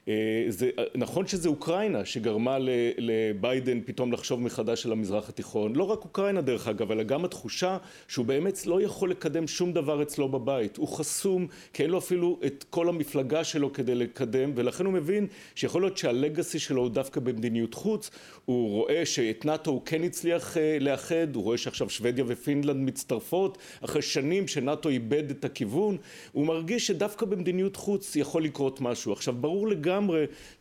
אה, 0.09 0.45
זה, 0.49 0.71
נכון 0.95 1.27
שזה 1.27 1.49
אוקראינה 1.49 2.05
שגרמה 2.05 2.57
לביידן 2.99 3.81
פתאום 3.85 4.13
לחשוב 4.13 4.41
מחדש 4.41 4.87
על 4.87 4.93
המזרח 4.93 5.29
התיכון, 5.29 5.77
לא 5.77 5.85
רק 5.85 6.05
אוקראינה 6.05 6.41
דרך 6.41 6.69
אגב, 6.69 6.91
אלא 6.93 7.03
גם 7.03 7.25
התחושה 7.25 7.79
שהוא 8.09 8.27
באמת 8.27 8.67
לא 8.67 8.83
יכול 8.83 9.11
לקדם 9.11 9.47
שום 9.47 9.73
דבר 9.73 10.03
אצלו 10.03 10.29
בבית, 10.29 10.77
הוא 10.77 10.89
חסום 10.89 11.47
כי 11.73 11.83
אין 11.83 11.91
לו 11.91 11.99
אפילו 11.99 12.41
את 12.47 12.65
כל 12.71 12.89
המפלגה 12.89 13.45
שלו 13.45 13.73
כדי 13.73 13.95
לקדם 13.95 14.53
ולכן 14.55 14.85
הוא 14.85 14.93
מבין 14.93 15.27
שיכול 15.55 15.83
להיות 15.83 15.99
שהלגאסי 15.99 16.59
שלו 16.59 16.83
הוא 16.83 16.91
דווקא 16.91 17.21
במדיניות 17.21 17.75
חוץ, 17.75 18.11
הוא 18.45 18.71
רואה 18.71 19.07
שאת 19.07 19.45
נאט"ו 19.45 19.71
הוא 19.71 19.83
כן 19.85 20.03
הצליח 20.03 20.57
אה, 20.57 20.79
לאחד, 20.81 21.35
הוא 21.35 21.43
רואה 21.43 21.59
שעכשיו 21.59 21.91
שוודיה 21.91 22.25
ופינלנד 22.29 22.89
מצטרפות 22.89 23.59
אחרי 23.81 24.03
שנים 24.03 24.49
שנאט"ו 24.49 24.89
איבד 24.89 25.31
את 25.31 25.45
הכיוון, 25.45 25.97
הוא 26.33 26.47
מרגיש 26.47 26.87
שדווקא 26.87 27.27
במדיניות 27.27 27.77
חוץ 27.77 28.17
יכול 28.17 28.45
לקרות 28.45 28.81
משהו. 28.81 29.13
עכשיו 29.13 29.35
ברור 29.35 29.69
לגמרי 29.69 29.92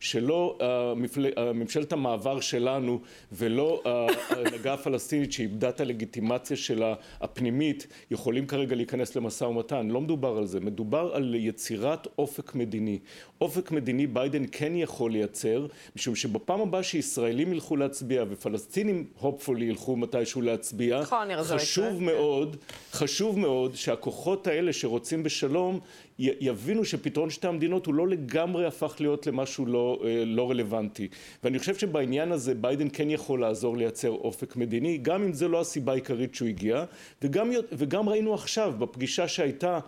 שלא 0.00 0.58
המפל... 0.60 1.52
ממשלת 1.54 1.92
המעבר 1.92 2.40
שלנו 2.40 3.00
ולא 3.32 3.82
ההנהגה 3.84 4.74
הפלסטינית 4.74 5.32
שאיבדה 5.32 5.68
את 5.68 5.80
הלגיטימציה 5.80 6.56
שלה 6.56 6.94
הפנימית 7.20 7.86
יכולים 8.10 8.46
כרגע 8.46 8.76
להיכנס 8.76 9.16
למשא 9.16 9.44
ומתן, 9.44 9.88
לא 9.88 10.00
מדובר 10.00 10.38
על 10.38 10.46
זה, 10.46 10.60
מדובר 10.60 11.10
על 11.14 11.34
יצירת 11.34 12.08
אופק 12.18 12.54
מדיני. 12.54 12.98
אופק 13.40 13.70
מדיני 13.70 14.06
ביידן 14.06 14.44
כן 14.52 14.72
יכול 14.76 15.12
לייצר, 15.12 15.66
משום 15.96 16.14
שבפעם 16.14 16.60
הבאה 16.60 16.82
שישראלים 16.82 17.52
ילכו 17.52 17.76
להצביע 17.76 18.24
ופלסטינים 18.28 19.06
הופפולי 19.20 19.64
ילכו 19.64 19.96
מתישהו 19.96 20.42
להצביע, 20.42 21.00
נכון, 21.00 21.28
חשוב 21.42 22.02
מאוד, 22.02 22.56
חשוב 22.92 23.38
מאוד 23.38 23.74
שהכוחות 23.74 24.46
האלה 24.46 24.72
שרוצים 24.72 25.22
בשלום 25.22 25.80
יבינו 26.18 26.84
שפתרון 26.84 27.30
שתי 27.30 27.48
המדינות 27.48 27.86
הוא 27.86 27.94
לא 27.94 28.08
לגמרי 28.08 28.66
הפך 28.66 28.96
להיות 29.00 29.21
למשהו 29.26 29.66
לא, 29.66 30.02
אה, 30.04 30.24
לא 30.26 30.50
רלוונטי. 30.50 31.08
ואני 31.44 31.58
חושב 31.58 31.74
שבעניין 31.74 32.32
הזה 32.32 32.54
ביידן 32.54 32.88
כן 32.92 33.10
יכול 33.10 33.40
לעזור 33.40 33.76
לייצר 33.76 34.10
אופק 34.10 34.56
מדיני, 34.56 34.98
גם 34.98 35.22
אם 35.22 35.32
זו 35.32 35.48
לא 35.48 35.60
הסיבה 35.60 35.92
העיקרית 35.92 36.34
שהוא 36.34 36.48
הגיע, 36.48 36.84
וגם, 37.22 37.50
וגם 37.72 38.08
ראינו 38.08 38.34
עכשיו 38.34 38.74
בפגישה 38.78 39.28
שהייתה 39.28 39.78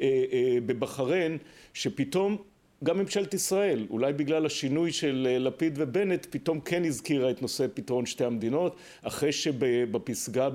אה, 0.00 0.06
אה, 0.32 0.58
בבחריין, 0.66 1.38
שפתאום 1.74 2.36
גם 2.84 2.98
ממשלת 2.98 3.34
ישראל, 3.34 3.86
אולי 3.90 4.12
בגלל 4.12 4.46
השינוי 4.46 4.92
של 4.92 5.36
לפיד 5.40 5.74
ובנט, 5.76 6.26
פתאום 6.30 6.60
כן 6.60 6.84
הזכירה 6.84 7.30
את 7.30 7.42
נושא 7.42 7.66
פתרון 7.74 8.06
שתי 8.06 8.24
המדינות, 8.24 8.76
אחרי 9.02 9.32
שבפסגה 9.32 10.48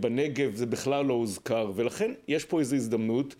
בנגב 0.00 0.54
זה 0.54 0.66
בכלל 0.66 1.06
לא 1.06 1.14
הוזכר, 1.14 1.72
ולכן 1.74 2.12
יש 2.28 2.44
פה 2.44 2.60
איזו 2.60 2.76
הזדמנות. 2.76 3.34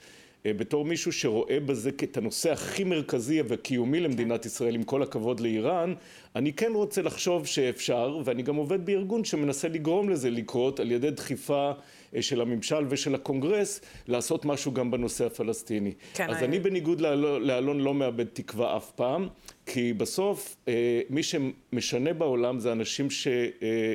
אה, 0.46 0.52
בתור 0.52 0.84
מישהו 0.84 1.12
שרואה 1.12 1.60
בזה 1.60 1.90
את 2.02 2.16
הנושא 2.16 2.52
הכי 2.52 2.84
מרכזי 2.84 3.42
וקיומי 3.48 4.00
למדינת 4.00 4.42
כן. 4.42 4.48
ישראל, 4.48 4.74
עם 4.74 4.82
כל 4.82 5.02
הכבוד 5.02 5.40
לאיראן, 5.40 5.94
אני 6.36 6.52
כן 6.52 6.72
רוצה 6.74 7.02
לחשוב 7.02 7.46
שאפשר, 7.46 8.20
ואני 8.24 8.42
גם 8.42 8.56
עובד 8.56 8.86
בארגון 8.86 9.24
שמנסה 9.24 9.68
לגרום 9.68 10.08
לזה 10.08 10.30
לקרות 10.30 10.80
על 10.80 10.92
ידי 10.92 11.10
דחיפה 11.10 11.72
אה, 12.16 12.22
של 12.22 12.40
הממשל 12.40 12.86
ושל 12.88 13.14
הקונגרס, 13.14 13.80
לעשות 14.08 14.44
משהו 14.44 14.72
גם 14.72 14.90
בנושא 14.90 15.26
הפלסטיני. 15.26 15.92
כן, 16.14 16.30
אז 16.30 16.36
אני, 16.36 16.46
אני 16.46 16.58
בניגוד 16.58 17.00
לאלון 17.40 17.80
לא 17.80 17.94
מאבד 17.94 18.26
תקווה 18.32 18.76
אף 18.76 18.90
פעם, 18.90 19.28
כי 19.66 19.92
בסוף 19.92 20.56
אה, 20.68 21.00
מי 21.10 21.22
שמשנה 21.22 22.12
בעולם 22.12 22.58
זה 22.58 22.72
אנשים 22.72 23.08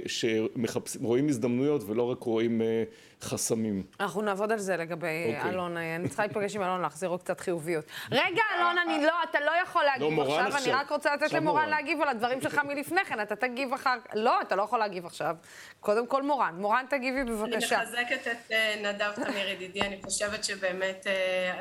שרואים 0.07 1.27
הזדמנויות 1.29 1.83
ולא 1.87 2.11
רק 2.11 2.23
רואים 2.23 2.61
חסמים. 3.21 3.83
אנחנו 3.99 4.21
נעבוד 4.21 4.51
על 4.51 4.59
זה 4.59 4.77
לגבי 4.77 5.07
okay. 5.07 5.37
אוקיי. 5.37 5.51
אלון. 5.51 5.77
אני 5.77 6.07
צריכה 6.07 6.25
להיפגש 6.25 6.55
עם 6.55 6.61
אלון, 6.61 6.81
להחזיר 6.81 7.09
לו 7.09 7.19
קצת 7.19 7.39
חיוביות. 7.39 7.85
רגע, 8.11 8.41
אלון, 8.57 8.77
אני 8.77 9.05
לא, 9.05 9.13
אתה 9.29 9.39
לא 9.39 9.51
יכול 9.63 9.83
להגיב 9.83 10.13
לא, 10.17 10.21
עכשיו, 10.21 10.47
עכשיו, 10.47 10.63
אני 10.63 10.73
רק 10.73 10.91
רוצה 10.91 11.15
לתת 11.15 11.33
למורן 11.33 11.69
להגיב 11.69 12.01
על 12.01 12.07
הדברים 12.07 12.41
שלך 12.41 12.61
מלפני 12.67 13.05
כן, 13.05 13.21
אתה 13.21 13.35
תגיב 13.35 13.73
אחר... 13.73 13.95
לא, 14.13 14.41
אתה 14.41 14.55
לא 14.55 14.63
יכול 14.63 14.79
להגיב 14.79 15.05
עכשיו. 15.05 15.35
קודם 15.79 16.07
כל 16.07 16.23
מורן. 16.23 16.55
מורן, 16.57 16.85
תגיבי 16.89 17.23
בבקשה. 17.23 17.75
אני 17.75 17.85
מחזקת 17.85 18.27
את 18.27 18.51
אה, 18.51 18.75
נדב 18.83 19.11
תמיר 19.15 19.49
ידידי, 19.49 19.81
אני 19.81 19.99
חושבת 20.03 20.43
שבאמת 20.43 21.07
אה, 21.07 21.51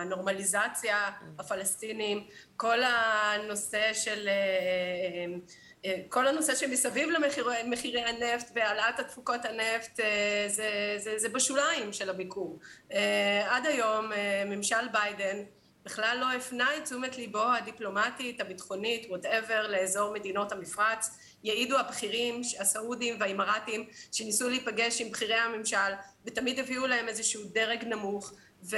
הנורמליזציה, 0.00 0.96
הפלסטינים, 1.38 2.24
כל 2.56 2.78
הנושא 2.82 3.92
של... 3.94 4.28
אה, 4.28 5.34
כל 6.08 6.26
הנושא 6.26 6.54
שמסביב 6.54 7.08
למחירי 7.10 8.00
הנפט 8.00 8.50
והעלאת 8.54 9.00
התפוקות 9.00 9.44
הנפט 9.44 10.00
אה, 10.00 10.44
זה, 10.48 10.94
זה, 10.98 11.18
זה 11.18 11.28
בשוליים 11.28 11.92
של 11.92 12.10
הביקור. 12.10 12.58
אה, 12.92 13.56
עד 13.56 13.66
היום 13.66 14.12
אה, 14.12 14.44
ממשל 14.46 14.88
ביידן 14.92 15.42
בכלל 15.84 16.18
לא 16.20 16.32
הפנה 16.32 16.76
את 16.76 16.84
תשומת 16.84 17.16
ליבו 17.16 17.42
הדיפלומטית, 17.42 18.40
הביטחונית, 18.40 19.06
whatever, 19.10 19.66
לאזור 19.68 20.12
מדינות 20.12 20.52
המפרץ. 20.52 21.18
יעידו 21.44 21.78
הבכירים, 21.78 22.40
הסעודים 22.60 23.16
והאמירתים, 23.20 23.86
שניסו 24.12 24.48
להיפגש 24.48 25.00
עם 25.00 25.10
בכירי 25.10 25.34
הממשל, 25.34 25.92
ותמיד 26.26 26.58
הביאו 26.58 26.86
להם 26.86 27.08
איזשהו 27.08 27.42
דרג 27.44 27.84
נמוך. 27.84 28.32
ו- 28.70 28.76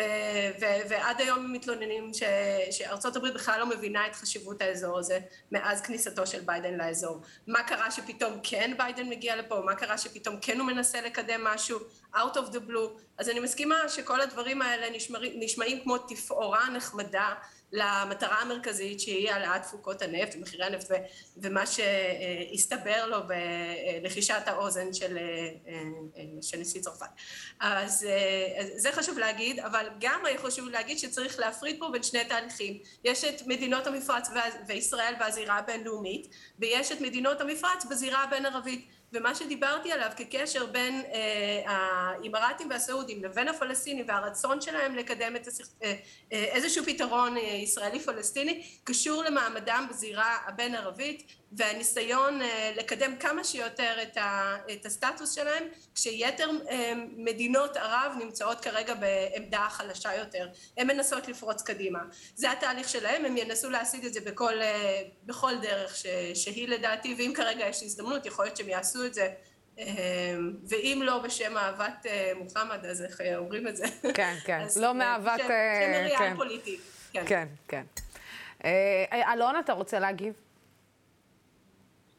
ו- 0.60 0.88
ועד 0.88 1.20
היום 1.20 1.52
מתלוננים 1.52 2.14
ש- 2.14 2.22
שארצות 2.70 3.16
הברית 3.16 3.34
בכלל 3.34 3.60
לא 3.60 3.66
מבינה 3.66 4.06
את 4.06 4.14
חשיבות 4.14 4.62
האזור 4.62 4.98
הזה 4.98 5.18
מאז 5.52 5.80
כניסתו 5.80 6.26
של 6.26 6.40
ביידן 6.40 6.74
לאזור. 6.74 7.20
מה 7.46 7.62
קרה 7.62 7.90
שפתאום 7.90 8.40
כן 8.42 8.72
ביידן 8.78 9.08
מגיע 9.08 9.36
לפה? 9.36 9.60
מה 9.64 9.74
קרה 9.74 9.98
שפתאום 9.98 10.36
כן 10.40 10.58
הוא 10.58 10.66
מנסה 10.66 11.00
לקדם 11.00 11.44
משהו? 11.44 11.78
out 12.14 12.34
of 12.34 12.52
the 12.52 12.70
blue. 12.70 13.00
אז 13.18 13.28
אני 13.28 13.40
מסכימה 13.40 13.88
שכל 13.88 14.20
הדברים 14.20 14.62
האלה 14.62 14.96
נשמעים, 14.96 15.32
נשמעים 15.36 15.80
כמו 15.82 15.98
תפאורה 15.98 16.68
נחמדה 16.68 17.34
למטרה 17.72 18.36
המרכזית 18.40 19.00
שהיא 19.00 19.30
העלאת 19.30 19.62
תפוקות 19.62 20.02
הנפט 20.02 20.34
ומחירי 20.34 20.64
הנפט 20.64 20.90
ומה 21.36 21.64
שהסתבר 21.66 23.06
לו 23.06 23.18
בלחישת 24.02 24.42
האוזן 24.46 24.92
של, 24.92 25.18
של 26.42 26.58
נשיא 26.58 26.80
צרפת. 26.80 27.06
אז 27.60 28.06
זה 28.76 28.92
חשוב 28.92 29.18
להגיד, 29.18 29.60
אבל 29.60 29.88
גם 30.00 30.20
חשוב 30.36 30.68
להגיד 30.68 30.98
שצריך 30.98 31.38
להפריד 31.38 31.76
פה 31.78 31.88
בין 31.92 32.02
שני 32.02 32.24
תהליכים. 32.24 32.78
יש 33.04 33.24
את 33.24 33.46
מדינות 33.46 33.86
המפרץ 33.86 34.28
וישראל 34.66 35.14
והזירה 35.20 35.58
הבינלאומית, 35.58 36.28
ויש 36.58 36.92
את 36.92 37.00
מדינות 37.00 37.40
המפרץ 37.40 37.84
בזירה 37.90 38.22
הבין-ערבית. 38.22 38.88
ומה 39.12 39.34
שדיברתי 39.34 39.92
עליו 39.92 40.10
כקשר 40.16 40.66
בין 40.66 41.02
אה, 41.12 41.72
האימראטים 41.72 42.70
והסעודים 42.70 43.24
לבין 43.24 43.48
הפלסטינים 43.48 44.04
והרצון 44.08 44.60
שלהם 44.60 44.96
לקדם 44.96 45.36
את 45.36 45.46
הסכ... 45.46 45.64
אה, 45.82 45.94
אה, 46.32 46.44
איזשהו 46.44 46.84
פתרון 46.84 47.36
אה, 47.36 47.42
ישראלי 47.42 48.00
פלסטיני 48.00 48.62
קשור 48.84 49.24
למעמדם 49.24 49.86
בזירה 49.90 50.38
הבין 50.46 50.74
ערבית 50.74 51.22
והניסיון 51.52 52.42
אה, 52.42 52.72
לקדם 52.76 53.16
כמה 53.16 53.44
שיותר 53.44 54.02
את, 54.02 54.16
ה, 54.16 54.56
את 54.72 54.86
הסטטוס 54.86 55.32
שלהם, 55.32 55.64
כשיתר 55.94 56.50
אה, 56.70 56.92
מדינות 57.16 57.76
ערב 57.76 58.12
נמצאות 58.18 58.60
כרגע 58.60 58.94
בעמדה 58.94 59.66
חלשה 59.70 60.14
יותר. 60.14 60.48
הן 60.78 60.86
מנסות 60.86 61.28
לפרוץ 61.28 61.62
קדימה. 61.62 61.98
זה 62.34 62.50
התהליך 62.50 62.88
שלהם, 62.88 63.24
הם 63.24 63.36
ינסו 63.36 63.70
להשיג 63.70 64.04
את 64.04 64.14
זה 64.14 64.20
בכל, 64.20 64.62
אה, 64.62 65.02
בכל 65.24 65.52
דרך 65.62 65.96
ש, 65.96 66.06
שהיא 66.34 66.68
לדעתי, 66.68 67.14
ואם 67.18 67.32
כרגע 67.36 67.68
יש 67.68 67.82
הזדמנות, 67.82 68.26
יכול 68.26 68.44
להיות 68.44 68.56
שהם 68.56 68.68
יעשו 68.68 68.95
את 69.04 69.14
זה. 69.14 69.28
ואם 70.68 71.00
לא 71.04 71.18
בשם 71.18 71.56
אהבת 71.56 72.06
מוחמד, 72.36 72.86
אז 72.86 73.02
איך 73.02 73.20
אומרים 73.36 73.68
את 73.68 73.76
זה? 73.76 73.84
כן, 74.14 74.34
כן, 74.44 74.66
לא 74.80 74.94
מאהבת... 74.94 75.38
שם 75.38 75.48
מריאל 75.48 76.18
כן. 76.18 76.36
פוליטי. 76.36 76.78
כן, 77.12 77.24
כן. 77.26 77.46
כן. 77.68 77.84
אלון, 79.12 79.54
אתה 79.58 79.72
רוצה 79.72 79.98
להגיב? 79.98 80.34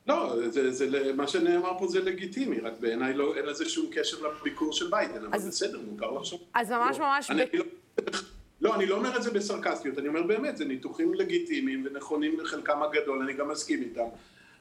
לא, 0.07 0.35
זה, 0.49 0.71
זה, 0.71 1.13
מה 1.13 1.27
שנאמר 1.27 1.79
פה 1.79 1.87
זה 1.87 2.01
לגיטימי, 2.01 2.59
רק 2.59 2.73
בעיניי 2.79 3.13
לא, 3.13 3.35
אין 3.35 3.45
לזה 3.45 3.69
שום 3.69 3.89
קשר 3.91 4.17
לביקור 4.27 4.73
של 4.73 4.89
ביידן, 4.89 5.25
אבל 5.25 5.35
אז, 5.35 5.47
בסדר, 5.47 5.79
מותר 5.79 6.11
לחשוב. 6.11 6.41
אז 6.53 6.71
ממש 6.71 6.99
לא. 6.99 7.05
ממש... 7.05 7.31
אני, 7.31 7.45
ב... 7.45 7.55
לא, 7.55 7.63
לא, 8.61 8.75
אני 8.75 8.85
לא 8.85 8.95
אומר 8.95 9.17
את 9.17 9.23
זה 9.23 9.31
בסרקסטיות, 9.31 9.99
אני 9.99 10.07
אומר 10.07 10.23
באמת, 10.23 10.57
זה 10.57 10.65
ניתוחים 10.65 11.13
לגיטימיים 11.13 11.85
ונכונים 11.85 12.39
לחלקם 12.39 12.83
הגדול, 12.83 13.21
אני 13.21 13.33
גם 13.33 13.51
מסכים 13.51 13.81
איתם. 13.81 14.07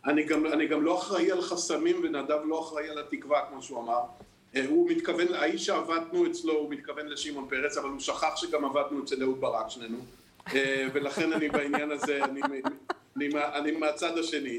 אני 0.07 0.23
גם, 0.23 0.47
אני 0.47 0.67
גם 0.67 0.83
לא 0.83 0.99
אחראי 0.99 1.33
על 1.33 1.43
חסמים 1.43 2.01
ונדב 2.03 2.39
לא 2.45 2.61
אחראי 2.61 2.89
על 2.89 2.99
התקווה, 2.99 3.41
כמו 3.51 3.63
שהוא 3.63 3.83
אמר. 3.83 4.01
אה, 4.57 4.67
הוא 4.67 4.91
מתכוון, 4.91 5.35
האיש 5.35 5.67
שעבדנו 5.67 6.27
אצלו, 6.27 6.53
הוא 6.53 6.71
מתכוון 6.71 7.07
לשמעון 7.07 7.47
פרץ, 7.49 7.77
אבל 7.77 7.89
הוא 7.89 8.01
שכח 8.01 8.37
שגם 8.37 8.65
עבדנו 8.65 9.05
אצל 9.05 9.23
אהוד 9.23 9.41
ברק 9.41 9.69
שנינו. 9.69 9.99
אה, 10.55 10.87
ולכן 10.93 11.33
אני 11.33 11.49
בעניין 11.49 11.91
הזה, 11.91 12.25
אני, 12.25 12.43
אני, 12.43 12.63
אני, 13.17 13.29
אני 13.55 13.73
מהצד 13.73 14.19
השני. 14.19 14.59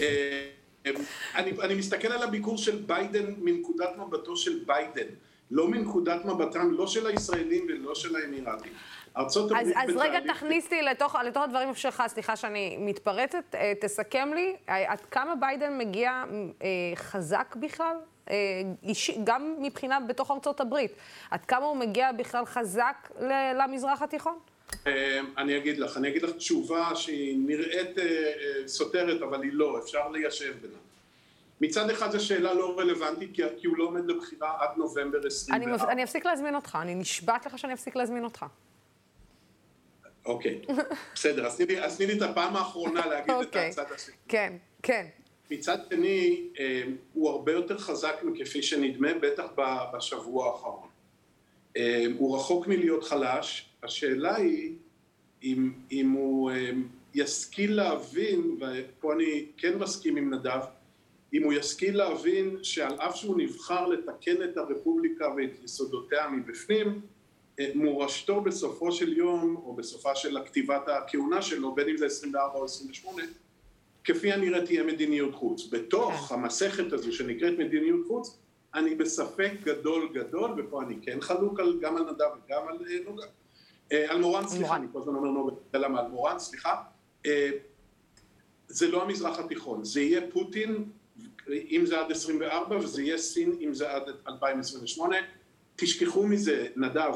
אה, 0.00 0.50
אני, 1.34 1.52
אני 1.60 1.74
מסתכל 1.74 2.08
על 2.08 2.22
הביקור 2.22 2.58
של 2.58 2.76
ביידן 2.76 3.34
מנקודת 3.38 3.90
מבטו 3.98 4.36
של 4.36 4.60
ביידן, 4.66 5.06
לא 5.50 5.68
מנקודת 5.68 6.24
מבטם 6.24 6.70
לא 6.70 6.86
של 6.86 7.06
הישראלים 7.06 7.66
ולא 7.68 7.94
של 7.94 8.16
האמירתים. 8.16 8.72
ארצות 9.16 9.50
הברית 9.50 9.76
אז, 9.76 9.90
אז 9.90 9.96
רגע 9.96 10.20
תכניס 10.20 10.72
לתוך, 10.72 11.14
לתוך 11.26 11.42
הדברים 11.42 11.74
שלך, 11.74 12.02
סליחה 12.06 12.36
שאני 12.36 12.76
מתפרצת, 12.80 13.54
אה, 13.54 13.72
תסכם 13.80 14.30
לי 14.34 14.56
עד 14.66 15.00
כמה 15.00 15.34
ביידן 15.34 15.78
מגיע 15.78 16.24
אה, 16.62 16.68
חזק 16.94 17.56
בכלל, 17.60 17.96
אה, 18.30 18.36
איש, 18.82 19.10
גם 19.24 19.56
מבחינה 19.58 20.00
בתוך 20.00 20.30
ארצות 20.30 20.60
הברית, 20.60 20.92
עד 21.30 21.44
כמה 21.44 21.66
הוא 21.66 21.76
מגיע 21.76 22.12
בכלל 22.12 22.44
חזק 22.44 23.10
למזרח 23.58 24.02
התיכון? 24.02 24.38
אני 25.38 25.56
אגיד 25.56 25.78
לך, 25.78 25.96
אני 25.96 26.08
אגיד 26.08 26.22
לך 26.22 26.30
תשובה 26.30 26.94
שהיא 26.94 27.38
נראית 27.46 27.96
סותרת, 28.66 29.22
אבל 29.22 29.42
היא 29.42 29.50
לא, 29.52 29.78
אפשר 29.78 30.08
ליישב 30.08 30.52
בינה. 30.62 30.89
מצד 31.60 31.90
אחד 31.90 32.10
זו 32.10 32.24
שאלה 32.24 32.54
לא 32.54 32.78
רלוונטית, 32.78 33.30
כי, 33.34 33.66
הוא 33.66 33.78
לא 33.78 33.84
עומד 33.84 34.06
לבחירה 34.06 34.56
עד 34.60 34.68
נובמבר 34.76 35.26
24. 35.26 35.84
אני, 35.84 35.92
אני 35.92 36.04
אפסיק 36.04 36.26
להזמין 36.26 36.54
אותך, 36.54 36.78
אני 36.82 36.94
נשבעת 36.94 37.46
לך 37.46 37.58
שאני 37.58 37.74
אפסיק 37.74 37.96
להזמין 37.96 38.24
אותך. 38.24 38.44
אוקיי, 40.26 40.60
בסדר, 41.14 41.46
אז 41.46 41.96
תני 41.96 42.06
לי 42.06 42.16
את 42.16 42.22
הפעם 42.22 42.56
האחרונה 42.56 43.06
להגיד 43.06 43.34
את 43.34 43.46
אוקיי. 43.46 43.68
הצד 43.68 43.92
השני. 43.94 44.14
כן, 44.28 44.56
כן. 44.82 45.06
מצד 45.50 45.78
שני, 45.90 46.42
אה, 46.60 46.82
הוא 47.12 47.30
הרבה 47.30 47.52
יותר 47.52 47.78
חזק 47.78 48.14
מכפי 48.22 48.62
שנדמה, 48.62 49.08
בטח 49.22 49.46
בשבוע 49.92 50.52
האחרון. 50.52 50.88
אה, 51.76 52.04
הוא 52.18 52.36
רחוק 52.36 52.66
מלהיות 52.66 53.04
חלש, 53.04 53.70
השאלה 53.82 54.36
היא 54.36 54.74
אם, 55.42 55.72
אם 55.92 56.10
הוא 56.10 56.50
אה, 56.50 56.70
ישכיל 57.14 57.76
להבין, 57.76 58.56
ופה 58.60 59.12
אני 59.12 59.46
כן 59.56 59.78
מסכים 59.78 60.16
עם 60.16 60.34
נדב, 60.34 60.60
אם 61.34 61.42
הוא 61.44 61.52
ישכיל 61.52 61.96
להבין 61.96 62.56
שעל 62.62 62.94
אף 62.94 63.16
שהוא 63.16 63.36
נבחר 63.38 63.86
לתקן 63.86 64.42
את 64.42 64.56
הרפובליקה 64.56 65.28
ואת 65.36 65.64
יסודותיה 65.64 66.28
מבפנים, 66.28 67.00
מורשתו 67.74 68.40
בסופו 68.40 68.92
של 68.92 69.18
יום, 69.18 69.56
או 69.56 69.74
בסופה 69.74 70.14
של 70.14 70.44
כתיבת 70.44 70.88
הכהונה 70.88 71.42
שלו, 71.42 71.74
בין 71.74 71.88
אם 71.88 71.96
זה 71.96 72.06
24 72.06 72.58
או 72.58 72.64
28, 72.64 73.22
כפי 74.04 74.32
הנראה 74.32 74.66
תהיה 74.66 74.82
מדיניות 74.82 75.34
חוץ. 75.34 75.68
בתוך 75.70 76.12
כן. 76.12 76.34
המסכת 76.34 76.92
הזו 76.92 77.12
שנקראת 77.12 77.58
מדיניות 77.58 78.06
חוץ, 78.06 78.38
אני 78.74 78.94
בספק 78.94 79.52
גדול 79.62 80.08
גדול, 80.14 80.50
ופה 80.56 80.82
אני 80.82 80.94
כן 81.02 81.20
חלוק 81.20 81.60
על, 81.60 81.78
גם 81.80 81.96
על 81.96 82.02
נדב 82.02 82.30
וגם 82.46 82.68
על 82.68 82.78
אה, 82.90 82.96
נוגה. 83.04 83.26
אה, 83.92 84.10
על 84.10 84.20
מורן, 84.20 84.48
סליחה, 84.48 84.76
אני 84.76 84.86
כל 84.92 84.98
הזמן 84.98 85.14
אומר 85.14 85.30
נוגה, 85.30 85.54
למה 85.74 86.00
על 86.00 86.06
מורן, 86.08 86.38
סליחה. 86.38 86.82
אה, 87.26 87.50
זה 88.68 88.88
לא 88.88 89.02
המזרח 89.02 89.38
התיכון, 89.38 89.84
זה 89.84 90.00
יהיה 90.00 90.20
פוטין, 90.32 90.84
אם 91.48 91.86
זה 91.86 92.00
עד 92.00 92.10
24, 92.10 92.76
וזה 92.76 93.02
יהיה 93.02 93.18
סין 93.18 93.56
אם 93.60 93.74
זה 93.74 93.90
עד 93.90 94.02
2028. 94.28 95.16
תשכחו 95.76 96.26
מזה, 96.26 96.66
נדב, 96.76 97.14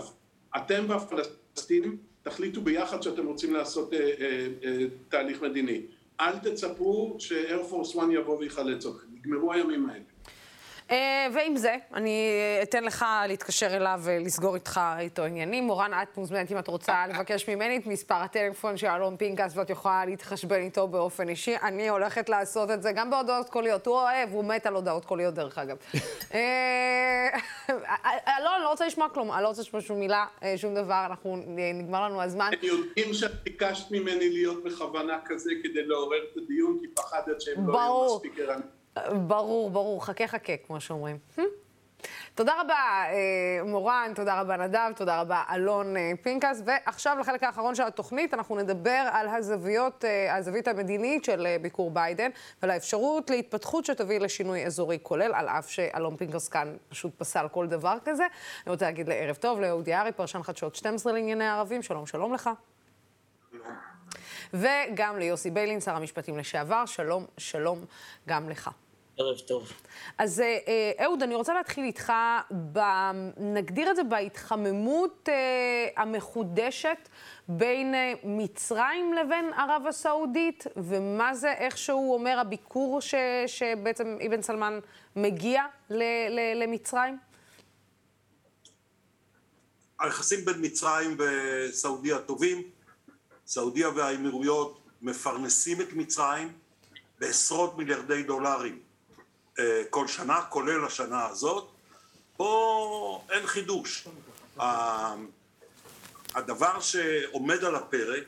אתם 0.57 0.85
והפלסטינים 0.89 1.97
תחליטו 2.23 2.61
ביחד 2.61 3.03
שאתם 3.03 3.27
רוצים 3.27 3.55
לעשות 3.55 3.93
אה, 3.93 3.99
אה, 3.99 4.47
אה, 4.65 4.87
תהליך 5.09 5.43
מדיני. 5.43 5.81
אל 6.21 6.39
תצפו 6.39 7.17
שאיירפורס 7.19 7.97
1 7.97 8.07
יבוא 8.13 8.39
ויחלץ 8.39 8.87
אתכם, 8.87 9.07
נגמרו 9.15 9.53
הימים 9.53 9.91
האלה. 9.91 10.14
אה, 10.91 11.27
ועם 11.35 11.57
זה, 11.57 11.77
אני 11.95 12.31
אתן 12.63 12.85
לך 12.85 13.05
להתקשר 13.29 13.77
אליו 13.77 14.01
ולסגור 14.05 14.55
איתך 14.55 14.81
איתו 14.99 15.23
עניינים. 15.23 15.65
מורן, 15.65 15.91
את 16.03 16.17
מוזמנת 16.17 16.53
אם 16.53 16.59
את 16.59 16.69
רוצה 16.69 17.07
לבקש 17.07 17.49
ממני 17.49 17.77
את 17.77 17.87
מספר 17.87 18.15
הטלפון 18.15 18.77
של 18.77 18.87
אלון 18.87 19.17
פינקס 19.17 19.57
ואת 19.57 19.71
יכולה 19.71 20.05
להתחשבן 20.05 20.61
איתו 20.61 20.89
באופן 20.89 21.29
אישי. 21.29 21.55
אני 21.63 21.89
הולכת 21.89 22.29
לעשות 22.29 22.71
את 22.71 22.83
זה 22.83 22.93
גם 22.93 23.11
בהודעות 23.11 23.49
קוליות. 23.49 23.87
הוא 23.87 23.95
אוהב, 23.95 24.33
הוא 24.33 24.45
מת 24.45 24.67
על 24.67 24.75
הודעות 24.75 25.05
קוליות 25.05 25.35
דרך 25.35 25.59
אגב. 25.59 25.77
אה, 26.35 27.29
אלון, 28.39 28.53
אני 28.57 28.65
לא 28.65 28.71
רוצה 28.71 28.87
לשמוע 28.87 29.09
כלום, 29.09 29.33
אני 29.33 29.43
לא 29.43 29.49
רוצה 29.49 29.63
לשמוע 29.63 29.83
שום 29.83 30.01
מילה, 30.01 30.27
אה, 30.43 30.59
שום 30.59 30.75
דבר, 30.75 31.07
אנחנו, 31.07 31.37
נגמר 31.75 32.09
לנו 32.09 32.23
הזמן. 32.23 32.51
הם 32.53 32.69
יודעים 32.69 33.15
שאת 33.15 33.43
ביקשת 33.45 33.91
ממני 33.91 34.31
להיות 34.31 34.65
בכוונה 34.65 35.19
כזה 35.25 35.51
כדי 35.63 35.87
לעורר 35.87 36.19
את 36.33 36.37
הדיון, 36.37 36.79
כי 36.81 36.87
פחדת 36.95 37.41
שהם 37.41 37.69
לא 37.69 37.79
יהיו 37.79 38.15
מספיק 38.15 38.39
ערניים. 38.39 38.84
ברור, 39.27 39.71
ברור, 39.71 40.05
חכה 40.05 40.27
חכה, 40.27 40.57
כמו 40.67 40.81
שאומרים. 40.81 41.19
תודה 42.35 42.53
רבה, 42.61 42.75
אה, 42.75 43.65
מורן, 43.65 44.13
תודה 44.15 44.41
רבה, 44.41 44.57
נדב, 44.57 44.91
תודה 44.97 45.21
רבה, 45.21 45.43
אלון 45.55 45.97
אה, 45.97 46.13
פינקס. 46.23 46.63
ועכשיו 46.65 47.17
לחלק 47.21 47.43
האחרון 47.43 47.75
של 47.75 47.83
התוכנית, 47.83 48.35
אנחנו 48.35 48.57
נדבר 48.57 49.09
על 49.13 49.29
הזוויות, 49.29 50.05
אה, 50.05 50.37
הזווית 50.37 50.69
המדינית 50.69 51.25
של 51.25 51.47
ביקור 51.63 51.91
ביידן, 51.91 52.31
ועל 52.63 52.71
האפשרות 52.71 53.31
להתפתחות 53.31 53.85
שתביא 53.85 54.21
לשינוי 54.21 54.67
אזורי 54.67 54.99
כולל, 55.03 55.35
על 55.35 55.49
אף 55.49 55.71
שאלון 55.71 56.17
פינקס 56.17 56.49
כאן 56.49 56.77
פשוט 56.89 57.19
פסל 57.19 57.47
כל 57.53 57.67
דבר 57.67 57.97
כזה. 58.05 58.27
אני 58.67 58.73
רוצה 58.73 58.85
להגיד 58.85 59.09
לערב 59.09 59.37
טוב 59.37 59.61
לאהודי 59.61 59.95
ארי, 59.95 60.13
פרשן 60.13 60.43
חדשות 60.43 60.75
12 60.75 61.13
לענייני 61.13 61.49
ערבים. 61.49 61.83
שלום, 61.83 62.07
שלום 62.07 62.35
לך. 62.35 62.51
וגם 64.55 65.19
ליוסי 65.19 65.51
ביילין, 65.51 65.81
שר 65.81 65.97
המשפטים 65.97 66.39
לשעבר. 66.39 66.87
שלום, 66.87 67.27
שלום 67.39 67.85
גם 68.29 68.49
לך. 68.49 68.71
ערב 69.19 69.39
טוב. 69.39 69.73
אז 70.19 70.41
אה, 70.41 70.59
אה, 70.69 71.05
אהוד, 71.05 71.23
אני 71.23 71.35
רוצה 71.35 71.55
להתחיל 71.55 71.85
איתך, 71.85 72.13
ב, 72.73 72.79
נגדיר 73.37 73.91
את 73.91 73.97
זה 73.97 74.05
בהתחממות 74.05 75.29
אה, 75.29 76.03
המחודשת 76.03 77.09
בין 77.49 77.95
אה, 77.95 78.13
מצרים 78.25 79.13
לבין 79.13 79.53
ערב 79.53 79.83
הסעודית, 79.89 80.65
ומה 80.77 81.35
זה, 81.35 81.53
איך 81.53 81.79
שהוא 81.79 82.15
אומר, 82.15 82.39
הביקור 82.39 83.01
ש, 83.01 83.15
שבעצם 83.47 84.17
אבן 84.27 84.43
סלמן 84.43 84.79
מגיע 85.17 85.63
ל, 85.91 86.03
ל, 86.31 86.63
למצרים? 86.63 87.19
היחסים 90.01 90.45
בין 90.45 90.57
מצרים 90.61 91.17
וסעודיה 91.19 92.19
טובים. 92.19 92.63
סעודיה 93.47 93.89
והאמירויות 93.89 94.81
מפרנסים 95.03 95.81
את 95.81 95.93
מצרים 95.93 96.53
בעשרות 97.21 97.79
מיליארדי 97.79 98.23
דולרים 98.23 98.79
כל 99.91 100.09
שנה, 100.09 100.43
כולל 100.49 100.85
השנה 100.85 101.27
הזאת. 101.27 101.71
פה 102.37 103.25
אין 103.31 103.47
חידוש. 103.47 104.09
הדבר 106.35 106.81
שעומד 106.81 107.65
על 107.65 107.75
הפרק 107.75 108.25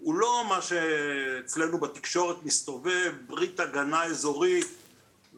הוא 0.00 0.14
לא 0.14 0.44
מה 0.48 0.62
שאצלנו 0.62 1.78
בתקשורת 1.78 2.36
מסתובב, 2.42 3.12
ברית 3.26 3.60
הגנה 3.60 4.04
אזורית 4.04 4.66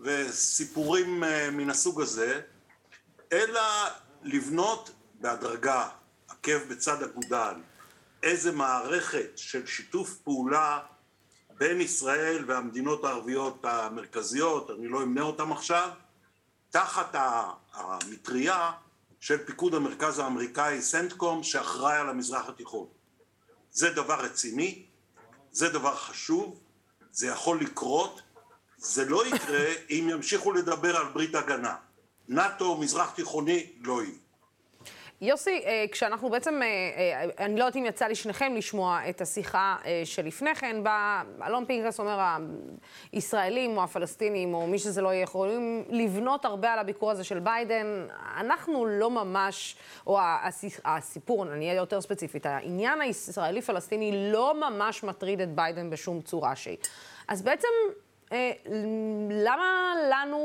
וסיפורים 0.02 1.24
אה, 1.24 1.50
מן 1.50 1.70
הסוג 1.70 2.00
הזה, 2.00 2.40
אלא 3.32 3.60
לבנות 4.22 4.90
בהדרגה, 5.20 5.88
עקב 6.28 6.58
בצד 6.68 7.02
אגודל, 7.02 7.54
איזה 8.22 8.52
מערכת 8.52 9.30
של 9.36 9.66
שיתוף 9.66 10.14
פעולה 10.14 10.78
בין 11.58 11.80
ישראל 11.80 12.44
והמדינות 12.46 13.04
הערביות 13.04 13.64
המרכזיות, 13.64 14.70
אני 14.70 14.88
לא 14.88 15.02
אמנה 15.02 15.22
אותן 15.22 15.52
עכשיו, 15.52 15.90
תחת 16.70 17.16
המטריה 17.72 18.72
של 19.20 19.44
פיקוד 19.46 19.74
המרכז 19.74 20.18
האמריקאי 20.18 20.82
סנטקום 20.82 21.42
שאחראי 21.42 21.96
על 21.96 22.08
המזרח 22.08 22.48
התיכון. 22.48 22.86
זה 23.70 23.90
דבר 23.90 24.20
רציני, 24.20 24.86
זה 25.50 25.68
דבר 25.68 25.96
חשוב, 25.96 26.60
זה 27.10 27.26
יכול 27.26 27.60
לקרות, 27.60 28.22
זה 28.76 29.04
לא 29.04 29.26
יקרה 29.26 29.66
אם 29.90 30.08
ימשיכו 30.10 30.52
לדבר 30.52 30.96
על 30.96 31.12
ברית 31.12 31.34
הגנה. 31.34 31.76
נאט"ו 32.28 32.76
מזרח 32.76 33.10
תיכוני 33.10 33.72
לא 33.80 34.02
יהיה. 34.02 34.25
יוסי, 35.20 35.62
אה, 35.64 35.84
כשאנחנו 35.92 36.30
בעצם, 36.30 36.62
אה, 36.62 36.66
אה, 36.66 37.44
אני 37.44 37.54
לא 37.54 37.64
יודעת 37.64 37.76
אם 37.76 37.84
יצא 37.86 38.06
לשניכם 38.06 38.54
לשמוע 38.56 39.00
את 39.08 39.20
השיחה 39.20 39.76
שלפני 40.04 40.54
כן, 40.54 40.82
בה 40.82 41.22
אלון 41.46 41.64
פינקס 41.64 42.00
אומר, 42.00 42.18
הישראלים 43.12 43.76
או 43.76 43.82
הפלסטינים 43.82 44.54
או 44.54 44.66
מי 44.66 44.78
שזה 44.78 45.02
לא 45.02 45.08
יהיה, 45.08 45.22
יכולים 45.22 45.84
לבנות 45.88 46.44
הרבה 46.44 46.72
על 46.72 46.78
הביקור 46.78 47.10
הזה 47.10 47.24
של 47.24 47.38
ביידן. 47.38 48.06
אנחנו 48.36 48.86
לא 48.86 49.10
ממש, 49.10 49.76
או 50.06 50.18
הסיפור, 50.84 51.42
אני 51.52 51.68
אהיה 51.68 51.76
יותר 51.76 52.00
ספציפית, 52.00 52.46
העניין 52.46 53.00
הישראלי-פלסטיני 53.00 54.32
לא 54.32 54.54
ממש 54.60 55.04
מטריד 55.04 55.40
את 55.40 55.54
ביידן 55.54 55.90
בשום 55.90 56.20
צורה 56.20 56.56
שהיא. 56.56 56.76
אז 57.28 57.42
בעצם 57.42 57.68
למה 59.30 59.94
לנו, 60.10 60.38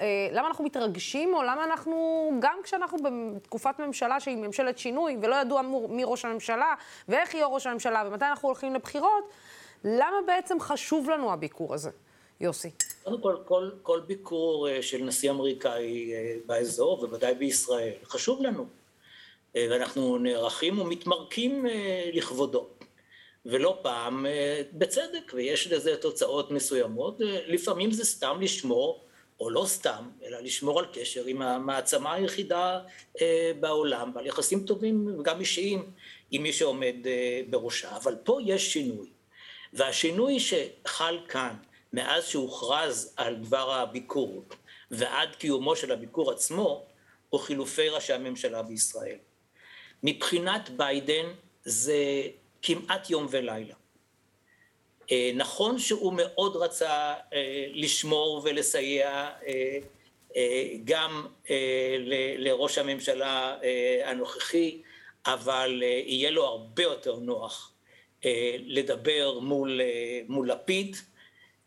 אה, 0.00 0.06
למה 0.32 0.46
אנחנו 0.46 0.64
מתרגשים, 0.64 1.34
או 1.34 1.42
למה 1.42 1.64
אנחנו, 1.64 2.30
גם 2.38 2.58
כשאנחנו 2.62 2.98
בתקופת 3.36 3.78
ממשלה 3.78 4.20
שהיא 4.20 4.36
ממשלת 4.36 4.78
שינוי, 4.78 5.16
ולא 5.22 5.36
ידוע 5.36 5.62
מי 5.88 6.02
ראש 6.04 6.24
הממשלה, 6.24 6.74
ואיך 7.08 7.34
יהיה 7.34 7.46
ראש 7.46 7.66
הממשלה, 7.66 8.04
ומתי 8.06 8.24
אנחנו 8.24 8.48
הולכים 8.48 8.74
לבחירות, 8.74 9.30
למה 9.84 10.16
בעצם 10.26 10.60
חשוב 10.60 11.10
לנו 11.10 11.32
הביקור 11.32 11.74
הזה? 11.74 11.90
יוסי. 12.40 12.70
קודם 13.04 13.20
כל, 13.20 13.36
כל, 13.44 13.70
כל 13.82 14.00
ביקור 14.00 14.68
אה, 14.68 14.82
של 14.82 15.04
נשיא 15.04 15.30
אמריקאי 15.30 16.12
באזור, 16.46 17.02
ובוודאי 17.02 17.34
בישראל, 17.34 17.94
חשוב 18.04 18.42
לנו. 18.42 18.66
ואנחנו 19.70 20.18
נערכים 20.18 20.78
ומתמרקים 20.78 21.66
לכבודו. 22.12 22.66
ולא 23.46 23.78
פעם 23.82 24.26
אה, 24.26 24.62
בצדק, 24.72 25.32
ויש 25.34 25.66
לזה 25.66 25.96
תוצאות 25.96 26.50
מסוימות, 26.50 27.22
אה, 27.22 27.40
לפעמים 27.46 27.90
זה 27.90 28.04
סתם 28.04 28.38
לשמור, 28.40 29.04
או 29.40 29.50
לא 29.50 29.64
סתם, 29.66 30.08
אלא 30.24 30.40
לשמור 30.40 30.78
על 30.78 30.86
קשר 30.92 31.24
עם 31.24 31.42
המעצמה 31.42 32.14
היחידה 32.14 32.80
אה, 33.20 33.52
בעולם, 33.60 34.12
ועל 34.14 34.26
יחסים 34.26 34.64
טובים 34.64 35.18
וגם 35.18 35.40
אישיים 35.40 35.90
עם 36.30 36.42
מי 36.42 36.52
שעומד 36.52 36.96
בראשה. 37.50 37.96
אבל 37.96 38.16
פה 38.24 38.38
יש 38.44 38.72
שינוי, 38.72 39.08
והשינוי 39.72 40.40
שחל 40.40 41.18
כאן 41.28 41.54
מאז 41.92 42.26
שהוכרז 42.26 43.14
על 43.16 43.36
דבר 43.36 43.72
הביקור 43.72 44.44
ועד 44.90 45.34
קיומו 45.34 45.76
של 45.76 45.92
הביקור 45.92 46.30
עצמו, 46.30 46.84
הוא 47.28 47.40
חילופי 47.40 47.88
ראשי 47.88 48.12
הממשלה 48.12 48.62
בישראל. 48.62 49.16
מבחינת 50.02 50.70
ביידן 50.70 51.26
זה 51.64 51.96
כמעט 52.66 53.10
יום 53.10 53.26
ולילה. 53.30 53.74
אה, 55.12 55.30
נכון 55.34 55.78
שהוא 55.78 56.12
מאוד 56.16 56.56
רצה 56.56 57.14
אה, 57.32 57.66
לשמור 57.72 58.40
ולסייע 58.44 59.30
גם 60.84 61.26
לראש 62.38 62.78
הממשלה 62.78 63.56
הנוכחי, 64.04 64.82
אבל 65.26 65.82
יהיה 66.06 66.30
לו 66.30 66.44
הרבה 66.44 66.82
יותר 66.82 67.16
נוח 67.16 67.72
לדבר 68.58 69.38
מול, 69.38 69.80
מול 70.28 70.50
לפיד. 70.50 70.96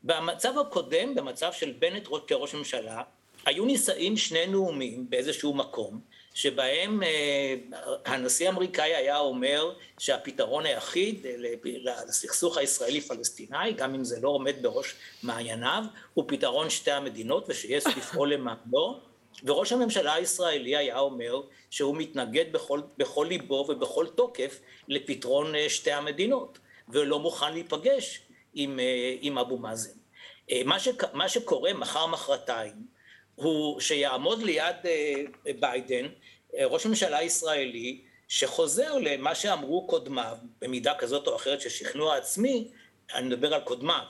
במצב 0.03 0.59
הקודם, 0.59 1.15
במצב 1.15 1.53
של 1.53 1.71
בנט 1.71 2.07
כראש 2.27 2.53
ממשלה, 2.53 3.01
היו 3.45 3.65
נישאים 3.65 4.17
שני 4.17 4.47
נאומים 4.47 5.09
באיזשהו 5.09 5.53
מקום, 5.53 6.01
שבהם 6.39 7.03
אה, 7.03 7.55
הנשיא 8.05 8.47
האמריקאי 8.47 8.95
היה 8.95 9.17
אומר 9.17 9.73
שהפתרון 9.97 10.65
היחיד 10.65 11.25
לסכסוך 12.07 12.57
הישראלי-פלסטיני, 12.57 13.73
גם 13.73 13.95
אם 13.95 14.03
זה 14.03 14.19
לא 14.21 14.29
עומד 14.29 14.55
בראש 14.61 14.95
מעייניו, 15.23 15.83
הוא 16.13 16.25
פתרון 16.27 16.69
שתי 16.69 16.91
המדינות 16.91 17.45
ושיש 17.47 17.87
לפעול 17.87 18.33
למענו, 18.33 18.99
וראש 19.43 19.71
הממשלה 19.71 20.13
הישראלי 20.13 20.77
היה 20.77 20.99
אומר 20.99 21.41
שהוא 21.69 21.97
מתנגד 21.97 22.51
בכל, 22.51 22.81
בכל 22.97 23.25
ליבו 23.29 23.65
ובכל 23.69 24.07
תוקף 24.15 24.59
לפתרון 24.87 25.55
אה, 25.55 25.69
שתי 25.69 25.91
המדינות, 25.91 26.59
ולא 26.89 27.19
מוכן 27.19 27.53
להיפגש 27.53 28.21
עם, 28.53 28.79
אה, 28.79 29.15
עם 29.21 29.37
אבו 29.37 29.57
מאזן. 29.57 29.99
מה, 30.65 30.79
ש, 30.79 30.87
מה 31.13 31.29
שקורה 31.29 31.73
מחר 31.73 32.05
מחרתיים 32.05 32.98
הוא 33.39 33.79
שיעמוד 33.79 34.41
ליד 34.41 34.75
אה, 34.85 35.13
ביידן 35.59 36.05
אה, 36.57 36.65
ראש 36.65 36.85
ממשלה 36.85 37.21
ישראלי 37.23 38.01
שחוזר 38.27 38.93
למה 38.97 39.35
שאמרו 39.35 39.87
קודמיו 39.87 40.37
במידה 40.61 40.93
כזאת 40.97 41.27
או 41.27 41.35
אחרת 41.35 41.61
של 41.61 41.69
שכנוע 41.69 42.17
עצמי, 42.17 42.67
אני 43.13 43.27
מדבר 43.27 43.53
על 43.53 43.61
קודמיו, 43.61 44.03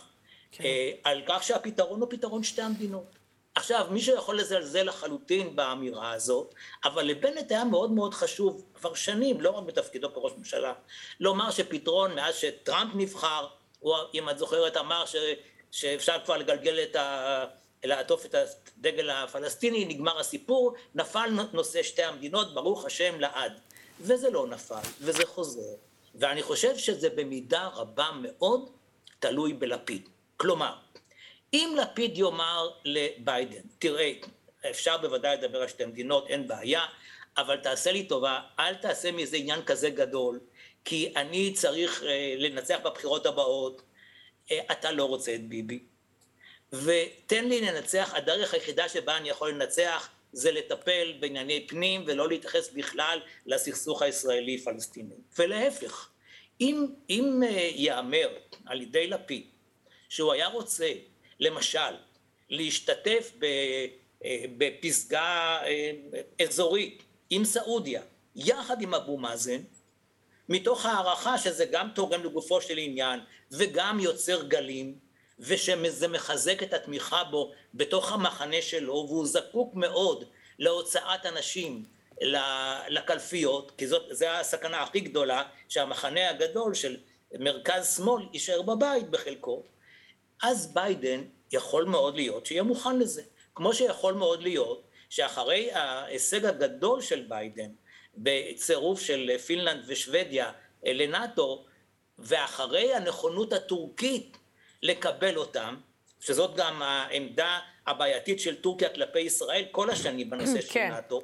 כן. 0.51 0.63
אה, 0.63 0.91
על 1.03 1.21
כך 1.27 1.43
שהפתרון 1.43 2.01
הוא 2.01 2.09
פתרון 2.09 2.43
שתי 2.43 2.61
המדינות. 2.61 3.15
עכשיו, 3.55 3.87
מישהו 3.91 4.15
יכול 4.15 4.39
לזלזל 4.39 4.83
לחלוטין 4.83 5.55
באמירה 5.55 6.11
הזאת, 6.11 6.55
אבל 6.83 7.03
לבנט 7.03 7.51
היה 7.51 7.63
מאוד 7.63 7.91
מאוד 7.91 8.13
חשוב 8.13 8.65
כבר 8.73 8.93
שנים, 8.93 9.41
לא 9.41 9.49
רק 9.49 9.63
בתפקידו 9.63 10.13
כראש 10.13 10.31
ממשלה, 10.37 10.73
לומר 11.19 11.51
שפתרון 11.51 12.15
מאז 12.15 12.35
שטראמפ 12.35 12.91
נבחר, 12.95 13.47
הוא, 13.79 13.95
אם 14.13 14.29
את 14.29 14.37
זוכרת, 14.37 14.77
אמר 14.77 15.05
ש, 15.05 15.15
שאפשר 15.71 16.15
כבר 16.25 16.37
לגלגל 16.37 16.79
את 16.83 16.95
ה... 16.95 17.45
לעטוף 17.83 18.25
את 18.25 18.35
הדגל 18.35 19.09
הפלסטיני, 19.09 19.85
נגמר 19.85 20.19
הסיפור, 20.19 20.73
נפל 20.95 21.29
נושא 21.53 21.83
שתי 21.83 22.03
המדינות, 22.03 22.53
ברוך 22.53 22.85
השם 22.85 23.19
לעד. 23.19 23.59
וזה 24.01 24.29
לא 24.29 24.47
נפל, 24.47 24.89
וזה 25.01 25.25
חוזר. 25.25 25.75
ואני 26.15 26.43
חושב 26.43 26.77
שזה 26.77 27.09
במידה 27.09 27.67
רבה 27.67 28.09
מאוד 28.21 28.69
תלוי 29.19 29.53
בלפיד. 29.53 30.09
כלומר, 30.37 30.73
אם 31.53 31.75
לפיד 31.81 32.17
יאמר 32.17 32.69
לביידן, 32.85 33.61
תראה, 33.79 34.11
אפשר 34.69 34.97
בוודאי 34.97 35.37
לדבר 35.37 35.61
על 35.61 35.67
שתי 35.67 35.85
מדינות, 35.85 36.27
אין 36.27 36.47
בעיה, 36.47 36.81
אבל 37.37 37.57
תעשה 37.57 37.91
לי 37.91 38.03
טובה, 38.03 38.41
אל 38.59 38.75
תעשה 38.75 39.11
מזה 39.11 39.37
עניין 39.37 39.63
כזה 39.63 39.89
גדול, 39.89 40.39
כי 40.85 41.13
אני 41.15 41.53
צריך 41.53 42.03
אה, 42.03 42.35
לנצח 42.37 42.79
בבחירות 42.83 43.25
הבאות, 43.25 43.81
אה, 44.51 44.59
אתה 44.71 44.91
לא 44.91 45.03
רוצה 45.03 45.35
את 45.35 45.49
ביבי, 45.49 45.79
ותן 46.73 47.45
לי 47.45 47.61
לנצח, 47.61 48.13
הדרך 48.15 48.53
היחידה 48.53 48.89
שבה 48.89 49.17
אני 49.17 49.29
יכול 49.29 49.49
לנצח 49.51 50.09
זה 50.33 50.51
לטפל 50.51 51.13
בענייני 51.19 51.67
פנים 51.67 52.03
ולא 52.07 52.27
להתייחס 52.27 52.69
בכלל 52.73 53.19
לסכסוך 53.45 54.01
הישראלי-פלסטיני. 54.01 55.15
ולהפך, 55.39 56.09
אם, 56.61 56.87
אם 57.09 57.43
אה, 57.43 57.49
ייאמר 57.75 58.29
על 58.65 58.81
ידי 58.81 59.07
לפיד 59.07 59.43
שהוא 60.09 60.33
היה 60.33 60.47
רוצה, 60.47 60.91
למשל, 61.39 61.95
להשתתף 62.49 63.33
אה, 63.43 63.85
בפסגה 64.57 65.59
אה, 65.65 65.91
אזורית 66.45 67.03
עם 67.29 67.45
סעודיה, 67.45 68.01
יחד 68.35 68.81
עם 68.81 68.93
אבו 68.93 69.17
מאזן, 69.17 69.61
מתוך 70.49 70.85
הערכה 70.85 71.37
שזה 71.37 71.65
גם 71.65 71.89
תורם 71.95 72.23
לגופו 72.23 72.61
של 72.61 72.77
עניין 72.77 73.19
וגם 73.51 73.99
יוצר 73.99 74.43
גלים, 74.43 74.95
ושזה 75.39 76.07
מחזק 76.07 76.63
את 76.63 76.73
התמיכה 76.73 77.23
בו 77.23 77.51
בתוך 77.73 78.11
המחנה 78.11 78.61
שלו, 78.61 79.05
והוא 79.07 79.27
זקוק 79.27 79.75
מאוד 79.75 80.23
להוצאת 80.59 81.25
אנשים 81.25 81.85
לקלפיות, 82.87 83.71
כי 83.77 83.87
זאת, 83.87 84.03
זו 84.11 84.25
הסכנה 84.25 84.81
הכי 84.83 84.99
גדולה, 84.99 85.43
שהמחנה 85.69 86.29
הגדול 86.29 86.73
של 86.73 86.97
מרכז 87.39 87.95
שמאל 87.97 88.23
יישאר 88.33 88.61
בבית 88.61 89.09
בחלקו. 89.09 89.63
אז 90.43 90.73
ביידן 90.73 91.23
יכול 91.51 91.85
מאוד 91.85 92.15
להיות 92.15 92.45
שיהיה 92.45 92.63
מוכן 92.63 92.99
לזה. 92.99 93.21
כמו 93.55 93.73
שיכול 93.73 94.13
מאוד 94.13 94.43
להיות 94.43 94.83
שאחרי 95.09 95.71
ההישג 95.71 96.45
הגדול 96.45 97.01
של 97.01 97.25
ביידן 97.27 97.69
בצירוף 98.17 99.01
של 99.01 99.37
פינלנד 99.45 99.83
ושוודיה 99.87 100.51
לנאטו, 100.83 101.65
ואחרי 102.19 102.93
הנכונות 102.93 103.53
הטורקית 103.53 104.37
לקבל 104.83 105.37
אותם, 105.37 105.75
שזאת 106.19 106.55
גם 106.55 106.81
העמדה 106.81 107.59
הבעייתית 107.87 108.39
של 108.39 108.55
טורקיה 108.55 108.89
כלפי 108.89 109.19
ישראל 109.19 109.65
כל 109.71 109.89
השנים 109.89 110.29
בנושא 110.29 110.61
של 110.61 110.73
כן. 110.73 110.89
נאט"ו, 110.91 111.21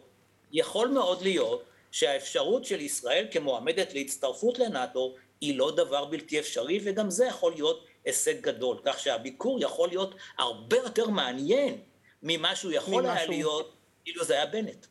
יכול 0.51 0.87
מאוד 0.87 1.21
להיות 1.21 1.63
שהאפשרות 1.91 2.65
של 2.65 2.81
ישראל 2.81 3.27
כמועמדת 3.31 3.93
להצטרפות 3.93 4.59
לנאט"ו 4.59 5.15
היא 5.41 5.57
לא 5.57 5.71
דבר 5.75 6.05
בלתי 6.05 6.39
אפשרי 6.39 6.79
וגם 6.83 7.09
זה 7.09 7.25
יכול 7.25 7.53
להיות 7.53 7.85
הישג 8.05 8.41
גדול, 8.41 8.77
כך 8.83 8.99
שהביקור 8.99 9.57
יכול 9.61 9.89
להיות 9.89 10.15
הרבה 10.37 10.77
יותר 10.77 11.09
מעניין 11.09 11.81
ממה 12.23 12.55
שהוא 12.55 12.71
יכול 12.71 13.05
היה 13.05 13.25
להיות 13.25 13.73
אילו 14.07 14.23
זה 14.23 14.33
היה 14.33 14.45
בנט. 14.45 14.85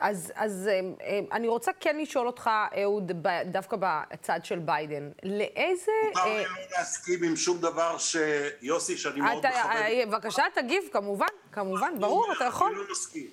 אז, 0.00 0.32
אז 0.34 0.68
אה, 0.68 0.80
אה, 1.02 1.20
אני 1.32 1.48
רוצה 1.48 1.70
כן 1.80 1.98
לשאול 1.98 2.26
אותך, 2.26 2.50
אהוד, 2.82 3.12
דווקא 3.44 3.76
בצד 3.80 4.40
של 4.44 4.58
ביידן, 4.58 5.10
לאיזה... 5.22 5.92
מותר 6.08 6.24
לי 6.24 6.44
לא 6.44 6.50
להסכים 6.78 7.22
עם 7.22 7.36
שום 7.36 7.58
דבר 7.58 7.98
שיוסי, 7.98 8.96
שאני 8.96 9.20
מאוד 9.20 9.38
מכבד... 9.38 9.52
אה, 9.52 10.02
בבקשה, 10.06 10.42
תגיב, 10.54 10.82
כמובן, 10.92 11.26
כמובן, 11.52 11.92
ברור, 12.00 12.32
אתה 12.36 12.44
יכול. 12.44 12.70
אני 12.70 12.78
לא 12.78 12.84
מסכים. 12.90 13.26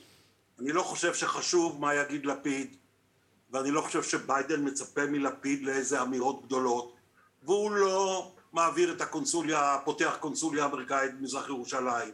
אני 0.59 0.71
לא 0.71 0.81
חושב 0.81 1.13
שחשוב 1.13 1.81
מה 1.81 1.95
יגיד 1.95 2.25
לפיד, 2.25 2.75
ואני 3.51 3.71
לא 3.71 3.81
חושב 3.81 4.03
שביידן 4.03 4.67
מצפה 4.67 5.05
מלפיד 5.05 5.61
לאיזה 5.61 6.01
אמירות 6.01 6.45
גדולות, 6.45 6.95
והוא 7.43 7.71
לא 7.71 8.31
מעביר 8.53 8.93
את 8.93 9.01
הקונסוליה, 9.01 9.77
פותח 9.85 10.17
קונסוליה 10.19 10.65
אמריקאית 10.65 11.19
במזרח 11.19 11.49
ירושלים. 11.49 12.11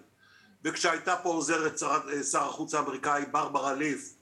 וכשהייתה 0.63 1.15
פה 1.23 1.29
עוזרת 1.29 1.79
שר 2.31 2.43
החוץ 2.43 2.73
האמריקאי 2.73 3.25
ברברה 3.31 3.73
ליף, 3.73 4.13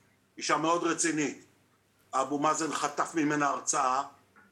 אישה 0.42 0.58
מאוד 0.58 0.84
רצינית. 0.84 1.46
אבו 2.14 2.40
מאזן 2.40 2.72
חטף 2.72 3.16
ממנה 3.16 3.48
הרצאה, 3.48 4.04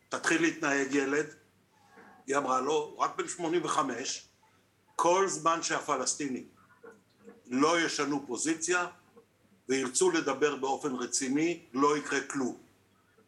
תתחיל 0.09 0.41
להתנהג 0.41 0.95
ילד. 0.95 1.25
היא 2.27 2.37
אמרה 2.37 2.61
לו, 2.61 2.97
רק 2.99 3.15
בן 3.15 3.27
85, 3.27 4.27
כל 4.95 5.27
זמן 5.27 5.63
שהפלסטינים 5.63 6.47
לא 7.47 7.79
ישנו 7.79 8.27
פוזיציה 8.27 8.87
וירצו 9.69 10.11
לדבר 10.11 10.55
באופן 10.55 10.95
רציני, 10.95 11.65
לא 11.73 11.97
יקרה 11.97 12.21
כלום. 12.21 12.57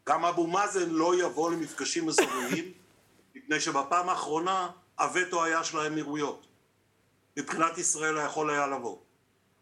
גם 0.09 0.25
אבו 0.25 0.47
מאזן 0.47 0.89
לא 0.89 1.21
יבוא 1.21 1.51
למפגשים 1.51 2.09
אזוריים, 2.09 2.73
מפני 3.35 3.59
שבפעם 3.59 4.09
האחרונה 4.09 4.69
הווטו 4.99 5.43
היה 5.43 5.63
של 5.63 5.79
האמירויות. 5.79 6.47
מבחינת 7.37 7.77
ישראל 7.77 8.17
היכול 8.17 8.49
היה 8.49 8.67
לבוא. 8.67 8.97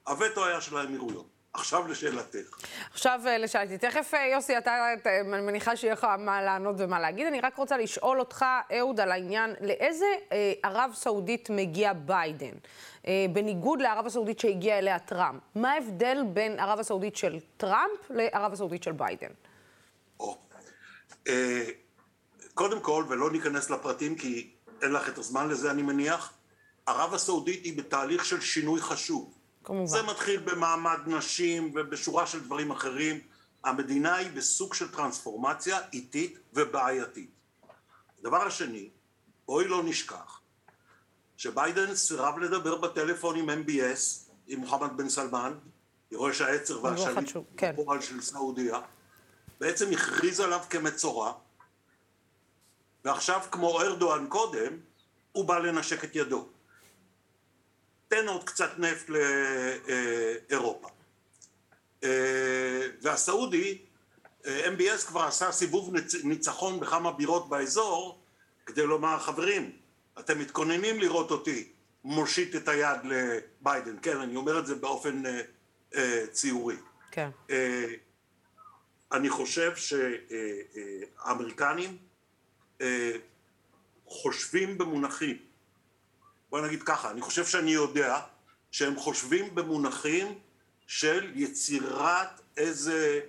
הווטו 0.07 0.45
היה 0.45 0.61
של 0.61 0.77
האמירויות. 0.77 1.38
עכשיו 1.53 1.87
לשאלתך. 1.87 2.57
עכשיו 2.91 3.21
אה, 3.27 3.37
לשאלתי. 3.37 3.77
תכף, 3.77 4.13
אה, 4.13 4.27
יוסי, 4.27 4.57
אתה, 4.57 4.93
אני 5.33 5.41
מניחה 5.41 5.75
שיהיה 5.75 5.93
לך 5.93 6.07
מה 6.19 6.41
לענות 6.41 6.75
ומה 6.77 6.99
להגיד. 6.99 7.27
אני 7.27 7.41
רק 7.41 7.57
רוצה 7.57 7.77
לשאול 7.77 8.19
אותך, 8.19 8.45
אהוד, 8.77 8.99
על 8.99 9.11
העניין, 9.11 9.55
לאיזה 9.61 10.05
אה, 10.31 10.53
ערב 10.63 10.91
סעודית 10.93 11.49
מגיע 11.49 11.93
ביידן? 11.93 12.53
אה, 13.07 13.25
בניגוד 13.33 13.81
לערב 13.81 14.05
הסעודית 14.05 14.39
שהגיע 14.39 14.77
אליה 14.77 14.99
טראמפ. 14.99 15.41
מה 15.55 15.71
ההבדל 15.71 16.23
בין 16.33 16.59
ערב 16.59 16.79
הסעודית 16.79 17.15
של 17.15 17.39
טראמפ 17.57 18.09
לערב 18.09 18.53
הסעודית 18.53 18.83
של 18.83 18.91
ביידן? 18.91 19.31
או, 20.19 20.37
אה, 21.27 21.65
קודם 22.53 22.81
כל, 22.81 23.05
ולא 23.09 23.31
ניכנס 23.31 23.69
לפרטים 23.69 24.15
כי 24.15 24.49
אין 24.81 24.91
לך 24.91 25.09
את 25.09 25.17
הזמן 25.17 25.49
לזה, 25.49 25.71
אני 25.71 25.81
מניח, 25.81 26.33
ערב 26.85 27.13
הסעודית 27.13 27.63
היא 27.63 27.77
בתהליך 27.77 28.25
של 28.25 28.41
שינוי 28.41 28.81
חשוב. 28.81 29.38
כמובן. 29.69 29.85
זה 29.85 30.01
מתחיל 30.01 30.39
במעמד 30.39 30.99
נשים 31.07 31.71
ובשורה 31.75 32.27
של 32.27 32.43
דברים 32.43 32.71
אחרים. 32.71 33.19
המדינה 33.63 34.15
היא 34.15 34.31
בסוג 34.31 34.73
של 34.73 34.91
טרנספורמציה 34.91 35.79
איטית 35.93 36.39
ובעייתית. 36.53 37.29
הדבר 38.19 38.41
השני, 38.41 38.89
בואי 39.45 39.67
לא 39.67 39.83
נשכח 39.83 40.41
שביידן 41.37 41.95
סירב 41.95 42.39
לדבר 42.39 42.77
בטלפון 42.77 43.35
עם 43.35 43.49
MBS, 43.49 44.31
עם 44.47 44.59
מוחמד 44.59 44.97
בן 44.97 45.09
סלמן, 45.09 45.53
יורש 46.11 46.41
העצר 46.41 46.83
והשליט 46.83 47.37
כן. 47.57 47.73
בפועל 47.73 48.01
של 48.01 48.21
סעודיה, 48.21 48.79
בעצם 49.59 49.91
הכריז 49.91 50.39
עליו 50.39 50.59
כמצורע, 50.69 51.33
ועכשיו 53.05 53.41
כמו 53.51 53.81
ארדואן 53.81 54.27
קודם, 54.27 54.77
הוא 55.31 55.45
בא 55.45 55.57
לנשק 55.57 56.03
את 56.03 56.15
ידו. 56.15 56.47
תן 58.09 58.27
עוד 58.27 58.43
קצת 58.43 58.79
נפט 58.79 59.09
לאירופה. 60.49 60.87
אה, 62.03 62.87
והסעודי, 63.01 63.77
אה, 64.45 64.67
MBS 64.67 65.07
כבר 65.07 65.21
עשה 65.21 65.51
סיבוב 65.51 65.93
ניצחון 66.23 66.79
בכמה 66.79 67.11
בירות 67.11 67.49
באזור 67.49 68.23
כדי 68.65 68.85
לומר 68.85 69.19
חברים 69.19 69.71
אתם 70.19 70.39
מתכוננים 70.39 70.99
לראות 70.99 71.31
אותי 71.31 71.71
מושיט 72.03 72.55
את 72.55 72.67
היד 72.67 72.99
לביידן 73.03 73.95
כן 74.01 74.17
אני 74.17 74.35
אומר 74.35 74.59
את 74.59 74.65
זה 74.65 74.75
באופן 74.75 75.25
אה, 75.25 75.41
אה, 75.95 76.25
ציורי 76.31 76.75
כן. 77.11 77.29
אה, 77.49 77.85
אני 79.11 79.29
חושב 79.29 79.71
שהאמריקנים 81.25 81.97
חושבים 84.05 84.77
במונחים 84.77 85.37
בוא 86.49 86.61
נגיד 86.61 86.83
ככה 86.83 87.11
אני 87.11 87.21
חושב 87.21 87.45
שאני 87.45 87.71
יודע 87.71 88.19
שהם 88.71 88.95
חושבים 88.95 89.55
במונחים 89.55 90.39
של 90.87 91.31
יצירת 91.35 92.41
איזה 92.57 93.19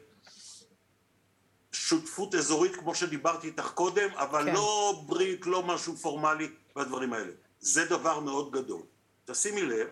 שותפות 1.72 2.34
אזורית 2.34 2.76
כמו 2.76 2.94
שדיברתי 2.94 3.46
איתך 3.46 3.70
קודם, 3.74 4.08
אבל 4.14 4.44
כן. 4.44 4.54
לא 4.54 5.02
ברית, 5.06 5.46
לא 5.46 5.62
משהו 5.62 5.96
פורמלי 5.96 6.48
והדברים 6.76 7.12
האלה. 7.12 7.32
זה 7.60 7.84
דבר 7.84 8.20
מאוד 8.20 8.52
גדול. 8.52 8.82
תשימי 9.24 9.62
לב, 9.62 9.88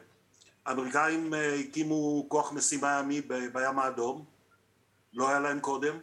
האמריקאים 0.66 1.34
אה, 1.34 1.54
הקימו 1.54 2.26
כוח 2.28 2.52
משימה 2.52 3.00
ימי 3.00 3.20
בים 3.52 3.78
האדום, 3.78 4.24
לא 5.12 5.28
היה 5.28 5.40
להם 5.40 5.60
קודם. 5.60 5.98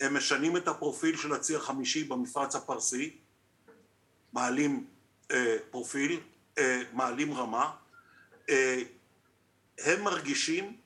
הם 0.00 0.16
משנים 0.16 0.56
את 0.56 0.68
הפרופיל 0.68 1.16
של 1.16 1.32
הצי 1.32 1.56
החמישי 1.56 2.04
במפרץ 2.04 2.54
הפרסי, 2.54 3.16
מעלים 4.32 4.86
פרופיל, 5.70 6.20
אה, 6.58 6.82
מעלים 6.92 7.34
רמה. 7.34 7.72
אה, 8.48 8.82
הם 9.78 10.02
מרגישים 10.02 10.76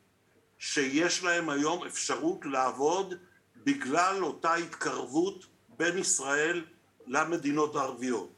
שיש 0.58 1.22
להם 1.22 1.50
היום 1.50 1.86
אפשרות 1.86 2.44
לעבוד 2.44 3.14
בגלל 3.56 4.24
אותה 4.24 4.54
התקרבות 4.54 5.46
בין 5.68 5.98
ישראל 5.98 6.64
למדינות 7.06 7.76
הערביות. 7.76 8.32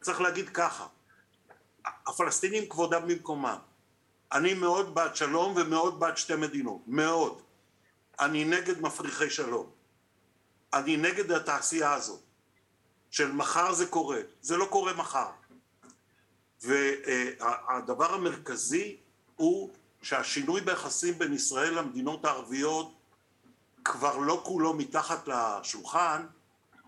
צריך 0.00 0.20
להגיד 0.20 0.48
ככה, 0.48 0.86
הפלסטינים 2.06 2.68
כבודם 2.68 3.08
במקומם. 3.08 3.58
אני 4.32 4.54
מאוד 4.54 4.94
בעד 4.94 5.16
שלום 5.16 5.54
ומאוד 5.56 6.00
בעד 6.00 6.16
שתי 6.16 6.36
מדינות, 6.36 6.80
מאוד. 6.86 7.42
אני 8.20 8.44
נגד 8.44 8.80
מפריחי 8.80 9.30
שלום. 9.30 9.70
אני 10.72 10.96
נגד 10.96 11.32
התעשייה 11.32 11.92
הזאת 11.92 12.23
של 13.14 13.32
מחר 13.32 13.74
זה 13.74 13.86
קורה, 13.86 14.20
זה 14.42 14.56
לא 14.56 14.64
קורה 14.64 14.92
מחר. 14.92 15.30
והדבר 16.62 18.14
המרכזי 18.14 18.96
הוא 19.36 19.70
שהשינוי 20.02 20.60
ביחסים 20.60 21.18
בין 21.18 21.32
ישראל 21.32 21.78
למדינות 21.78 22.24
הערביות 22.24 22.94
כבר 23.84 24.16
לא 24.16 24.42
כולו 24.44 24.74
מתחת 24.74 25.28
לשולחן, 25.28 26.26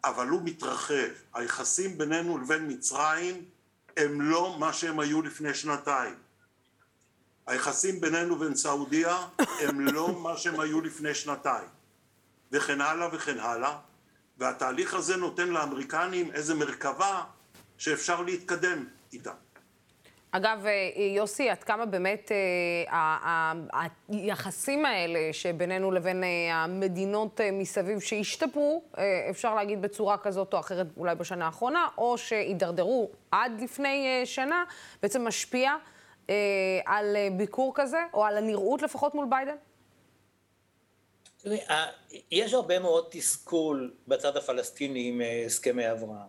אבל 0.04 0.28
הוא 0.28 0.40
מתרחב. 0.44 1.08
היחסים 1.34 1.98
בינינו 1.98 2.38
לבין 2.38 2.70
מצרים 2.70 3.44
הם 3.96 4.20
לא 4.20 4.56
מה 4.58 4.72
שהם 4.72 5.00
היו 5.00 5.22
לפני 5.22 5.54
שנתיים. 5.54 6.14
היחסים 7.46 8.00
בינינו 8.00 8.34
ובין 8.34 8.54
סעודיה 8.54 9.26
הם 9.38 9.80
לא 9.80 10.20
מה 10.20 10.36
שהם 10.36 10.60
היו 10.60 10.80
לפני 10.80 11.14
שנתיים. 11.14 11.68
וכן 12.52 12.80
הלאה 12.80 13.08
וכן 13.12 13.38
הלאה. 13.38 13.78
והתהליך 14.38 14.94
הזה 14.94 15.16
נותן 15.16 15.48
לאמריקנים 15.48 16.30
איזה 16.32 16.54
מרכבה 16.54 17.22
שאפשר 17.78 18.22
להתקדם 18.22 18.84
איתה. 19.12 19.32
אגב, 20.30 20.66
אה, 20.66 20.72
יוסי, 21.16 21.50
עד 21.50 21.64
כמה 21.64 21.86
באמת 21.86 22.32
אה, 22.92 23.52
היחסים 24.08 24.84
האלה 24.84 25.32
שבינינו 25.32 25.90
לבין 25.90 26.24
אה, 26.24 26.54
המדינות 26.54 27.40
מסביב 27.52 28.00
שהשתפרו, 28.00 28.82
אפשר 29.30 29.54
להגיד 29.54 29.82
בצורה 29.82 30.18
כזאת 30.18 30.54
או 30.54 30.58
אחרת 30.58 30.86
אולי 30.96 31.14
בשנה 31.14 31.46
האחרונה, 31.46 31.88
או 31.98 32.18
שהידרדרו 32.18 33.10
עד 33.30 33.60
לפני 33.60 34.22
שנה, 34.24 34.64
בעצם 35.02 35.26
משפיע 35.26 35.74
על 36.84 37.16
ביקור 37.36 37.72
כזה, 37.74 37.98
או 38.14 38.24
על 38.24 38.36
הנראות 38.36 38.82
לפחות 38.82 39.14
מול 39.14 39.26
ביידן? 39.28 39.56
תראי, 41.46 41.60
יש 42.30 42.54
הרבה 42.54 42.78
מאוד 42.78 43.06
תסכול 43.10 43.94
בצד 44.08 44.36
הפלסטיני 44.36 45.08
עם 45.08 45.20
הסכמי 45.46 45.84
אברהם. 45.90 46.28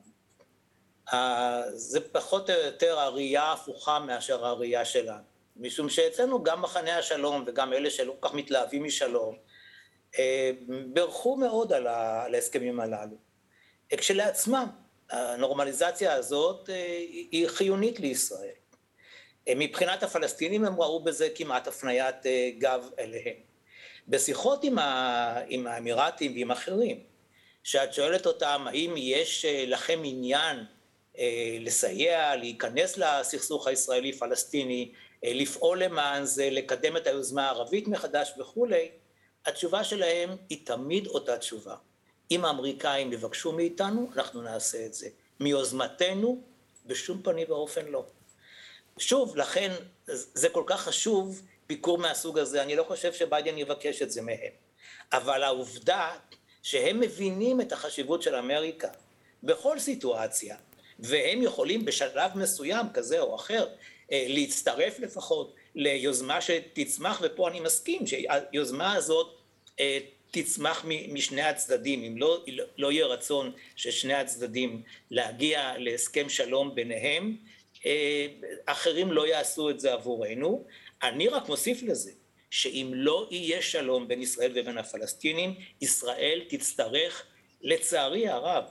זה 1.74 2.00
פחות 2.12 2.50
או 2.50 2.56
יותר 2.56 3.00
הראייה 3.00 3.44
ההפוכה 3.44 4.00
מאשר 4.00 4.46
הראייה 4.46 4.86
שלנו. 4.86 5.24
משום 5.56 5.90
שאצלנו 5.90 6.44
גם 6.44 6.62
מחנה 6.62 6.98
השלום 6.98 7.44
וגם 7.48 7.74
אלה 7.74 7.90
שלא 7.90 8.16
כל 8.20 8.28
כך 8.28 8.36
מתלהבים 8.36 8.84
משלום, 8.84 9.38
אה, 10.20 10.52
בירכו 10.88 11.36
מאוד 11.36 11.74
על 11.74 11.88
ההסכמים 11.88 12.80
הללו. 12.80 13.18
כשלעצמם, 13.90 14.68
הנורמליזציה 15.10 16.14
הזאת 16.14 16.70
אה, 16.70 16.76
היא 17.32 17.48
חיונית 17.48 18.00
לישראל. 18.00 18.56
אה, 19.48 19.54
מבחינת 19.56 20.04
הפלסטינים 20.04 20.66
הם 20.66 20.82
ראו 20.82 21.04
בזה 21.04 21.30
כמעט 21.36 21.68
הפניית 21.68 22.16
גב 22.58 22.90
אליהם. 23.00 23.47
בשיחות 24.08 24.64
עם, 24.64 24.80
ה, 24.80 25.42
עם 25.48 25.68
האמירתים 25.68 26.34
ועם 26.34 26.52
אחרים, 26.52 27.00
שאת 27.64 27.94
שואלת 27.94 28.26
אותם 28.26 28.66
האם 28.68 28.94
יש 28.98 29.46
לכם 29.68 30.02
עניין 30.04 30.66
אה, 31.18 31.58
לסייע, 31.60 32.36
להיכנס 32.36 32.98
לסכסוך 32.98 33.68
הישראלי-פלסטיני, 33.68 34.92
אה, 35.24 35.32
לפעול 35.34 35.84
למען 35.84 36.26
זה, 36.26 36.50
לקדם 36.50 36.98
את 36.98 37.08
היוזמה 37.08 37.46
הערבית 37.46 37.88
מחדש 37.88 38.34
וכולי, 38.40 38.90
התשובה 39.46 39.84
שלהם 39.84 40.30
היא 40.50 40.66
תמיד 40.66 41.08
אותה 41.08 41.38
תשובה. 41.38 41.76
אם 42.32 42.46
האמריקאים 42.46 43.14
יבקשו 43.14 43.52
מאיתנו, 43.52 44.10
אנחנו 44.16 44.42
נעשה 44.42 44.86
את 44.86 44.94
זה. 44.94 45.08
מיוזמתנו, 45.40 46.42
בשום 46.86 47.22
פנים 47.22 47.48
ואופן 47.50 47.86
לא. 47.86 48.06
שוב, 48.98 49.38
לכן 49.38 49.72
זה 50.08 50.50
כל 50.50 50.64
כך 50.68 50.82
חשוב, 50.82 51.42
ביקור 51.68 51.98
מהסוג 51.98 52.40
הזה, 52.40 52.64
אני 52.64 52.76
לא 52.76 52.84
חושב 52.84 53.14
שביידן 53.14 53.58
יבקש 53.58 54.02
את 54.02 54.12
זה 54.12 54.22
מהם. 54.22 54.52
אבל 55.14 55.44
העובדה 55.44 56.16
שהם 56.64 57.00
מבינים 57.00 57.62
את 57.62 57.72
החשיבות 57.72 58.22
של 58.22 58.36
אמריקה 58.36 58.88
בכל 59.44 59.80
סיטואציה, 59.80 60.56
והם 61.00 61.44
יכולים 61.44 61.86
בשלב 61.86 62.32
מסוים 62.36 62.86
כזה 62.94 63.20
או 63.20 63.36
אחר 63.36 63.68
אה, 64.12 64.26
להצטרף 64.30 65.00
לפחות 65.00 65.56
ליוזמה 65.76 66.42
שתצמח, 66.42 67.22
ופה 67.24 67.48
אני 67.50 67.60
מסכים 67.60 68.08
שהיוזמה 68.08 68.94
הזאת 68.94 69.38
אה, 69.80 70.00
תצמח 70.32 70.86
משני 70.86 71.42
הצדדים, 71.42 72.04
אם 72.04 72.18
לא, 72.18 72.46
לא 72.78 72.92
יהיה 72.92 73.06
רצון 73.06 73.52
של 73.76 73.92
שני 73.92 74.14
הצדדים 74.14 74.82
להגיע 75.12 75.74
להסכם 75.78 76.30
שלום 76.30 76.76
ביניהם, 76.76 77.38
אה, 77.86 78.28
אחרים 78.66 79.12
לא 79.12 79.28
יעשו 79.28 79.70
את 79.70 79.80
זה 79.80 79.94
עבורנו. 79.94 80.66
אני 81.04 81.28
רק 81.28 81.50
מוסיף 81.50 81.84
לזה, 81.84 82.12
שאם 82.50 82.92
לא 82.96 83.28
יהיה 83.32 83.62
שלום 83.62 84.08
בין 84.08 84.22
ישראל 84.22 84.52
ובין 84.56 84.78
הפלסטינים, 84.78 85.56
ישראל 85.82 86.42
תצטרך, 86.50 87.24
לצערי 87.62 88.30
הרב, 88.30 88.64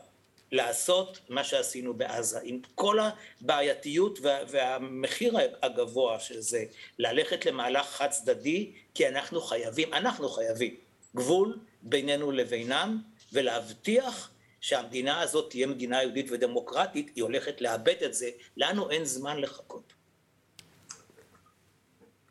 לעשות 0.53 1.19
מה 1.29 1.45
שעשינו 1.45 1.95
בעזה, 1.95 2.39
עם 2.43 2.61
כל 2.75 2.99
הבעייתיות 3.41 4.19
וה, 4.23 4.39
והמחיר 4.49 5.37
הגבוה 5.63 6.21
של 6.21 6.41
זה, 6.41 6.65
ללכת 6.99 7.47
למהלך 7.47 7.87
חד 7.87 8.11
צדדי, 8.11 8.73
כי 8.95 9.09
אנחנו 9.09 9.41
חייבים, 9.41 9.95
אנחנו 9.95 10.29
חייבים 10.29 10.75
גבול 11.17 11.59
בינינו 11.83 12.33
לבינם, 12.33 13.03
ולהבטיח 13.33 14.31
שהמדינה 14.61 15.21
הזאת 15.21 15.51
תהיה 15.51 15.67
מדינה 15.67 16.03
יהודית 16.03 16.27
ודמוקרטית, 16.31 17.11
היא 17.17 17.25
הולכת 17.25 17.61
לאבד 17.61 18.03
את 18.05 18.15
זה, 18.15 18.31
לנו 18.57 18.91
אין 18.91 19.05
זמן 19.05 19.41
לחכות. 19.41 19.96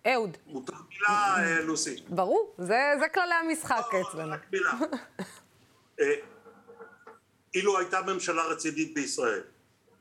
אהוד. 0.08 0.38
מותר 0.48 0.74
מילה, 0.90 1.36
אה, 1.38 1.62
לוסי. 1.62 1.96
ברור, 2.10 2.56
זה, 2.58 2.80
זה 3.00 3.10
כללי 3.14 3.34
המשחק 3.34 3.84
לא, 3.94 4.02
אצלנו. 4.02 4.32
רק 4.32 4.46
מילה. 4.52 4.74
אה, 6.00 6.14
אילו 7.56 7.78
הייתה 7.78 8.02
ממשלה 8.02 8.44
רצינית 8.44 8.94
בישראל. 8.94 9.42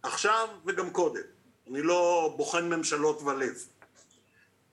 עכשיו 0.03 0.49
וגם 0.67 0.91
קודם. 0.91 1.23
אני 1.71 1.83
לא 1.83 2.35
בוחן 2.37 2.69
ממשלות 2.69 3.23
ולב. 3.23 3.65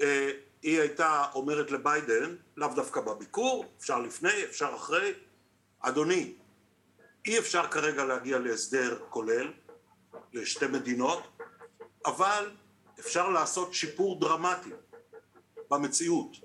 אה, 0.02 0.32
היא 0.62 0.80
הייתה 0.80 1.26
אומרת 1.34 1.72
לביידן, 1.72 2.36
לאו 2.58 2.68
דווקא 2.76 3.02
בביקור, 3.02 3.66
אפשר 3.80 4.00
לפני, 4.00 4.44
אפשר 4.44 4.72
אחרי, 4.76 5.14
אדוני, 5.80 6.34
אי 7.26 7.40
אפשר 7.40 7.68
כרגע 7.68 8.06
להגיע 8.06 8.40
להסדר 8.40 9.00
כולל 9.10 9.52
לשתי 10.34 10.68
מדינות, 10.68 11.24
אבל 12.06 12.52
אפשר 13.00 13.30
לעשות 13.30 13.74
שיפור 13.74 14.20
דרמטי 14.20 14.70
במציאות, 15.72 16.38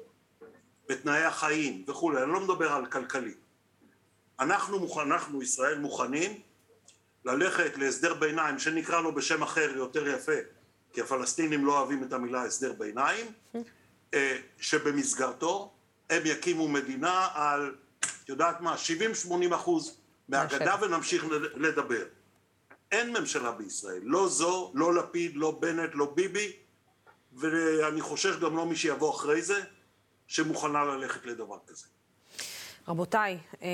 בתנאי 0.88 1.24
החיים 1.24 1.84
וכולי, 1.88 2.22
אני 2.22 2.32
לא 2.32 2.40
מדבר 2.40 2.72
על 2.72 2.86
כלכלי. 2.86 3.34
אנחנו, 4.40 4.78
מוכן, 4.78 5.00
אנחנו 5.00 5.42
ישראל 5.42 5.78
מוכנים 5.78 6.40
ללכת 7.24 7.78
להסדר 7.78 8.14
ביניים 8.14 8.58
שנקרא 8.58 9.00
לו 9.00 9.14
בשם 9.14 9.42
אחר 9.42 9.72
יותר 9.76 10.08
יפה, 10.08 10.32
כי 10.92 11.00
הפלסטינים 11.00 11.66
לא 11.66 11.78
אוהבים 11.78 12.04
את 12.04 12.12
המילה 12.12 12.42
הסדר 12.42 12.72
ביניים, 12.72 13.26
אה, 14.14 14.36
שבמסגרתו 14.60 15.72
הם 16.10 16.22
יקימו 16.24 16.68
מדינה 16.68 17.28
על, 17.34 17.74
את 18.00 18.28
יודעת 18.28 18.60
מה, 18.60 18.74
70-80 19.28 19.54
אחוז 19.54 20.00
מהגדה 20.28 20.76
ונמשיך 20.80 21.24
לדבר. 21.54 22.04
אין 22.92 23.16
ממשלה 23.16 23.52
בישראל, 23.52 24.00
לא 24.02 24.28
זו, 24.28 24.72
לא 24.74 24.94
לפיד, 24.94 25.36
לא 25.36 25.50
בנט, 25.60 25.90
לא 25.94 26.12
ביבי, 26.14 26.52
ואני 27.36 28.00
חושש 28.00 28.36
גם 28.36 28.56
לא 28.56 28.66
מי 28.66 28.76
שיבוא 28.76 29.10
אחרי 29.10 29.42
זה, 29.42 29.60
שמוכנה 30.26 30.84
ללכת 30.84 31.26
לדבר 31.26 31.56
כזה. 31.66 31.86
רבותיי, 32.88 33.38
אה, 33.62 33.68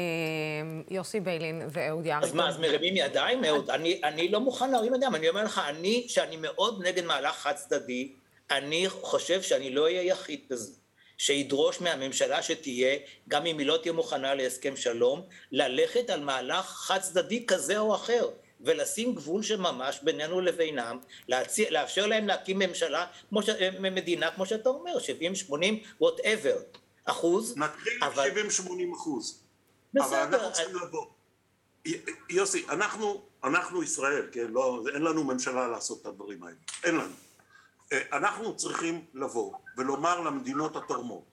יוסי 0.91 1.21
ביילין 1.21 1.63
ואהוד 1.71 2.07
יערי. 2.07 2.25
אז 2.25 2.33
מה, 2.33 2.49
אז 2.49 2.59
מרימים 2.59 2.97
ידיים, 2.97 3.45
אהוד? 3.45 3.71
אני, 3.71 4.01
אני 4.05 4.29
לא 4.29 4.41
מוכן 4.41 4.71
להרים 4.71 4.95
ידיים, 4.95 5.15
אני 5.15 5.29
אומר 5.29 5.45
לך, 5.45 5.61
אני, 5.69 6.05
שאני 6.09 6.37
מאוד 6.37 6.87
נגד 6.87 7.05
מהלך 7.05 7.37
חד 7.37 7.53
צדדי, 7.53 8.13
אני 8.51 8.89
חושב 8.89 9.43
שאני 9.43 9.71
לא 9.71 9.83
אהיה 9.83 10.03
יחיד 10.03 10.41
בזה. 10.51 10.73
שידרוש 11.19 11.81
מהממשלה 11.81 12.43
שתהיה, 12.43 12.99
גם 13.29 13.47
אם 13.47 13.59
היא 13.59 13.67
לא 13.67 13.79
תהיה 13.83 13.93
מוכנה 13.93 14.35
להסכם 14.35 14.77
שלום, 14.77 15.23
ללכת 15.53 16.11
על 16.11 16.21
מהלך 16.21 16.67
חד 16.67 16.99
צדדי 16.99 17.47
כזה 17.47 17.79
או 17.79 17.95
אחר. 17.95 18.29
ולשים 18.65 19.15
גבול 19.15 19.43
של 19.43 19.61
ממש 19.61 20.01
בינינו 20.03 20.41
לבינם, 20.41 20.99
להציע, 21.29 21.71
לאפשר 21.71 22.07
להם 22.07 22.27
להקים 22.27 22.59
ממשלה, 22.59 23.07
כמו 23.29 23.43
ש, 23.43 23.49
מדינה, 23.81 24.31
כמו 24.31 24.47
שאתה 24.47 24.69
אומר, 24.69 24.99
70, 24.99 25.35
80, 25.35 25.81
וואטאבר, 26.01 26.57
אחוז. 27.05 27.57
נתחיל 27.57 28.05
אבל... 28.05 28.31
70-80 28.31 28.97
אחוז. 28.97 29.43
בסדר. 29.95 30.07
אבל 30.07 30.35
אנחנו 30.35 30.53
צריכים 30.53 30.77
לבוא. 30.77 31.07
יוסי, 32.29 32.67
אנחנו, 32.69 33.23
אנחנו 33.45 33.83
ישראל, 33.83 34.29
כן, 34.33 34.47
לא, 34.51 34.85
אין 34.95 35.03
לנו 35.03 35.25
ממשלה 35.25 35.69
לעשות 35.69 36.01
את 36.01 36.07
הדברים 36.07 36.43
האלה, 36.43 36.57
אין 36.85 36.95
לנו. 36.95 37.15
אה, 37.93 38.03
אנחנו 38.13 38.57
צריכים 38.57 39.05
לבוא 39.15 39.53
ולומר 39.77 40.21
למדינות 40.21 40.77
התורמות 40.77 41.25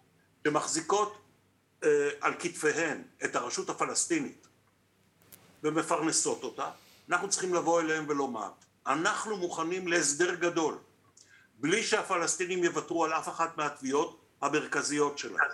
שמחזיקות 0.43 1.17
אה, 1.83 2.09
על 2.21 2.33
כתפיהן 2.39 3.03
את 3.23 3.35
הרשות 3.35 3.69
הפלסטינית 3.69 4.47
ומפרנסות 5.63 6.43
אותה, 6.43 6.71
אנחנו 7.09 7.29
צריכים 7.29 7.53
לבוא 7.53 7.81
אליהם 7.81 8.05
ולומר, 8.07 8.51
אנחנו 8.87 9.37
מוכנים 9.37 9.87
להסדר 9.87 10.35
גדול, 10.35 10.77
בלי 11.59 11.83
שהפלסטינים 11.83 12.63
יוותרו 12.63 13.05
על 13.05 13.13
אף 13.13 13.27
אחת 13.27 13.57
מהתביעות 13.57 14.21
המרכזיות 14.41 15.17
שלהם. 15.17 15.49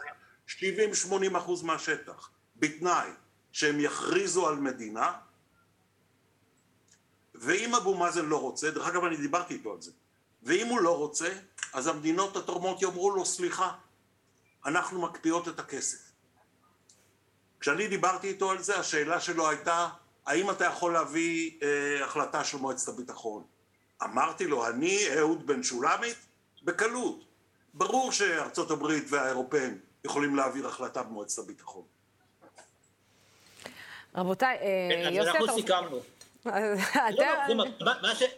70-80 0.47 1.37
אחוז 1.37 1.63
מהשטח, 1.63 2.29
בתנאי 2.55 3.09
שהם 3.51 3.79
יכריזו 3.79 4.47
על 4.47 4.55
מדינה, 4.55 5.13
ואם 7.35 7.75
אבו 7.75 7.95
מאזן 7.95 8.25
לא 8.25 8.41
רוצה, 8.41 8.71
דרך 8.71 8.87
אגב 8.87 9.03
אני 9.03 9.17
דיברתי 9.17 9.53
איתו 9.53 9.73
על 9.73 9.81
זה, 9.81 9.91
ואם 10.43 10.67
הוא 10.67 10.79
לא 10.79 10.97
רוצה, 10.97 11.29
אז 11.73 11.87
המדינות 11.87 12.35
התורמות 12.35 12.81
יאמרו 12.81 13.11
לו 13.11 13.25
סליחה, 13.25 13.71
אנחנו 14.65 15.01
מקפיאות 15.01 15.47
את 15.47 15.59
הכסף. 15.59 15.97
כשאני 17.59 17.87
דיברתי 17.87 18.27
איתו 18.27 18.51
על 18.51 18.63
זה, 18.63 18.79
השאלה 18.79 19.19
שלו 19.19 19.49
הייתה, 19.49 19.89
האם 20.25 20.49
אתה 20.49 20.65
יכול 20.65 20.93
להביא 20.93 21.51
אה, 21.61 22.05
החלטה 22.05 22.43
של 22.43 22.57
מועצת 22.57 22.87
הביטחון? 22.87 23.43
אמרתי 24.03 24.47
לו, 24.47 24.67
אני 24.67 24.99
אהוד 25.17 25.47
בן 25.47 25.63
שולמית? 25.63 26.17
בקלות. 26.63 27.25
ברור 27.73 28.11
שארצות 28.11 28.71
הברית 28.71 29.03
והאירופאים 29.09 29.79
יכולים 30.03 30.35
להעביר 30.35 30.67
החלטה 30.67 31.03
במועצת 31.03 31.43
הביטחון. 31.43 31.83
רבותיי, 34.15 34.57
אה, 34.57 35.09
יוסי, 35.11 35.29
אתה... 35.29 35.39
אנחנו 35.39 35.55
סיכמנו. 35.55 35.99
לא, 36.45 37.65
לא, 37.79 37.91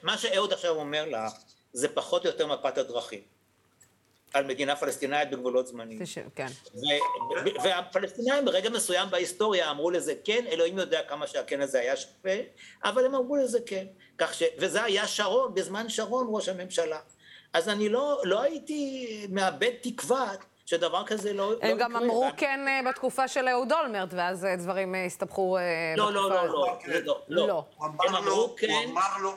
מה 0.03 0.17
שאהוד 0.17 0.53
עכשיו 0.53 0.71
אומר 0.75 1.05
לך, 1.05 1.33
זה 1.73 1.87
פחות 1.87 2.25
או 2.25 2.31
יותר 2.31 2.47
מפת 2.47 2.77
הדרכים. 2.77 3.21
על 4.37 4.45
מדינה 4.45 4.75
פלסטינאית 4.75 5.29
בגבולות 5.29 5.67
זמניים. 5.67 5.99
כן. 6.35 6.47
והפלסטינאים 7.63 8.45
ברגע 8.45 8.69
מסוים 8.69 9.09
בהיסטוריה 9.09 9.71
אמרו 9.71 9.91
לזה 9.91 10.13
כן, 10.23 10.45
אלוהים 10.47 10.77
יודע 10.77 11.01
כמה 11.03 11.27
שהכן 11.27 11.61
הזה 11.61 11.79
היה 11.79 11.95
שווה, 11.95 12.35
אבל 12.83 13.05
הם 13.05 13.15
אמרו 13.15 13.35
לזה 13.35 13.59
כן. 13.65 13.85
כך 14.17 14.33
ש... 14.33 14.43
וזה 14.59 14.83
היה 14.83 15.07
שרון, 15.07 15.53
בזמן 15.53 15.89
שרון 15.89 16.27
ראש 16.29 16.49
הממשלה. 16.49 16.99
אז 17.53 17.69
אני 17.69 17.89
לא, 17.89 18.21
לא 18.23 18.41
הייתי 18.41 19.07
מאבד 19.29 19.71
תקווה 19.81 20.33
שדבר 20.65 21.05
כזה 21.05 21.33
לא, 21.33 21.51
לא 21.51 21.57
יקרה. 21.57 21.69
הם 21.69 21.77
גם 21.77 21.95
אמרו 21.95 22.19
ואני... 22.19 22.37
כן 22.37 22.59
אה, 22.67 22.79
בתקופה 22.89 23.27
של 23.27 23.47
אהוד 23.47 23.71
אולמרט, 23.71 24.09
ואז 24.13 24.45
אה, 24.45 24.55
דברים 24.55 24.95
אה, 24.95 25.05
הסתבכו 25.05 25.57
לא, 25.97 26.13
לא, 26.13 26.29
לא, 26.29 26.47
לא, 26.47 26.77
לא, 27.27 27.47
לא. 27.47 27.65
הם 27.79 28.15
אמרו 28.15 28.55
כן. 28.57 28.67
הוא 28.69 28.91
אמר 28.91 29.17
לו... 29.21 29.31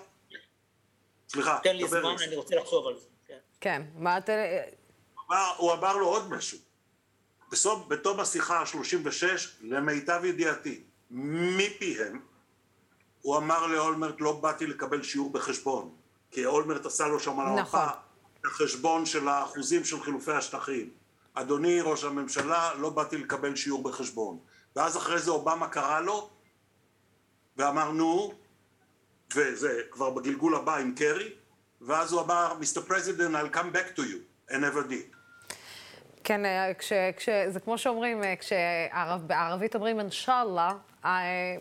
סליחה, 1.28 1.58
תן 1.62 1.76
לי 1.76 1.88
זמן, 1.88 2.14
אני 2.26 2.36
רוצה 2.36 2.56
לחשוב 2.56 2.86
על 2.86 2.96
זה. 2.96 3.06
כן, 3.26 3.38
כן 3.60 3.82
מה 3.94 4.18
אתה... 4.18 4.32
הוא 5.56 5.72
אמר 5.72 5.96
לו 5.96 6.06
עוד 6.06 6.30
משהו. 6.30 6.58
בסוף, 7.50 7.88
בתום 7.88 8.20
השיחה 8.20 8.58
ה-36, 8.58 9.24
למיטב 9.60 10.20
ידיעתי, 10.24 10.82
מפיהם, 11.10 12.20
הוא 13.22 13.36
אמר 13.36 13.66
לאולמרט, 13.66 14.20
לא 14.20 14.32
באתי 14.32 14.66
לקבל 14.66 15.02
שיעור 15.02 15.32
בחשבון, 15.32 15.94
כי 16.30 16.46
אולמרט 16.46 16.86
עשה 16.86 17.06
לו 17.06 17.20
שם 17.20 17.40
על 17.40 17.46
המפה 17.46 17.84
נכון. 17.86 17.98
החשבון 18.44 19.06
של 19.06 19.28
האחוזים 19.28 19.84
של 19.84 20.00
חילופי 20.00 20.32
השטחים. 20.32 20.90
אדוני 21.34 21.80
ראש 21.80 22.04
הממשלה, 22.04 22.74
לא 22.74 22.90
באתי 22.90 23.18
לקבל 23.18 23.56
שיעור 23.56 23.82
בחשבון. 23.82 24.38
ואז 24.76 24.96
אחרי 24.96 25.18
זה 25.18 25.30
אובמה 25.30 25.68
קרא 25.68 26.00
לו, 26.00 26.30
ואמר 27.56 27.90
נו, 27.90 28.32
וזה 29.34 29.80
כבר 29.90 30.10
בגלגול 30.10 30.54
הבא 30.54 30.76
עם 30.76 30.94
קרי, 30.94 31.32
ואז 31.80 32.12
הוא 32.12 32.20
אמר, 32.20 32.54
Mr. 32.60 32.90
President, 32.90 33.34
I'll 33.34 33.56
come 33.56 33.72
back 33.72 33.96
to 33.96 34.02
you, 34.02 34.18
and 34.50 34.60
never 34.60 34.82
did. 34.82 35.19
כן, 36.24 36.44
אה, 36.44 36.74
כש, 36.74 36.92
כש, 37.16 37.28
זה 37.48 37.60
כמו 37.60 37.78
שאומרים, 37.78 38.24
אה, 38.24 38.34
כשבערבית 38.36 39.74
אומרים 39.74 40.00
אינשאללה, 40.00 40.72
אה, 41.04 41.56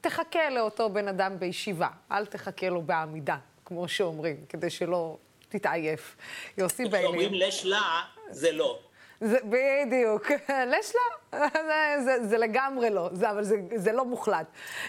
תחכה 0.00 0.50
לאותו 0.50 0.90
בן 0.90 1.08
אדם 1.08 1.38
בישיבה, 1.38 1.88
אל 2.12 2.26
תחכה 2.26 2.68
לו 2.68 2.82
בעמידה, 2.82 3.36
כמו 3.64 3.88
שאומרים, 3.88 4.36
כדי 4.48 4.70
שלא 4.70 5.16
תתעייף. 5.48 6.16
יוסי 6.58 6.84
ביילין. 6.84 7.10
כשאומרים 7.10 7.34
לשלה, 7.34 8.02
זה 8.30 8.52
לא. 8.52 8.78
זה, 9.20 9.38
בדיוק. 9.44 10.30
לשלה, 10.72 11.00
זה, 11.68 12.04
זה, 12.04 12.26
זה 12.26 12.38
לגמרי 12.38 12.90
לא, 12.90 13.08
זה, 13.12 13.30
אבל 13.30 13.44
זה, 13.44 13.56
זה 13.74 13.92
לא 13.92 14.04
מוחלט. 14.04 14.46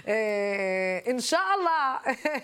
אה, 0.07 0.13
אינשאללה, 1.05 1.97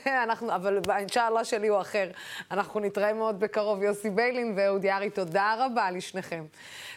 אנחנו, 0.23 0.55
אבל 0.55 0.79
האינשאללה 0.89 1.43
שלי 1.43 1.67
הוא 1.67 1.81
אחר. 1.81 2.09
אנחנו 2.51 2.79
נתראה 2.79 3.13
מאוד 3.13 3.39
בקרוב, 3.39 3.83
יוסי 3.83 4.09
ביילין 4.09 4.53
ואהוד 4.55 4.83
יערי, 4.83 5.09
תודה 5.09 5.55
רבה 5.57 5.91
לשניכם. 5.91 6.43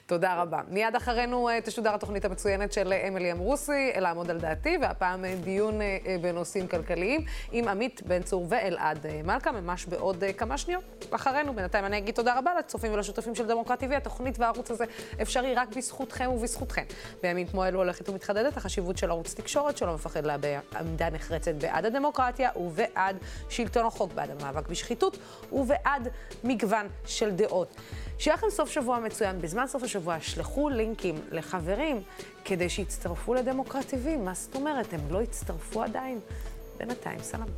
תודה 0.06 0.42
רבה. 0.42 0.60
מיד 0.68 0.96
אחרינו 0.96 1.48
אה, 1.48 1.60
תשודר 1.60 1.94
התוכנית 1.94 2.24
המצוינת 2.24 2.72
של 2.72 2.92
אמילי 3.08 3.32
אמרוסי, 3.32 3.92
לעמוד 3.96 4.30
על 4.30 4.38
דעתי, 4.40 4.78
והפעם 4.82 5.24
אה, 5.24 5.34
דיון 5.44 5.82
אה, 5.82 6.16
בנושאים 6.20 6.68
כלכליים 6.68 7.24
עם 7.52 7.68
עמית 7.68 8.02
בן 8.06 8.22
צור 8.22 8.46
ואלעד 8.48 9.06
מלכה, 9.24 9.52
ממש 9.52 9.86
בעוד 9.86 10.24
כמה 10.36 10.58
שניות 10.58 11.06
אחרינו. 11.10 11.54
בינתיים 11.54 11.84
אני 11.84 11.98
אגיד 11.98 12.14
תודה 12.14 12.38
רבה 12.38 12.54
לצופים 12.58 12.92
ולשותפים 12.92 13.34
של 13.34 13.46
דמוקרט 13.46 13.82
TV. 13.82 13.94
התוכנית 13.96 14.38
והערוץ 14.38 14.70
הזה 14.70 14.84
אפשרי 15.22 15.54
רק 15.54 15.76
בזכותכם 15.76 16.30
ובזכותכם. 16.30 16.84
בימים 17.22 17.46
כמו 17.46 17.64
אלו 17.64 17.78
הולכת 17.78 18.08
ומתחדדת 18.08 18.56
החשיבות 18.56 18.98
של 18.98 19.10
ערוץ 19.10 19.34
תקשורת 19.34 19.76
שלא 19.76 19.94
מפחד 19.94 20.26
להביע 20.26 20.60
עמדה 20.80 21.10
נחרצת 21.10 21.54
בעד 21.54 21.86
הדמוקרטיה 21.86 22.50
ובעד 22.56 23.16
שלטון 23.48 23.86
החוק, 23.86 24.12
בעד 24.12 24.30
המאבק 24.30 24.68
בשחיתות 24.68 25.18
ובעד 25.52 26.08
מגוון 26.44 26.86
של 27.06 27.30
דעות. 27.30 27.76
שיהיה 28.18 28.36
לכם 28.36 28.50
סוף 28.50 28.70
שבוע 28.70 28.98
מצוין. 28.98 29.40
בזמן 29.40 29.66
סוף 29.66 29.82
השבוע 29.82 30.20
שלחו 30.20 30.68
לינקים 30.68 31.14
לחברים 31.30 32.02
כדי 32.44 32.68
שיצטרפו 32.68 33.34
לדמוקרט 33.34 33.94
TV. 33.94 34.18
מה 34.18 34.34
זאת 34.34 34.54
אומרת? 34.54 34.92
הם 34.92 35.00
לא 35.10 35.22
הצטרפו 35.22 35.82
עדיין? 35.82 36.20
בינתיים, 36.78 37.18
סלאם. 37.22 37.48